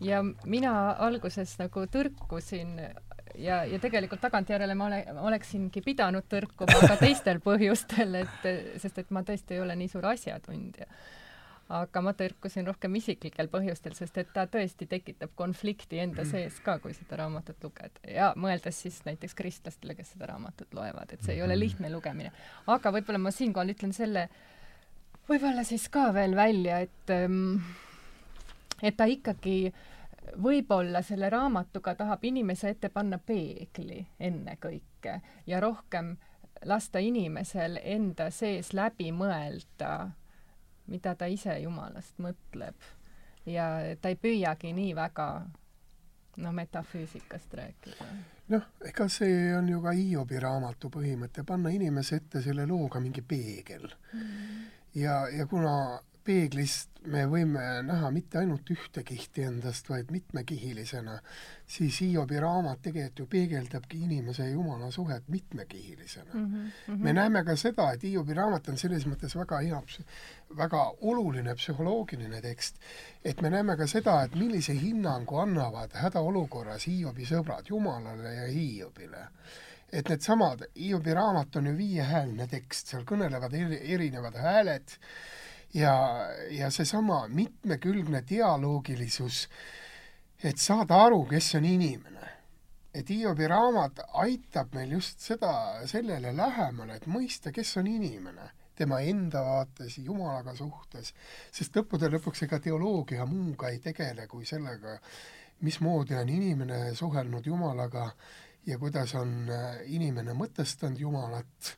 [0.00, 2.80] ja mina alguses nagu tõrkusin
[3.34, 9.10] ja, ja tegelikult tagantjärele ma ole, oleksingi pidanud tõrkuma, aga teistel põhjustel, et sest et
[9.10, 10.86] ma tõesti ei ole nii suur asjatundja
[11.68, 16.30] aga ma tõrkusin rohkem isiklikel põhjustel, sest et ta tõesti tekitab konflikti enda mm.
[16.30, 21.10] sees ka, kui seda raamatut lugeda ja mõeldes siis näiteks kristlastele, kes seda raamatut loevad,
[21.10, 21.64] et see ei ole mm-hmm.
[21.64, 22.30] lihtne lugemine.
[22.66, 24.28] aga võib-olla ma siinkohal ütlen selle
[25.26, 27.58] võib-olla siis ka veel välja, et ähm,
[28.82, 29.72] et ta ikkagi
[30.42, 36.14] võib-olla selle raamatuga tahab inimese ette panna peegli ennekõike ja rohkem
[36.64, 40.10] lasta inimesel enda sees läbi mõelda
[40.86, 42.74] mida ta ise Jumalast mõtleb.
[43.46, 43.68] ja
[44.00, 45.28] ta ei püüagi nii väga
[46.36, 48.08] noh, metafüüsikast rääkida.
[48.48, 53.22] noh, ega see on ju ka Hiobi raamatu põhimõte, panna inimese ette selle looga mingi
[53.22, 54.20] peegel mm.
[54.20, 54.66] -hmm.
[54.94, 61.16] ja, ja kuna peeglist me võime näha mitte ainult ühte kihti endast, vaid mitmekihilisena,
[61.70, 66.46] siis Hiobi raamat tegelikult ju peegeldabki inimese ja Jumala suhet mitmekihilisena mm.
[66.46, 67.04] -hmm.
[67.04, 69.82] me näeme ka seda, et Hiobi raamat on selles mõttes väga hea,
[70.56, 72.82] väga oluline psühholoogiline tekst,
[73.24, 79.26] et me näeme ka seda, et millise hinnangu annavad hädaolukorras Hiobi sõbrad Jumalale ja Hiobile
[79.92, 84.96] et needsamad, Hiobi raamat on ju viiehäälne tekst, seal kõnelevad eri, erinevad hääled
[85.74, 85.94] ja,
[86.50, 89.48] ja seesama mitmekülgne dialoogilisus,
[90.44, 92.32] et saada aru, kes on inimene.
[92.96, 99.00] et Hiobi raamat aitab meil just seda, sellele lähemale, et mõista, kes on inimene tema
[99.04, 101.12] enda vaates, Jumalaga suhtes,
[101.52, 104.96] sest lõppude lõpuks ega teoloogia muuga ei tegele kui sellega,
[105.60, 108.10] mismoodi on inimene suhelnud Jumalaga
[108.66, 111.72] ja kuidas on äh, inimene mõtestanud Jumalat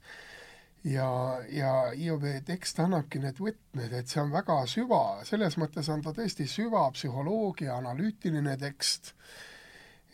[0.85, 6.03] ja, ja Hiobi tekst annabki need võtmed, et see on väga süva, selles mõttes on
[6.05, 9.15] ta tõesti süvapsühholoogia analüütiline tekst.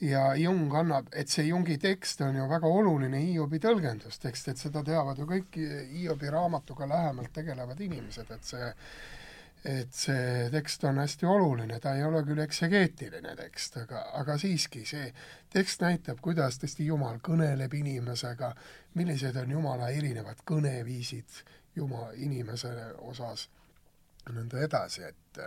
[0.03, 4.83] Ja Jung annab, et see Jungi tekst on ju väga oluline Hiobi tõlgendustekst, et seda
[4.85, 5.59] teavad ju kõik
[5.95, 8.73] Hiobi raamatuga lähemalt tegelevad inimesed, et see
[9.65, 14.85] et see tekst on hästi oluline, ta ei ole küll eksegeetiline tekst, aga, aga siiski
[14.89, 15.09] see
[15.53, 18.53] tekst näitab, kuidas tõesti Jumal kõneleb inimesega,
[19.01, 21.41] millised on Jumala erinevad kõneviisid
[21.77, 22.75] Jumala inimese
[23.09, 23.49] osas,
[24.31, 25.45] nõnda edasi, et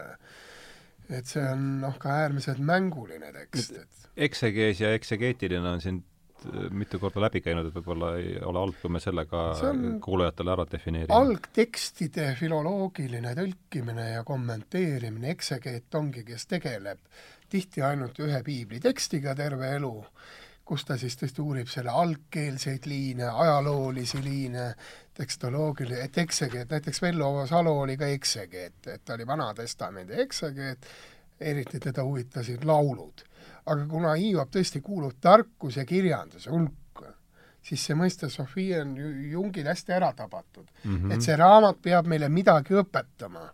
[1.08, 6.02] et see on noh, ka äärmiselt mänguline tekst, et eksegees ja eksegeetiline on siin
[6.72, 9.44] mitu korda läbi käinud, et võib-olla ei ole halb, kui me selle ka
[10.04, 11.16] kuulajatele ära defineerime.
[11.16, 17.02] algtekstide filoloogiline tõlkimine ja kommenteerimine, eksegeet ongi, kes tegeleb
[17.50, 19.94] tihti ainult ühe piiblitekstiga terve elu,
[20.68, 24.72] kus ta siis tõesti uurib selle algkeelseid liine, ajaloolisi liine,
[25.18, 30.92] tekstoloogiline, et eksegeet, näiteks Vello Salo oli ka eksegeet, et ta oli Vana-testamendi eksegeet,
[31.40, 33.24] eriti teda huvitasid laulud
[33.68, 37.12] aga kuna Hiob tõesti kuulub tarkus ja kirjanduse hulka,
[37.64, 38.96] siis see mõiste Sofia on
[39.32, 40.96] Jungil hästi ära tabatud mm.
[40.96, 41.14] -hmm.
[41.14, 43.50] et see raamat peab meile midagi õpetama.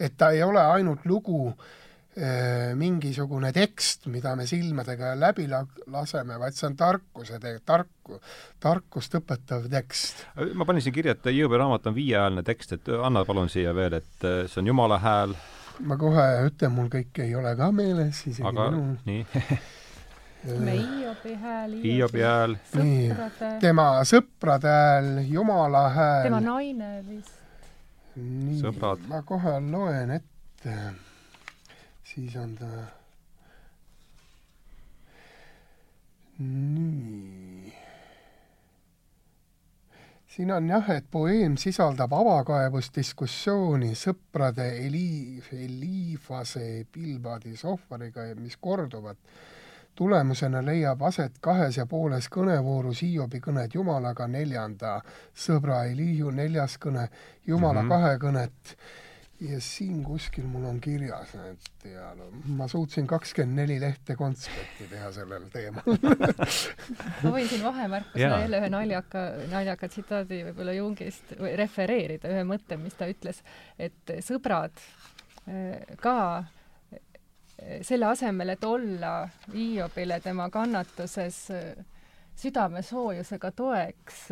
[0.00, 6.38] et ta ei ole ainult lugu äh, mingisugune tekst, mida me silmadega läbi la-, laseme,
[6.38, 8.18] vaid see on tarkuse, tarku,
[8.60, 10.26] tarkust õpetav tekst.
[10.54, 14.00] ma panin siin kirja, et Hiobi raamat on viieajalne tekst, et anna palun siia veel,
[14.02, 15.36] et äh, see on Jumala hääl,
[15.80, 18.96] ma kohe ütlen, mul kõik ei ole ka meeles, isegi aga minu.
[19.06, 19.26] nii
[20.42, 22.56] Hiobi hääl, Hiobi hääl.
[23.60, 26.24] tema sõprade hääl, Jumala hääl.
[26.26, 27.38] tema naine vist.
[28.16, 28.74] nii,
[29.08, 30.74] ma kohe loen ette.
[32.04, 32.72] siis on ta.
[36.38, 37.41] nii
[40.36, 49.16] siin on jah, et poeem sisaldab avakaebusdiskussiooni sõprade Eli-, Elifase Pilbadi Sohvariga, mis korduvad.
[49.94, 55.00] tulemusena leiab aset kahes ja pooles kõnevoorus Hiobi kõned Jumalaga, neljanda
[55.34, 57.08] sõbra Elihu neljas kõne,
[57.46, 57.88] Jumala mm -hmm.
[57.88, 58.76] kahekõnet
[59.42, 65.10] ja siin kuskil mul on kirjas need dialoog, ma suutsin kakskümmend neli lehte konspekti teha
[65.14, 65.86] sellel teemal.
[67.24, 72.78] Ma võin siin vahemärkusena jälle ühe naljaka, naljaka tsitaadi võib-olla Jungist või refereerida, ühe mõtte,
[72.80, 73.42] mis ta ütles,
[73.78, 74.82] et sõbrad
[75.50, 76.16] eh, ka
[76.92, 79.14] eh, selle asemel, et olla
[79.50, 81.72] Hiiobile tema kannatuses eh,
[82.42, 84.28] südamesoojusega toeks,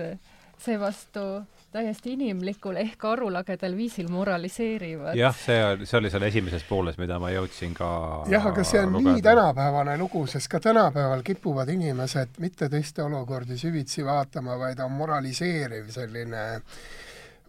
[0.61, 1.25] seevastu
[1.73, 5.15] täiesti inimlikul ehk arulagedal viisil moraliseerivad.
[5.17, 7.91] jah, see, see oli seal esimeses pooles, mida ma jõudsin ka
[8.31, 9.15] jah, aga see on lugeda.
[9.15, 14.93] nii tänapäevane lugu, sest ka tänapäeval kipuvad inimesed mitte teiste olukordi süvitsi vaatama, vaid on
[14.99, 16.45] moraliseeriv selline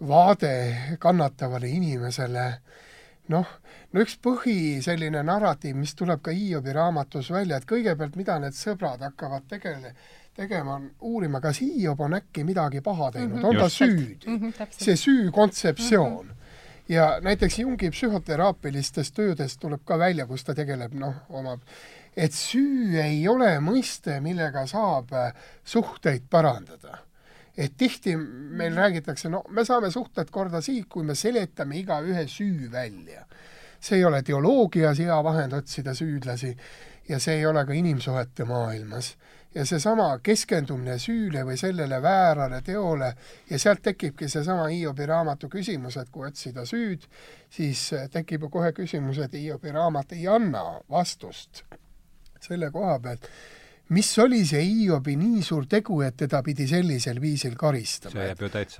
[0.07, 0.53] vaade
[0.99, 2.45] kannatavale inimesele
[3.31, 3.51] noh,
[3.91, 8.57] no üks põhi selline narratiiv, mis tuleb ka Hiobi raamatus välja, et kõigepealt, mida need
[8.57, 9.93] sõbrad hakkavad tegema,
[10.41, 13.47] tegema, uurima, kas Hiob on äkki midagi paha teinud mm, -hmm.
[13.47, 14.37] on ta süüdi mm.
[14.37, 16.29] -hmm, see süü kontseptsioon mm.
[16.29, 16.41] -hmm
[16.91, 21.61] ja näiteks Jungi psühhoteraapilistes töödes tuleb ka välja, kus ta tegeleb, noh, omab,
[22.17, 25.31] et süü ei ole mõiste, millega saab äh,
[25.63, 27.05] suhteid parandada.
[27.57, 32.71] et tihti meil räägitakse, no me saame suhted korda siis, kui me seletame igaühe süü
[32.71, 33.25] välja.
[33.81, 36.57] see ei ole teoloogias hea vahend otsida süüdlasi
[37.09, 39.15] ja see ei ole ka inimsuhete maailmas
[39.55, 43.11] ja seesama keskendumine süüle või sellele väärale teole
[43.49, 47.03] ja sealt tekibki seesama Hiobi raamatu küsimus, et kui otsida süüd,
[47.51, 51.65] siis tekib ju kohe küsimus, et Hiobi raamat ei anna vastust
[52.41, 53.27] selle koha pealt,
[53.91, 58.31] mis oli see Hiobi nii suur tegu, et teda pidi sellisel viisil karistama?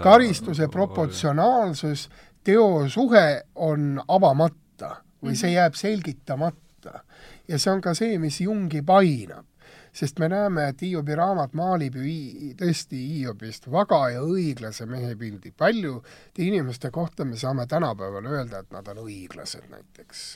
[0.02, 2.08] Karistuse proportsionaalsus,
[2.44, 7.04] teo suhe on avamata või see jääb selgitamata.
[7.48, 9.51] ja see on ka see, mis Jungi painab
[9.94, 15.52] sest me näeme, et Hiobi raamat maalib ju tõesti Hiobist vaga ja õiglase mehe pildi.
[15.52, 16.02] paljude
[16.40, 20.28] inimeste kohta me saame tänapäeval öelda, et nad on õiglased näiteks,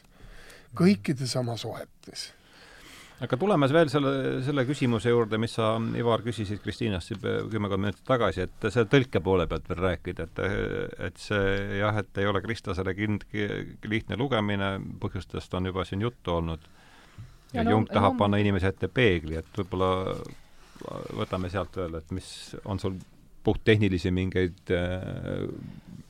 [0.76, 2.34] kõikides oma suhetes.
[3.24, 4.10] Aga tuleme veel selle,
[4.44, 9.46] selle küsimuse juurde, mis sa, Ivar, küsisid Kristiinast kümmekond minutit tagasi, et selle tõlke poole
[9.48, 10.42] pealt veel rääkida, et
[11.08, 13.24] et see jah, et ei ole kristlasele kind-,
[13.88, 16.68] lihtne lugemine, põhjustest on juba siin juttu olnud
[17.56, 19.92] ja, ja Jung tahab panna inimese ette peegli, et võib-olla
[21.16, 22.30] võtame sealt veel, et mis
[22.66, 22.98] on sul
[23.46, 25.44] puhttehnilisi mingeid äh,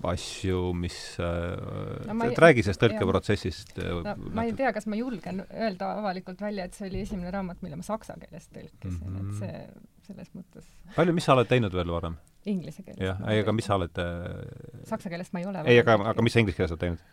[0.08, 3.98] asju, mis äh, no, et räägi sellest tõlkeprotsessist äh,.
[4.06, 7.60] No, ma ei tea, kas ma julgen öelda avalikult välja, et see oli esimene raamat,
[7.66, 9.18] mille ma saksa keeles tõlkisin mm, -hmm.
[9.18, 9.42] et mhm.
[9.42, 12.18] see selles mõttes palju, mis sa oled teinud veel varem?
[12.46, 13.02] Inglise keeles.
[13.02, 14.86] jah, ei, aga mis sa oled äh...
[14.94, 15.66] saksa keelest ma ei ole.
[15.66, 17.10] ei, aga, aga mis sa inglise keeles oled teinud?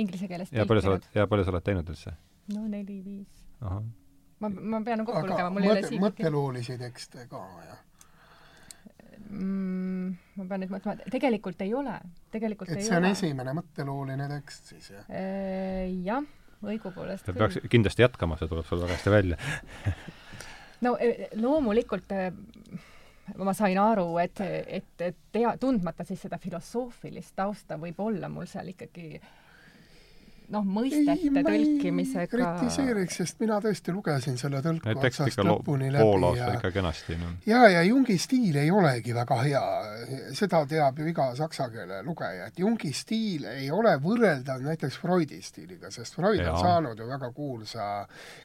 [0.00, 2.16] Inglise keeles ja palju sa oled, ja palju sa oled teinud üldse?
[2.56, 7.80] no neli-viis ma, ma pean kokku lugema, mul ei ole siin mõtteloolisi tekste ka, jah
[9.30, 10.12] mm,?
[10.38, 11.96] ma pean nüüd mõtlema, tegelikult ei ole,
[12.34, 13.12] tegelikult et ei see on ole.
[13.16, 15.10] esimene mõttelooline tekst siis, jah?
[16.06, 16.30] jah,
[16.64, 17.42] õigupoolest küll.
[17.42, 19.40] peaks kindlasti jätkama, see tuleb sul väga hästi välja
[20.86, 22.30] no e, loomulikult e,
[23.38, 24.40] ma sain aru, et,
[24.80, 29.36] et, et tea, tundmata siis seda filosoofilist tausta, võib olla mul seal ikkagi äh,
[30.50, 36.50] noh, mõistete ei, tõlkimisega kritiseeriks, sest mina tõesti lugesin selle tõlku otsast lõpuni läbi ja
[36.56, 37.36] ikka kenasti, noh.
[37.48, 39.62] ja, ja Jungi stiil ei olegi väga hea,
[40.36, 45.40] seda teab ju iga saksa keele lugeja, et Jungi stiil ei ole võrreldav näiteks Freudi
[45.44, 46.54] stiiliga, sest Freud ja.
[46.54, 47.90] on saanud ju väga kuulsa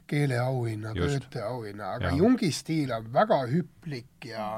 [0.06, 2.20] keeleauhinna, Goethe auhinna, aga ja.
[2.22, 4.48] Jungi stiil on väga hüplik ja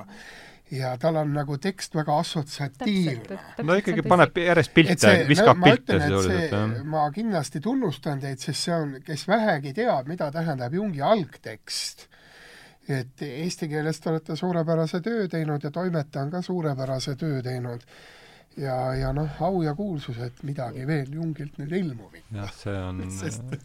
[0.71, 3.39] ja tal on nagu tekst väga assotsiatiivne.
[3.63, 6.77] no ikkagi paneb järjest pilte, viskab pilte sisuliselt, jah.
[6.85, 12.07] ma kindlasti tunnustan teid, sest see on, kes vähegi teab, mida tähendab Jungi algtekst,
[12.89, 17.85] et eesti keeles te olete suurepärase töö teinud ja toimetaja on ka suurepärase töö teinud
[18.57, 22.35] ja, ja noh, au ja kuulsus, et midagi veel Jungilt nüüd ilmub ikka.
[22.41, 23.57] jah, see on sest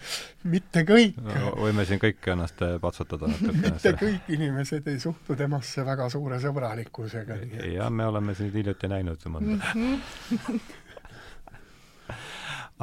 [0.49, 5.37] mitte kõik no, võime siin kõik ennast eh, patsutada natukene mitte kõik inimesed ei suhtu
[5.39, 7.39] temasse väga suure sõbralikkusega.
[7.73, 10.63] jah, me oleme siin hiljuti näinud mõnda mhm.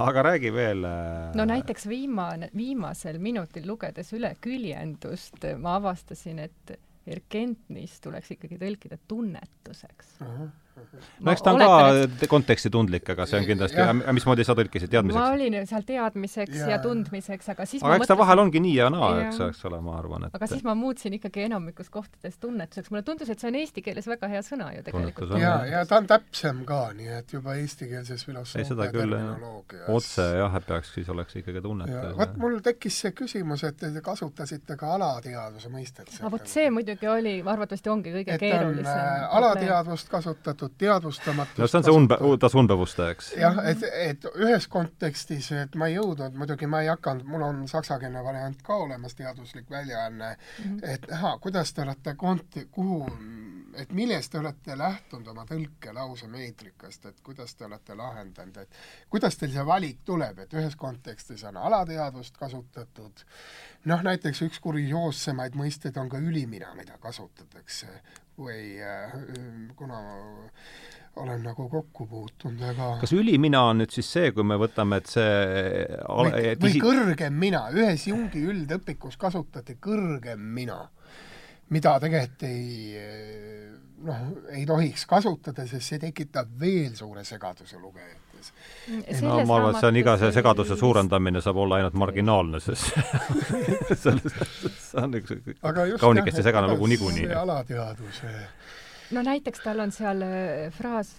[0.01, 0.85] aga räägi veel.
[0.87, 6.79] Eh, no näiteks viimane, viimasel minutil lugedes üle küljendust ma avastasin, et
[7.11, 10.27] Erkentnis tuleks ikkagi tõlkida tunnetuseks uh.
[10.27, 10.51] -huh
[11.21, 13.87] no eks ta on oletan, ka kontekstitundlik, aga see on kindlasti,
[14.17, 15.19] mismoodi sa tõlkisid, teadmiseks?
[15.19, 18.77] ma olin seal teadmiseks ja, ja tundmiseks, aga siis aga eks ta vahel ongi nii
[18.77, 22.39] ja naa, eks, eks ole, ma arvan, et aga siis ma muutsin ikkagi enamikus kohtades
[22.43, 25.37] tunnetuseks, mulle tundus, et see on eesti keeles väga hea sõna ju tegelikult.
[25.41, 29.89] ja, ja ta on täpsem ka, nii et juba eestikeelses filosoofia terminoloogias.
[29.93, 32.17] otse jah, et peaks, siis oleks ikkagi tunnetus.
[32.19, 36.13] vot mul tekkis see küsimus, et te kasutasite ka alateadvuse mõistet.
[36.31, 39.01] vot see muidugi oli, arvatavasti ongi kõige et keerulisem.
[39.01, 43.31] Äh, alateadvust kasutatud teatud teadvustamatust no see on see unbe-, taas unbevuste, eks?
[43.39, 47.63] jah, et, et ühes kontekstis, et ma ei jõudnud, muidugi ma ei hakanud, mul on
[47.71, 50.95] saksakeelne variant ka olemas, teaduslik väljaanne mm, -hmm.
[50.95, 53.01] et näha, kuidas te olete kont-, kuhu,
[53.77, 58.81] et millest te olete lähtunud oma tõlkelause meetrikast, et kuidas te olete lahendanud, et
[59.11, 63.25] kuidas teil see valik tuleb, et ühes kontekstis on alateadvust kasutatud,
[63.85, 67.89] noh näiteks üks kurioossemaid mõisteid on ka ülimina, mida kasutatakse
[68.39, 69.13] või äh,
[69.77, 70.01] kuna
[71.21, 75.11] olen nagu kokku puutunud väga kas ülimina on nüüd siis see, kui me võtame, et
[75.11, 75.27] see
[76.07, 80.79] või, või kõrgem mina, ühes Jungi üldõpikus kasutati kõrgem mina,
[81.75, 82.95] mida tegelikult ei
[84.07, 84.23] noh,
[84.55, 87.81] ei tohiks kasutada, sest see tekitab veel suure segaduse
[88.89, 89.23] lugejates.
[89.23, 92.93] no ma arvan, et see on iga see segaduse suurendamine saab olla ainult marginaalne, sest
[94.03, 95.35] see on üks
[96.01, 97.33] kaunikesti segane lugu niikuinii.
[97.43, 98.37] alateadvuse
[99.17, 101.19] no näiteks tal on seal äh, fraas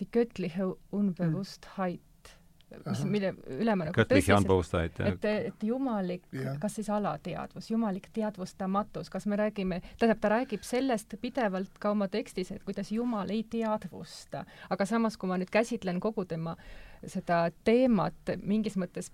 [0.00, 0.64] Die göttliche
[0.96, 2.00] Unbewusstheit
[2.86, 4.46] mis, mille üle ma nagu tõstsin,
[5.08, 6.26] et, et jumalik,
[6.62, 12.08] kas siis alateadvus, jumalik teadvustamatus, kas me räägime, tähendab, ta räägib sellest pidevalt ka oma
[12.12, 16.56] tekstis, et kuidas Jumal ei teadvusta, aga samas, kui ma nüüd käsitlen kogu tema
[17.06, 19.10] seda teemat mingis mõttes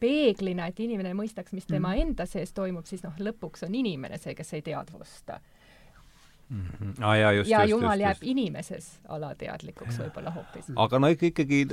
[0.00, 2.06] peeglina, et inimene mõistaks, mis tema mm.
[2.06, 5.40] enda sees toimub, siis noh, lõpuks on inimene see, kes ei teadvusta
[6.48, 6.60] mm.
[6.60, 6.92] -hmm.
[7.00, 8.22] Ah, ja, just, ja just, Jumal just, jääb just.
[8.22, 10.72] inimeses alateadlikuks võib-olla hoopis.
[10.76, 11.66] aga no ikka, ikkagi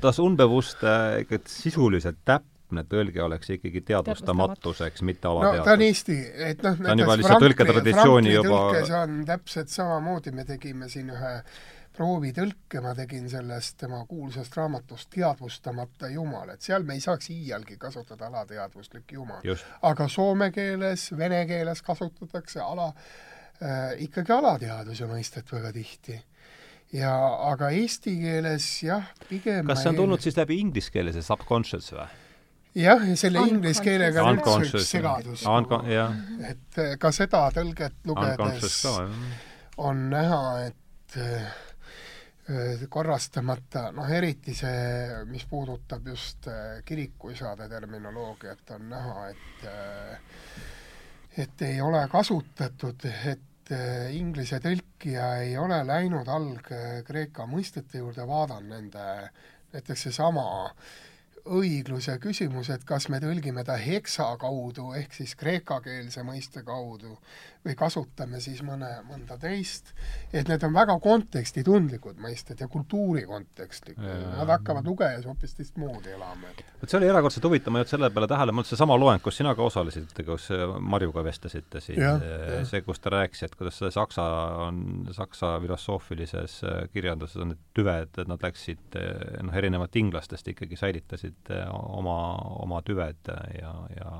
[0.00, 0.84] tas unbewusst
[1.20, 5.64] ikka sisuliselt täpne tõlge oleks ikkagi teadvustamatuseks, mitte alateadvus.
[5.64, 6.18] no ta on Eesti,
[6.50, 11.10] et noh, ta on juba lihtsalt tõlketraditsiooni juba see on täpselt samamoodi, me tegime siin
[11.14, 11.32] ühe
[11.96, 17.78] proovitõlke, ma tegin sellest tema kuulsast raamatust Teadvustamata Jumal, et seal me ei saaks iialgi
[17.80, 19.46] kasutada alateadvuslik Jumal.
[19.82, 22.90] aga soome keeles, vene keeles kasutatakse ala
[24.04, 26.18] ikkagi alateadvuse mõistet väga tihti.
[26.94, 27.12] Ja
[27.48, 30.28] aga eesti keeles jah, pigem kas see on tulnud ei...
[30.28, 32.06] siis läbi inglise keele, see subconscious või?
[32.76, 35.44] jah, ja selle inglise keelega on üldse üks segadus.
[36.46, 38.82] et eh, ka seda tõlget lugedes
[39.82, 41.48] on näha, et äh,
[42.92, 50.18] korrastamata, noh eriti see, mis puudutab just äh, kirikuisade terminoloogiat, on näha, et äh,
[51.36, 58.70] et ei ole kasutatud, et et inglise tõlkija ei ole läinud alg-Kreeka mõistete juurde, vaadanud
[58.70, 59.06] nende,
[59.74, 60.44] näiteks seesama
[61.46, 67.16] õigluse küsimus, et kas me tõlgime ta heksa kaudu ehk siis kreekakeelse mõiste kaudu
[67.66, 69.92] või kasutame siis mõne, mõnda teist,
[70.32, 74.06] et need on väga kontekstitundlikud mõisted ja kultuuri kontekstlikud.
[74.36, 76.52] Nad hakkavad lugejas hoopis teistmoodi elama.
[76.80, 79.54] vot see oli erakordselt huvitav, ma olnud selle peale tähele, mul seesama loeng, kus sina
[79.58, 80.48] ka osalesid, kus
[80.80, 82.02] Marjuga vestlesite siin,
[82.70, 84.26] see, kus ta rääkis, et kuidas see saksa
[84.68, 84.82] on,
[85.16, 86.58] saksa filosoofilises
[86.92, 89.00] kirjanduses on need tüved, et nad läksid
[89.46, 92.18] noh, erinevalt inglastest ikkagi säilitasid oma,
[92.62, 94.12] oma tüved ja, ja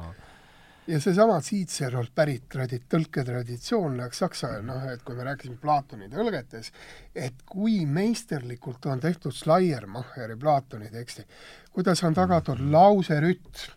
[0.86, 6.70] ja seesama Cicerolt pärit tradi-, tõlketraditsioon läks saksa, noh, et kui me rääkisime Platoni tõlgetes,
[7.14, 11.26] et kui meisterlikult on tehtud Schleiermacheri Platoni teksti,
[11.72, 12.72] kuidas on tagatud mhm.
[12.76, 13.74] lauserütm,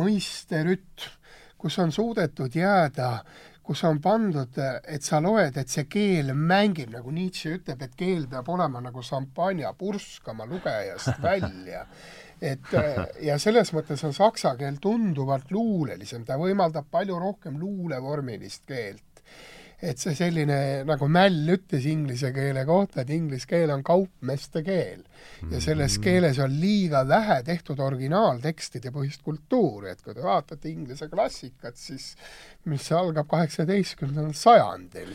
[0.00, 1.16] mõisterütm,
[1.60, 3.12] kus on suudetud jääda
[3.70, 4.56] kus on pandud,
[4.90, 9.04] et sa loed, et see keel mängib, nagu Nietzsche ütleb, et keel peab olema nagu
[9.06, 11.84] šampanja, purskama lugejast välja
[12.40, 18.66] et äh, ja selles mõttes on saksa keel tunduvalt luulelisem, ta võimaldab palju rohkem luulevormilist
[18.68, 19.06] keelt.
[19.80, 25.06] et see selline, nagu Mäll ütles inglise keele kohta, et inglise keel on kaupmeeste keel.
[25.50, 26.04] Ja selles mm.
[26.04, 32.12] keeles on liiga vähe tehtud originaaltekstide põhist kultuuri, et kui te vaatate inglise klassikat, siis
[32.68, 35.14] mis algab kaheksateistkümnendal sajandil.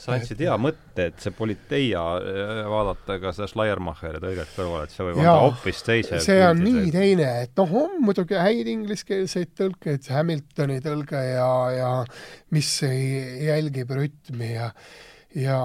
[0.00, 4.94] Sa andsid hea mõtte, et see Politeia äh, vaadata ka seda Schleiermacheri tõlget kõrvale, et
[4.94, 6.94] see võib anda hoopis teise see on nii et...
[6.94, 11.92] teine, et noh, on muidugi häid ingliskeelseid tõlkeid, Hamiltoni tõlge ja, ja
[12.56, 14.72] mis ei, jälgib rütmi ja
[15.34, 15.58] ja,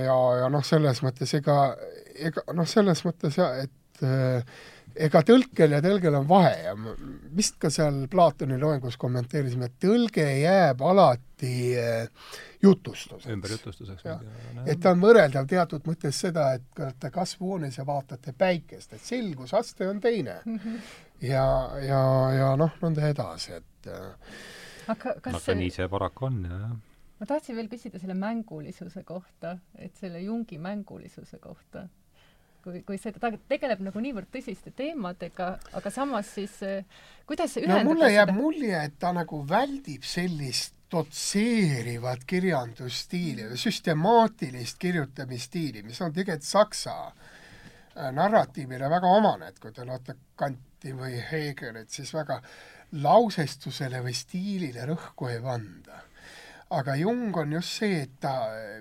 [0.00, 1.74] ja, ja noh, selles mõttes ega,
[2.14, 4.44] ega noh, selles mõttes ja, et äh,
[5.06, 6.74] ega tõlkel ja tõlgel on vahe ja
[7.36, 12.32] vist ka seal Platoni loengus kommenteerisime, et tõlge jääb alati äh,
[12.62, 13.30] jutustuseks.
[13.32, 14.04] ümberjutustuseks.
[14.66, 19.04] et ta on võrreldav teatud mõttes seda, et kui olete kasvuhoones ja vaatate päikest, et
[19.04, 20.58] selgusaste on teine mm.
[20.58, 20.78] -hmm.
[21.28, 21.46] ja,
[21.86, 22.04] ja,
[22.38, 24.32] ja noh, nõnda edasi, et äh,
[24.88, 25.60] aga kas aga see...
[25.64, 26.72] nii see paraku on, jah
[27.22, 31.86] ma tahtsin veel küsida selle mängulisuse kohta, et selle Jungi mängulisuse kohta.
[32.64, 36.60] Kui, kui see, ta tegeleb nagu niivõrd tõsiste teemadega, aga samas siis
[37.26, 38.38] kuidas ühendada no mulle jääb seda...
[38.38, 46.96] mulje, et ta nagu väldib sellist dotseerivat kirjandusstiili või süstemaatilist kirjutamisstiili, mis on tegelikult saksa
[47.06, 52.42] äh, narratiivile väga omane, et kui te loete Kanti või Hegelit, siis väga
[53.02, 56.02] lausestusele või stiilile rõhku ei panda
[56.72, 58.32] aga Jung on just see, et ta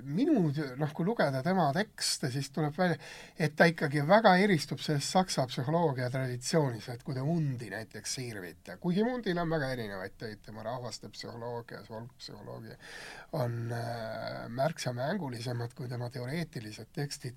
[0.07, 0.45] minu,
[0.79, 2.97] noh, kui lugeda tema tekste, siis tuleb välja,
[3.35, 8.77] et ta ikkagi väga eristub sellest saksa psühholoogia traditsioonis, et kui te Mundi näiteks siirvite,
[8.81, 12.79] kuigi Mundil on väga erinevaid töid, tema rahvaste psühholoogia, solgpsühholoogia
[13.41, 17.35] on äh, märksa mängulisemad kui tema teoreetilised tekstid,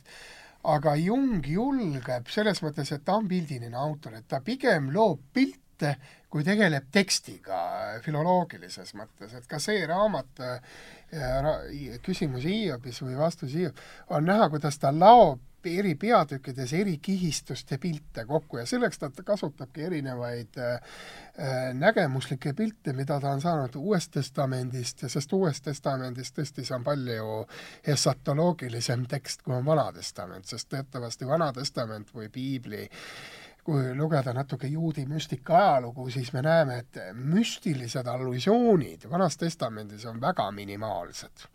[0.65, 5.64] aga Jung julgeb selles mõttes, et ta on pildiline autor, et ta pigem loob pilte,
[5.75, 5.97] pilte,
[6.31, 13.77] kui tegeleb tekstiga filoloogilises mõttes, et ka see raamat äh, Küsimus Hiiobis või Vastus Hiob
[14.11, 19.87] on näha, kuidas ta laob eri peatükkides eri kihistuste pilte kokku ja selleks ta kasutabki
[19.87, 26.67] erinevaid äh, äh, nägemuslikke pilte, mida ta on saanud Uuest Testamendist sest Uuest Testamendist tõesti
[26.67, 27.47] see on palju
[27.87, 34.33] esatoloogilisem tekst, kui on Vana Testament, sest teatavasti Vana Testament või piibli äh, kui lugeda
[34.37, 41.49] natuke juudi müstika ajalugu, siis me näeme, et müstilised allusioonid Vanas Testamendis on väga minimaalsed.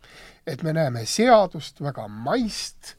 [0.46, 2.96] et me näeme seadust, väga maist,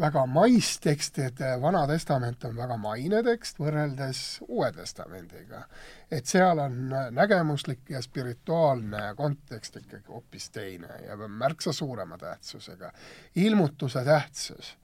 [0.00, 5.62] väga maist teksti, et Vana Testament on väga maine tekst võrreldes Uue Testamendiga.
[6.10, 12.92] et seal on nägemuslik ja spirituaalne kontekst ikkagi hoopis teine ja märksa suurema tähtsusega.
[13.34, 14.76] ilmutuse tähtsus,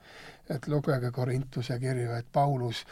[0.51, 2.87] et lugege Korintuse kirju, et Paulus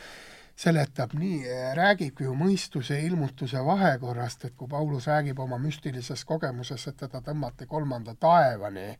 [0.56, 1.40] seletab nii,
[1.74, 7.20] räägibki ju mõistuse ja ilmutuse vahekorrast, et kui Paulus räägib oma müstilisest kogemusest, et teda
[7.26, 8.92] tõmmati kolmanda taevani,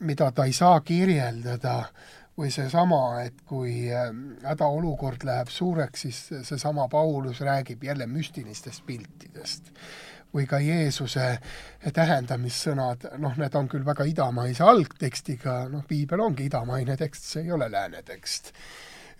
[0.00, 1.76] mida ta ei saa kirjeldada,
[2.36, 6.18] või seesama, et kui ähm, hädaolukord läheb suureks, siis
[6.48, 9.72] seesama Paulus räägib jälle müstilistest piltidest.
[10.34, 11.38] või ka Jeesuse
[11.94, 17.52] tähendamissõnad, noh, need on küll väga idamaise algtekstiga, noh, piibel ongi idamaine tekst, see ei
[17.56, 18.52] ole lääne tekst.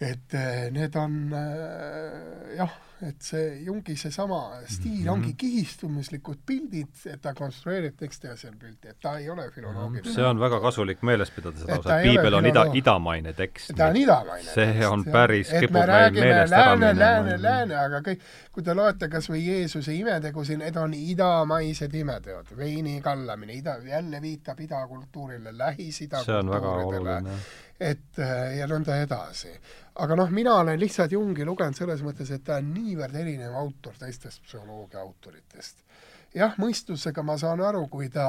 [0.01, 5.11] Et äh, need on äh, jah et see Jungi seesama stiil mm -hmm.
[5.11, 10.15] ongi kihistumuslikud pildid, et ta konstrueerib teksti asemel pilti, et ta ei ole filoloogiline.
[10.15, 13.73] see on väga kasulik meeles pidada seda osa, et piibel on ida, idamaine tekst.
[13.77, 17.01] ta on idamaine see tekst, on päris, kipub meil meelest lääne, ära minema.
[17.01, 22.57] lääne, lääne, aga kõik, kui te loete kas või Jeesuse imetegusid, need on idamaised imeteod,
[22.57, 27.23] veini kallamine, ida, jälle viitab idakultuurile, Lähis-Ida kultuuridele
[27.81, 29.53] et äh, ja nõnda edasi.
[29.95, 33.97] aga noh, mina olen lihtsalt Jungi lugenud selles mõttes, et ta on niivõrd erinev autor
[33.99, 35.85] teistest psühholoogia autoritest.
[36.35, 38.29] jah, mõistusega ma saan aru, kui ta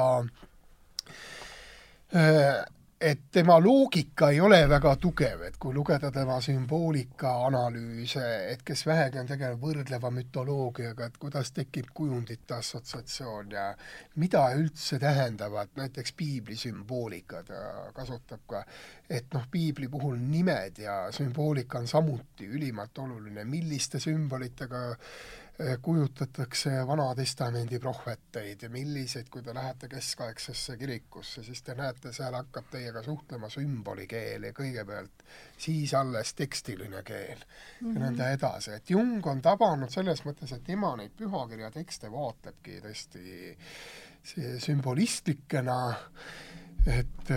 [2.14, 2.64] äh,
[3.00, 8.82] et tema loogika ei ole väga tugev, et kui lugeda tema sümboolika analüüse, et kes
[8.88, 13.68] vähegi on tegelenud võrdleva mütoloogiaga, et kuidas tekib kujundite assotsiatsioon ja
[14.18, 17.62] mida üldse tähendavad näiteks piibli sümboolika, ta
[17.94, 18.64] kasutab ka,
[19.08, 24.82] et noh, piibli puhul nimed ja sümboolika on samuti ülimalt oluline, milliste sümbolitega
[25.82, 32.68] kujutatakse Vana-testamendi prohveteid ja milliseid, kui te lähete keskaegsesse kirikusse, siis te näete, seal hakkab
[32.70, 35.24] teiega suhtlema sümbolikeel ja kõigepealt
[35.58, 37.94] siis alles tekstiline keel mm -hmm.
[37.94, 38.34] ja nõnda mhm.
[38.38, 43.48] edasi, et Jung on tabanud selles mõttes, et tema neid pühakirja tekste vaatlebki tõesti
[44.58, 45.78] sümbolistlikena
[46.86, 47.30] et,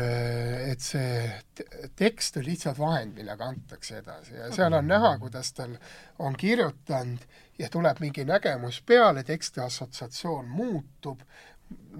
[0.71, 5.75] et see tekst on lihtsalt vahend, millega antakse edasi ja seal on näha, kuidas tal
[6.19, 7.25] on kirjutanud
[7.61, 11.21] ja tuleb mingi nägemus peale, teksti assotsiatsioon muutub,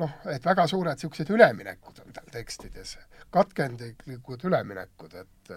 [0.02, 2.98] noh, et väga suured niisugused üleminekud on tal tekstides,
[3.32, 5.54] katkendlikud üleminekud, et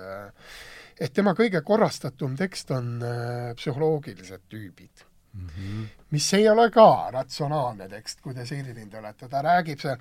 [1.00, 5.04] et tema kõige korrastatum tekst on äh, psühholoogilised tüübid
[5.34, 5.46] mm.
[5.48, 5.86] -hmm.
[6.10, 9.96] mis ei ole ka ratsionaalne tekst, kui te Siirilindu olete, ta räägib see,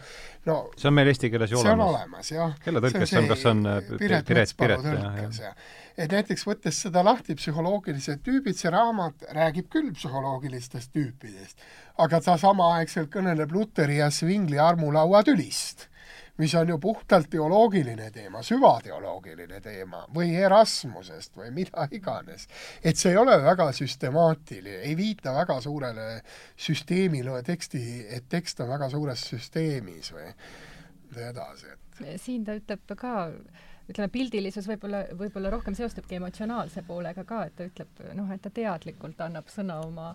[0.45, 1.71] no see on meil eesti keeles ju olemas.
[1.71, 2.59] see on olemas, jah.
[2.65, 5.55] kelle tõlkes see on, kas see on äh, Piret Metspalu tõlkes, jah.
[5.97, 11.63] Et näiteks võttes seda lahti, psühholoogilised tüübid, see raamat räägib küll psühholoogilistest tüüpidest,
[12.01, 15.89] aga ta samaaegselt kõneleb Luteri ja Svingli armulauatülist
[16.37, 22.47] mis on ju puhtalt teoloogiline teema, süvateoloogiline teema või Erasmusest või mida iganes.
[22.83, 26.07] et see ei ole väga süstemaatiline, ei viita väga suurele
[26.57, 30.33] süsteemile teksti, et tekst on väga suures süsteemis või
[31.29, 31.67] edasi,
[32.01, 33.13] et siin ta ütleb ka
[33.89, 38.51] ütleme, pildilisus võib-olla, võib-olla rohkem seostubki emotsionaalse poolega ka, et ta ütleb noh, et ta
[38.53, 40.13] teadlikult annab sõna oma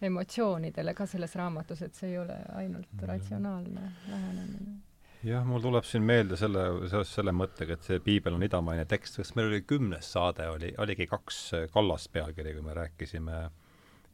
[0.00, 4.78] emotsioonidele ka selles raamatus, et see ei ole ainult ratsionaalne lähenemine.
[5.26, 9.18] Jah, mul tuleb siin meelde selle, seoses selle mõttega, et see piibel on idamaine tekst,
[9.20, 11.40] kas meil oli kümnes saade, oli, oligi kaks
[11.74, 13.42] kallast pealkirja, kui me rääkisime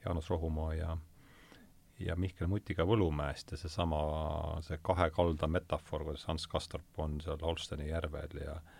[0.05, 0.97] Jaanus Rohumaa ja
[2.03, 4.01] ja Mihkel Mutiga Võlumäest ja seesama,
[4.67, 8.76] see kahe kalda metafoor, kuidas Hans Kastorp on seal Holsteni järvel ja ja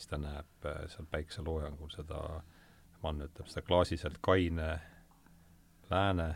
[0.00, 2.20] siis ta näeb äh, seal päikseloojangul seda,
[3.02, 4.70] Mann ütleb seda klaasiliselt kaine
[5.90, 6.34] lääne,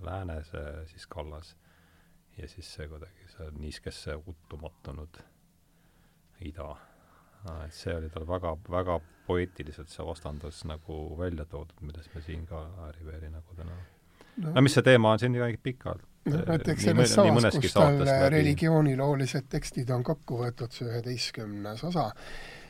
[0.00, 1.56] lääne see siis kallas.
[2.38, 5.18] Ja siis see kuidagi, see niiskesse uttu mattunud
[6.44, 6.76] ida.
[7.64, 12.46] et see oli tal väga, väga poeetiliselt see vastandus nagu välja toodud, millest me siin
[12.46, 13.76] ka Äriveeri nagu täna
[14.36, 16.04] no, no mis see teema on siin ikkagi pikalt.
[16.28, 22.10] No näiteks selles samas, kus tal religiooniloolised tekstid on kokku võetud, see üheteistkümnes osa,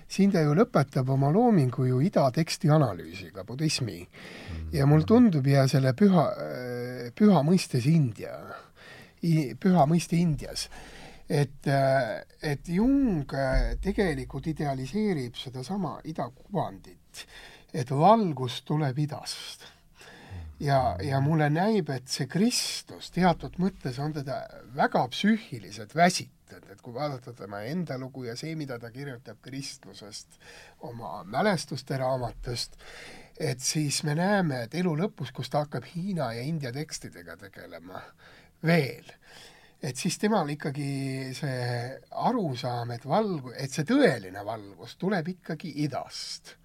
[0.09, 4.71] siin ta ju lõpetab oma loomingu ju ida teksti analüüsiga, budismi mm.
[4.73, 6.25] ja mulle tundub ja selle püha,
[7.15, 8.35] püha mõistes India
[9.61, 10.69] püha mõiste Indias.
[11.29, 11.67] et,
[12.43, 13.29] et Jung
[13.83, 17.27] tegelikult idealiseerib sedasama idakuvandit,
[17.75, 19.67] et valgus tuleb idast
[20.61, 24.41] ja, ja mulle näib, et see Kristus teatud mõttes on teda
[24.77, 30.39] väga psüühiliselt väsitanud, et kui vaadata tema enda lugu ja see, mida ta kirjutab kristlusest,
[30.89, 32.79] oma mälestuste raamatust,
[33.39, 38.03] et siis me näeme, et elu lõpus, kus ta hakkab Hiina ja India tekstidega tegelema,
[38.67, 39.07] veel,
[39.83, 41.67] et siis temal ikkagi see
[42.11, 46.57] arusaam, et valgu-, et see tõeline valgus tuleb ikkagi idast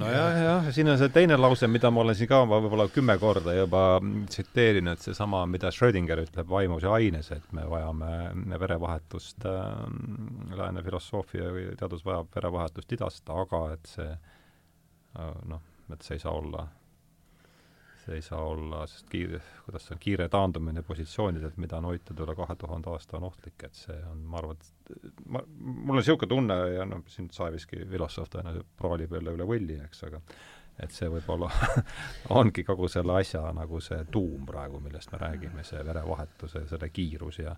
[0.00, 3.54] nojah, jah, siin on see teine lause, mida ma olen siin ka võib-olla kümme korda
[3.56, 3.82] juba
[4.30, 9.68] tsiteerinud, seesama, mida Schrödinger ütleb vaimus ja aines, et me vajame verevahetust äh,,
[10.58, 15.62] lääne filosoofia või teadus vajab verevahetust idast, aga et see äh, noh,
[15.92, 16.66] et see ei saa olla,
[18.04, 22.20] see ei saa olla, sest kiire, kuidas see on, kiire taandumine positsioonidelt, mida on hoitud
[22.24, 26.02] üle kahe tuhande aasta, on ohtlik, et see on, ma arvan, et ma, mul on
[26.02, 30.20] niisugune tunne ja noh, siin Saeviski filosoof tõenäoliselt praalib jälle üle võlli, eks, aga
[30.84, 31.48] et see võib-olla
[32.40, 36.90] ongi kogu selle asja nagu see tuum praegu, millest me räägime, see verevahetus ja selle
[36.92, 37.56] kiirus ja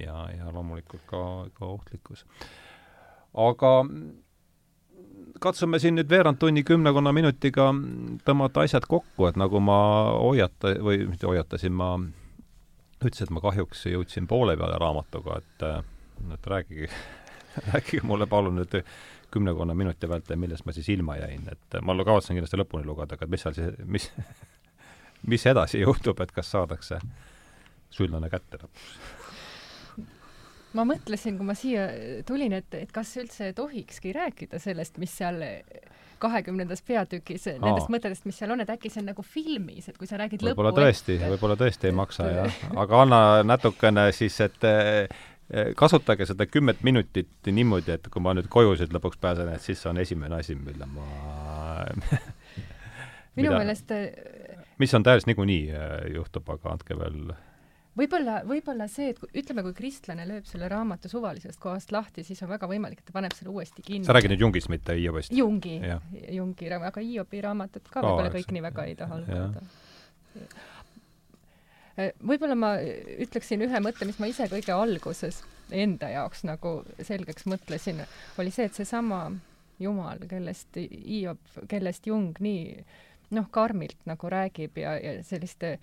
[0.00, 1.22] ja, ja loomulikult ka,
[1.52, 2.24] ka ohtlikkus.
[3.34, 3.72] aga
[5.42, 7.70] katsume siin nüüd veerand tunni, kümnekonna minutiga
[8.26, 9.78] tõmmata asjad kokku, et nagu ma
[10.18, 11.94] hoiata- või mitte hoiatasin, ma
[13.02, 15.66] ütlesin, et ma kahjuks jõudsin poole peale raamatuga, et
[16.32, 16.88] et rääkige
[17.72, 18.82] rääkige mulle palun nüüd
[19.32, 23.26] kümnekonna minuti vältel, millest ma siis ilma jäin, et ma kavatsen kindlasti lõpuni lugeda, aga
[23.26, 24.10] mis seal siis, mis
[25.26, 27.00] mis edasi juhtub, et kas saadakse
[27.92, 29.21] süllane kätte lõpuks?
[30.78, 31.86] Ma mõtlesin, kui ma siia
[32.28, 35.42] tulin, et, et kas üldse tohikski rääkida sellest, mis seal
[36.22, 40.08] kahekümnendas peatükis, nendest mõtetest, mis seal on, et äkki see on nagu filmis, et kui
[40.10, 42.58] sa räägid võib-olla tõesti, võib-olla tõesti ei maksa, jah.
[42.78, 44.68] aga anna natukene siis, et
[45.76, 49.82] kasutage seda kümmet minutit niimoodi, et kui ma nüüd koju siit lõpuks pääsen, et siis
[49.82, 51.08] see on esimene asi, mille ma
[53.36, 53.90] minu meelest
[54.82, 55.64] mis on täiesti niikuinii
[56.14, 57.32] juhtub, aga andke veel
[57.98, 62.42] võib-olla, võib-olla see, et kui, ütleme, kui kristlane lööb selle raamatu suvalisest kohast lahti, siis
[62.44, 64.08] on väga võimalik, et ta paneb selle uuesti kinni.
[64.08, 65.34] sa räägid nüüd Jungist, mitte Hiiobist?
[65.36, 65.78] Jungi,
[66.32, 69.64] Jungi, aga Hiobi raamatut ka võib-olla kõik nii väga ei taha lugeda.
[71.92, 75.42] Äh, võib-olla ma ütleksin ühe mõtte, mis ma ise kõige alguses
[75.72, 78.00] enda jaoks nagu selgeks mõtlesin,
[78.40, 79.26] oli see, et seesama
[79.82, 82.84] Jumal, kellest Hiob, kellest Jung nii
[83.32, 85.78] noh, karmilt nagu räägib ja, ja selliste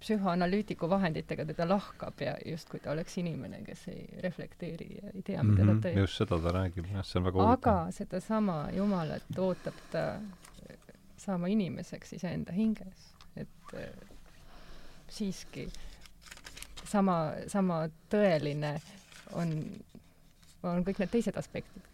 [0.00, 5.42] psühhoanalüütiku vahenditega teda lahkab ja justkui ta oleks inimene, kes ei reflekteeri ja ei tea,
[5.42, 5.98] mida mm -hmm, ta mhm, teeb.
[5.98, 10.20] just seda ta räägib, jah, see on väga aga sedasama Jumalat ootab ta
[11.16, 13.88] saama inimeseks iseenda hinges, et äh,
[15.08, 15.68] siiski
[16.84, 18.80] sama, sama tõeline
[19.32, 19.54] on,
[20.62, 21.92] on kõik need teised aspektid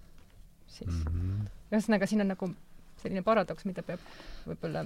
[0.79, 1.13] siis mm.
[1.13, 1.49] -hmm.
[1.73, 2.51] ühesõnaga, siin on nagu
[3.03, 4.03] selline paradoks, mida peab
[4.47, 4.85] võib-olla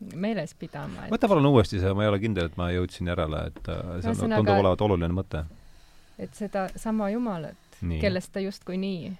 [0.00, 1.12] meeles pidama et....
[1.12, 4.12] võta palun uuesti see, ma ei ole kindel, et ma jõudsin järele, et äh, see
[4.14, 5.44] on, tundub olevat oluline mõte.
[6.18, 9.10] et sedasama Jumalat, kellest ta justkui nii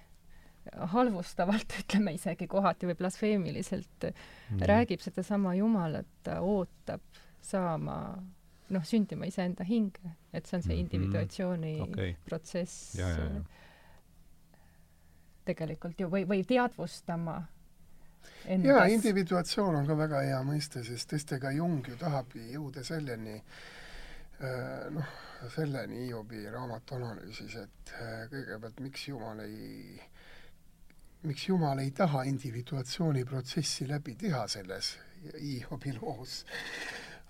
[0.93, 4.67] halvustavalt, ütleme isegi kohati või blasfeemiliselt nii.
[4.69, 7.05] räägib sedasama Jumalat, ta ootab
[7.41, 8.01] saama
[8.71, 10.83] noh, sündima iseenda hinge, et see on see mhm.
[10.87, 11.93] individuatsiooni mm -hmm.
[11.93, 12.15] okay.
[12.25, 12.97] protsess.
[15.45, 17.43] tegelikult ju või, või teadvustama
[18.65, 23.37] jaa, individuatsioon on ka väga hea mõiste, sest tõesti, ega Jung ju tahabki jõuda selleni,
[24.41, 25.13] äh, noh,
[25.55, 30.01] selleni Hiobi raamatu analüüsis, et äh, kõigepealt miks Jumal ei,
[31.29, 34.95] miks Jumal ei taha individuatsiooniprotsessi läbi teha selles
[35.37, 36.45] Hiobi loos.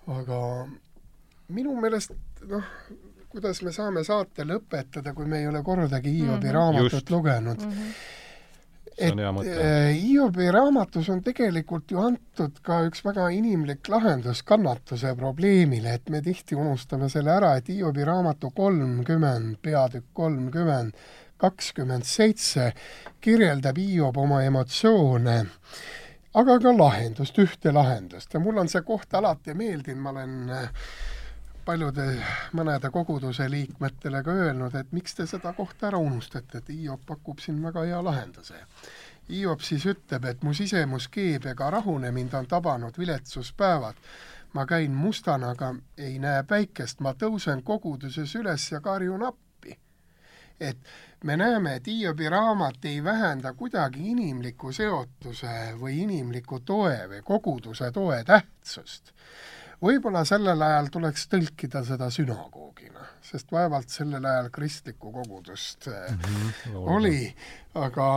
[0.07, 0.37] aga
[1.53, 2.15] minu meelest
[2.49, 2.71] noh,
[3.31, 6.53] kuidas me saame saate lõpetada, kui me ei ole kordagi Hiobi mm -hmm.
[6.53, 7.09] raamatut Just.
[7.09, 7.71] lugenud mm.
[7.71, 8.19] -hmm
[8.97, 15.95] et äh, Hiobi raamatus on tegelikult ju antud ka üks väga inimlik lahendus kannatuse probleemile,
[15.97, 20.97] et me tihti unustame selle ära, et Hiobi raamatu kolmkümmend, peatükk kolmkümmend,
[21.41, 22.71] kakskümmend seitse
[23.21, 25.37] kirjeldab Hiob oma emotsioone,
[26.37, 28.33] aga ka lahendust, ühte lahendust.
[28.33, 30.69] Ja mul on see koht alati meeldinud, ma olen äh,
[31.65, 32.05] paljude,
[32.57, 37.39] mõnede koguduse liikmetele ka öelnud, et miks te seda kohta ära unustate, et Hiop pakub
[37.39, 38.57] siin väga hea lahenduse.
[39.29, 43.95] Hiop siis ütleb, et mu sisemus keeb ega rahune, mind on tabanud viletsuspäevad.
[44.53, 49.79] ma käin mustana, aga ei näe päikest, ma tõusen koguduses üles ja karjun appi.
[50.59, 50.77] et
[51.23, 57.91] me näeme, et Hiobi raamat ei vähenda kuidagi inimliku seotuse või inimliku toe või koguduse
[57.91, 59.13] toe tähtsust
[59.81, 66.75] võib-olla sellel ajal tuleks tõlkida seda sünagoogina, sest vaevalt sellel ajal kristlikku kogudust mm -hmm,
[66.97, 67.21] oli,
[67.75, 68.09] aga,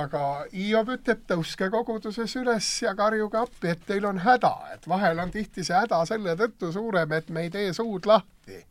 [0.00, 5.18] aga Hiob ütleb, tõuske koguduses üles ja karjuge appi, et teil on häda, et vahel
[5.18, 8.64] on tihti see häda selle tõttu suurem, et me ei tee suud lahti.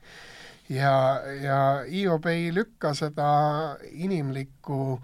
[0.70, 1.60] ja, ja
[1.92, 5.00] Hiob ei lükka seda inimlikku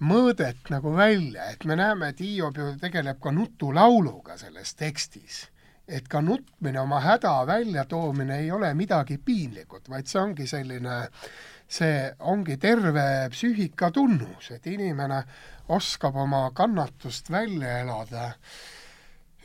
[0.00, 5.49] mõõdet nagu välja, et me näeme, et Hiob ju tegeleb ka nutulauluga selles tekstis
[5.90, 10.98] et ka nutmine, oma häda väljatoomine ei ole midagi piinlikut, vaid see ongi selline,
[11.68, 15.22] see ongi terve psüühika tunnus, et inimene
[15.70, 18.30] oskab oma kannatust välja elada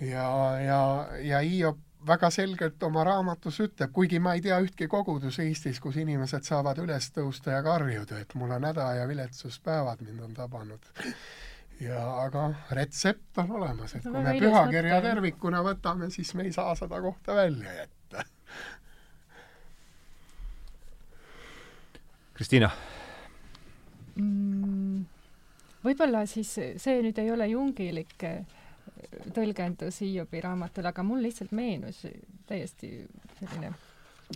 [0.02, 0.30] ja,
[0.62, 0.82] ja,
[1.22, 5.98] ja Hiiop väga selgelt oma raamatus ütleb, kuigi ma ei tea ühtki kogudus Eestis, kus
[6.02, 10.94] inimesed saavad üles tõusta ja karjuda, et mul on häda ja viletsuspäevad mind on tabanud
[11.84, 16.76] ja aga retsept on olemas, et kui me pühakirja tervikuna võtame, siis me ei saa
[16.80, 18.24] seda kohta välja jätta.
[22.36, 22.70] Kristiina
[24.16, 25.06] mm,?
[25.86, 28.16] võib-olla siis see nüüd ei ole jungilik
[29.36, 32.06] tõlgendus Hiobi raamatule, aga mul lihtsalt meenus
[32.48, 32.90] täiesti
[33.40, 33.74] selline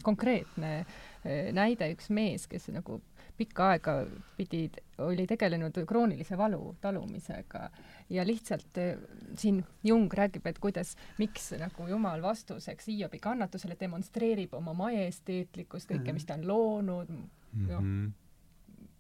[0.05, 2.99] konkreetne eh, näide, üks mees, kes nagu
[3.39, 3.93] pikka aega
[4.37, 4.65] pidi,
[5.05, 7.69] oli tegelenud kroonilise valu talumisega
[8.11, 8.97] ja lihtsalt eh,
[9.39, 16.15] siin Jung räägib, et kuidas, miks nagu Jumal vastuseks Hiobi kannatusele demonstreerib oma majesteetlikkust, kõike,
[16.15, 18.11] mis ta on loonud, noh, mhm.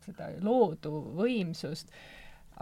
[0.07, 1.91] seda loodu võimsust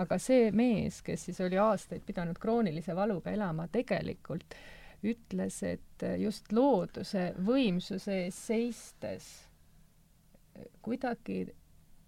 [0.01, 4.57] aga see mees, kes siis oli aastaid pidanud kroonilise valuga elama, tegelikult
[5.05, 9.27] ütles, et just looduse võimsuse ees seistes
[10.81, 11.45] kuidagi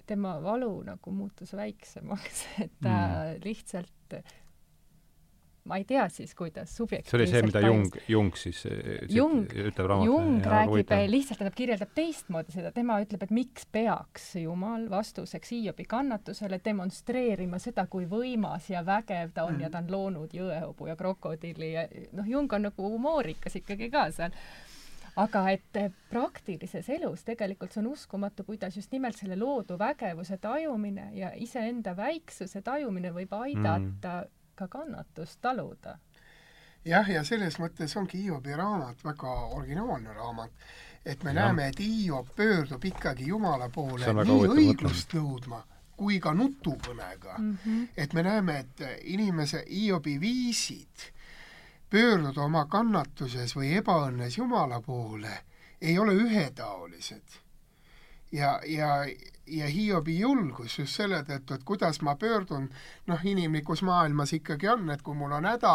[0.09, 3.41] tema valu nagu muutus väiksemaks, et ta mm.
[3.45, 4.21] lihtsalt
[5.69, 9.45] ma ei tea siis, kuidas subjektiivselt see oli see, mida Jung, Jung siis eh, Jung,
[9.49, 10.07] ütleb raamatus.
[10.07, 15.85] Jung räägib, lihtsalt tähendab, kirjeldab teistmoodi seda, tema ütleb, et miks peaks Jumal vastuseks Hiobi
[15.89, 19.65] kannatusele demonstreerima seda, kui võimas ja vägev ta on mm.
[19.67, 21.85] ja ta on loonud jõehobu ja krokodilli ja
[22.17, 24.33] noh, Jung on nagu humoorikas ikkagi ka seal
[25.19, 25.77] aga et
[26.09, 31.95] praktilises elus tegelikult see on uskumatu, kuidas just nimelt selle loodu vägevuse tajumine ja iseenda
[31.97, 35.97] väiksuse tajumine võib aidata mm ka kannatust taluda.
[36.85, 40.65] jah, ja selles mõttes ongi Hiobi raamat väga originaalne raamat,
[41.05, 41.41] et me ja.
[41.41, 45.61] näeme, et Hiob pöördub ikkagi Jumala poole nii õiglust nõudma
[45.99, 47.57] kui ka nutupõnega mm.
[47.63, 47.87] -hmm.
[47.97, 51.07] et me näeme, et inimese Hiobi viisid
[51.89, 55.39] pöörduda oma kannatuses või ebaõnnes Jumala poole
[55.81, 57.39] ei ole ühetaolised.
[58.31, 59.05] ja, ja
[59.49, 62.69] ja Hiobi julgus just selle tõttu, et kuidas ma pöördun,
[63.07, 65.73] noh, inimlikus maailmas ikkagi on, et kui mul on häda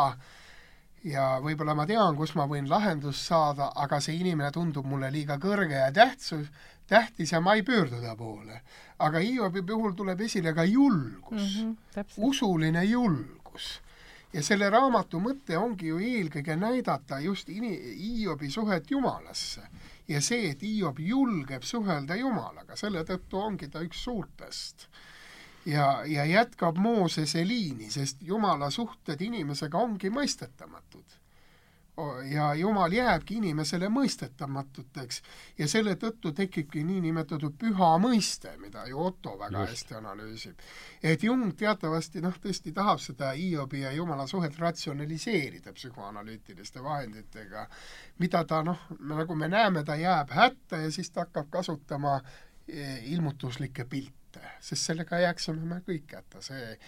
[1.05, 5.39] ja võib-olla ma tean, kus ma võin lahendust saada, aga see inimene tundub mulle liiga
[5.43, 6.47] kõrge ja tähtsus,
[6.87, 8.61] tähtis ja ma ei pöördu ta poole.
[8.99, 13.81] aga Hiobi puhul tuleb esile ka julgus mm, -hmm, usuline julgus
[14.35, 19.63] ja selle raamatu mõte ongi ju eelkõige näidata just ini-, Hiobi suhet Jumalasse
[20.09, 24.89] ja see, et Hiob julgeb suhelda Jumalaga, selle tõttu ongi ta üks suurtest.
[25.67, 31.24] ja, ja jätkab Moosese liini, sest Jumala suhted inimesega ongi mõistetamatud
[32.31, 35.21] ja Jumal jääbki inimesele mõistetamatuteks
[35.59, 39.71] ja selle tõttu tekibki niinimetatud püha mõiste, mida ju Otto väga Just.
[39.71, 40.59] hästi analüüsib.
[41.03, 47.69] et Jung teatavasti noh, tõesti tahab seda Hiobi ja Jumala suhet ratsionaliseerida psühhoanalüütiliste vahenditega,
[48.19, 52.21] mida ta noh, nagu me näeme, ta jääb hätta ja siis ta hakkab kasutama
[52.69, 56.79] eh, ilmutuslikke pilte sest sellega jääksime me kõik hätta, see,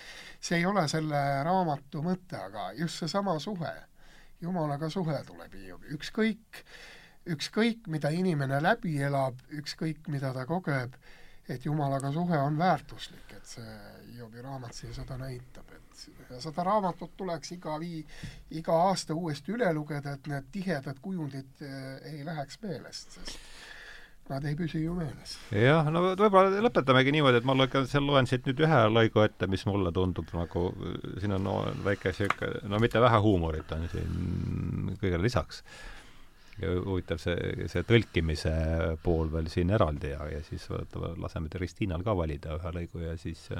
[0.40, 3.74] see ei ole selle raamatu mõte, aga just seesama suhe
[4.42, 6.62] Jumalaga suhe tuleb Hiobi, ükskõik,
[7.32, 10.96] ükskõik, mida inimene läbi elab, ükskõik, mida ta kogeb,
[11.48, 13.76] et Jumalaga suhe on väärtuslik, et see
[14.16, 18.04] Hiobi raamat siin seda näitab, et seda raamatut tuleks iga vii-,
[18.60, 23.40] iga aasta uuesti üle lugeda, et need tihedad kujundid eh, ei läheks meelest, sest
[24.30, 25.34] nad ei püsi ju meeles.
[25.54, 29.48] jah, no võib-olla lõpetamegi niimoodi, et ma loen, seal loen siit nüüd ühe lõigu ette,
[29.50, 30.68] mis mulle tundub nagu,
[31.22, 35.62] siin on no, väike sihuke, no mitte vähe huumorit on siin kõigele lisaks.
[36.62, 38.52] huvitav see, see tõlkimise
[39.04, 40.64] pool veel siin eraldi ja, ja siis
[41.20, 43.50] laseme Kristiinal ka valida ühe lõigu ja siis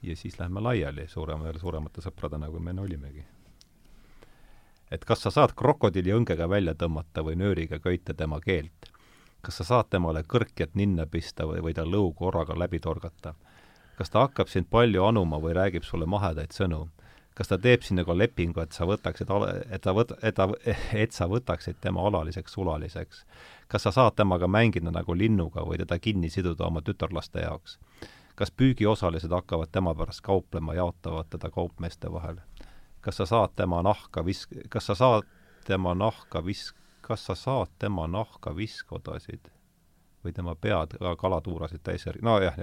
[0.00, 3.26] ja siis lähme laiali suurema, suuremate sõpradena, kui me enne olimegi
[4.90, 8.90] et kas sa saad krokodilli õngega välja tõmmata või nööriga köita tema keelt
[9.42, 13.34] kas sa saad temale kõrkjat ninna pista või, või ta lõu korraga läbi torgata?
[14.00, 16.88] kas ta hakkab sind palju anuma või räägib sulle mahedaid sõnu?
[17.34, 19.30] kas ta teeb sinuga lepingu, et sa võtaksid,
[19.70, 20.48] et ta võt-, et ta,
[21.04, 23.24] et sa võtaksid tema alaliseks sulaliseks?
[23.68, 27.78] kas sa saad temaga mängida nagu linnuga või teda kinni siduda oma tütarlaste jaoks?
[28.34, 32.40] kas püügiosalised hakkavad tema pärast kauplema, jaotavad teda kaupmeeste vahel?
[33.00, 35.28] kas sa saad tema nahka visk-, kas sa saad
[35.64, 36.79] tema nahka visk-,
[37.10, 39.50] kas sa saad tema nahka viskodasid
[40.24, 42.58] või tema pead ka kalatuurasid täis nojah,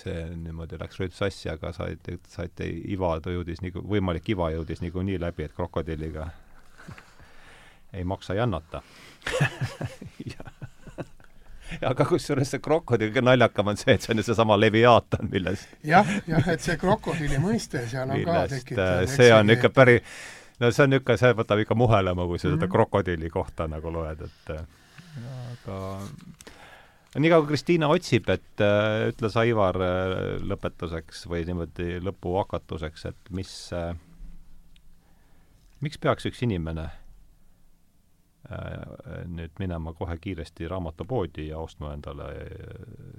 [0.00, 5.20] see niimoodi läks rüüt sassi, aga said, saite iva jõudis nii, võimalik iva jõudis niikuinii
[5.20, 6.30] läbi, et krokodilliga
[7.96, 8.82] ei maksa jannata
[11.90, 15.86] aga kusjuures see krokodill, kõige naljakam on see, et see on ju seesama leviaatan, millest
[15.86, 20.20] jah, jah, et see krokodilli mõiste seal on millest, ka tekitatud see on ikka päris
[20.60, 22.58] no see on niisugune, see võtab ikka muhelema, kui sa mm -hmm.
[22.58, 22.72] seda mhm.
[22.72, 24.50] krokodilli kohta nagu loed, et
[25.20, 25.76] aga
[27.18, 33.72] niikaua Kristiina otsib, et äh, ütles Aivar äh, lõpetuseks või niimoodi lõpu hakatuseks, et mis
[33.72, 33.96] äh,,
[35.80, 36.94] miks peaks üks inimene äh,
[39.26, 42.30] nüüd minema kohe kiiresti raamatupoodi ja ostma endale,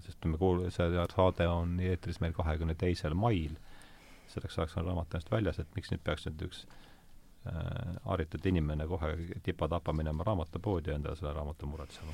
[0.05, 3.57] sest me kuul-, see saade on eetris meil kahekümne teisel mail,
[4.31, 6.90] selleks ajaks on raamat ennast väljas, et miks nüüd peaks nüüd üks äh,
[8.05, 12.13] haritud inimene kohe tipa-tapa minema raamatupoodi ja endale selle raamatu muretsema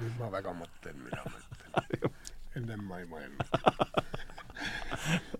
[0.00, 2.12] nüüd ma väga mõtlen, mida mõtlen.
[2.56, 3.48] ennem ma ei mõelnud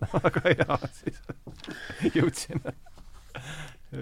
[0.13, 1.21] väga hea, siis
[2.15, 2.73] jõudsime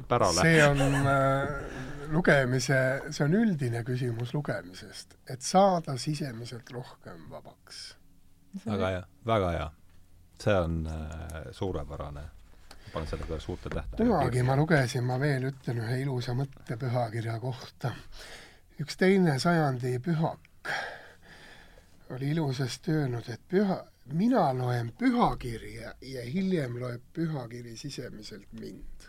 [0.09, 0.41] pärale.
[0.41, 1.53] see on äh,
[2.11, 2.79] lugemise,
[3.09, 7.85] see on üldine küsimus lugemisest, et saada sisemiselt rohkem vabaks.
[8.65, 9.71] väga hea, väga hea.
[10.41, 12.23] See on äh, suurepärane
[12.93, 14.03] panen selle peale suurte tähtedega.
[14.03, 17.91] kunagi ma lugesin, ma veel ütlen ühe ilusa mõtte pühakirja kohta
[18.79, 20.71] üks teine sajandi pühak
[22.15, 23.77] oli ilusasti öelnud, et püha,
[24.13, 29.07] mina loen pühakirja ja hiljem loeb pühakiri sisemiselt mind.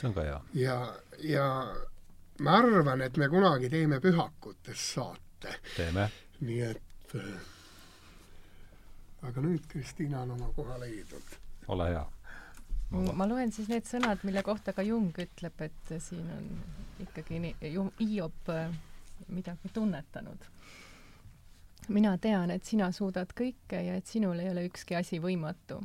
[0.00, 0.40] see on ka hea.
[0.54, 0.76] ja,
[1.18, 1.46] ja
[2.40, 5.56] ma arvan, et me kunagi teeme pühakutest saate.
[5.76, 6.10] teeme.
[6.40, 7.51] nii et äh,
[9.22, 11.38] aga nüüd Kristiina on oma koha leidnud.
[11.68, 12.06] ole hea
[12.92, 16.48] ma loen siis need sõnad, mille kohta ka Jung ütleb, et siin on
[17.00, 17.40] ikkagi
[18.00, 18.74] Hiop äh,
[19.28, 20.48] midagi tunnetanud.
[21.88, 25.80] mina tean, et sina suudad kõike ja et sinul ei ole ükski asi võimatu.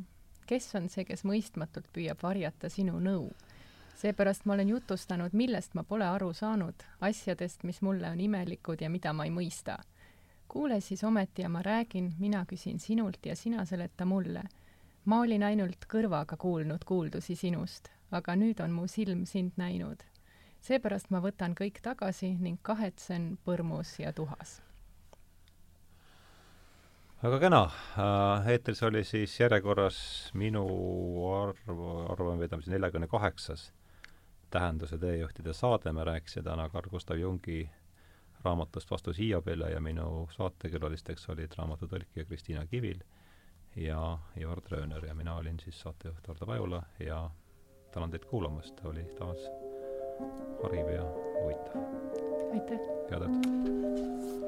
[0.46, 3.30] kes on see, kes mõistmatult püüab varjata sinu nõu?
[3.96, 8.90] seepärast ma olen jutustanud, millest ma pole aru saanud, asjadest, mis mulle on imelikud ja
[8.90, 9.78] mida ma ei mõista.
[10.48, 14.42] Kuule siis ometi ja ma räägin, mina küsin sinult ja sina seleta mulle
[15.08, 20.04] ma olin ainult kõrvaga kuulnud kuuldusi sinust, aga nüüd on mu silm sind näinud.
[20.60, 24.60] seepärast ma võtan kõik tagasi ning kahetsen põrmus ja tuhas.
[27.22, 30.66] väga kena, äh, eetris oli siis järjekorras minu
[31.32, 31.80] arv,
[32.10, 33.72] arvamevedamise neljakümne kaheksas
[34.50, 37.70] tähenduse teejuhtide saade, me rääkisime täna Carl Gustav Jungi
[38.44, 43.00] raamatust Vastus Hiiobile ja minu saatekülalisteks olid raamatutõlkija Kristiina Kivil
[43.76, 47.30] ja Ivar Trööner ja mina olin siis saatejuht Hardo Pajula ja
[47.92, 49.48] tänan teid kuulamast, oli taas
[50.62, 51.06] hariv ja
[51.42, 51.82] huvitav.
[52.52, 52.80] aitäh!
[53.10, 54.47] head õhtut!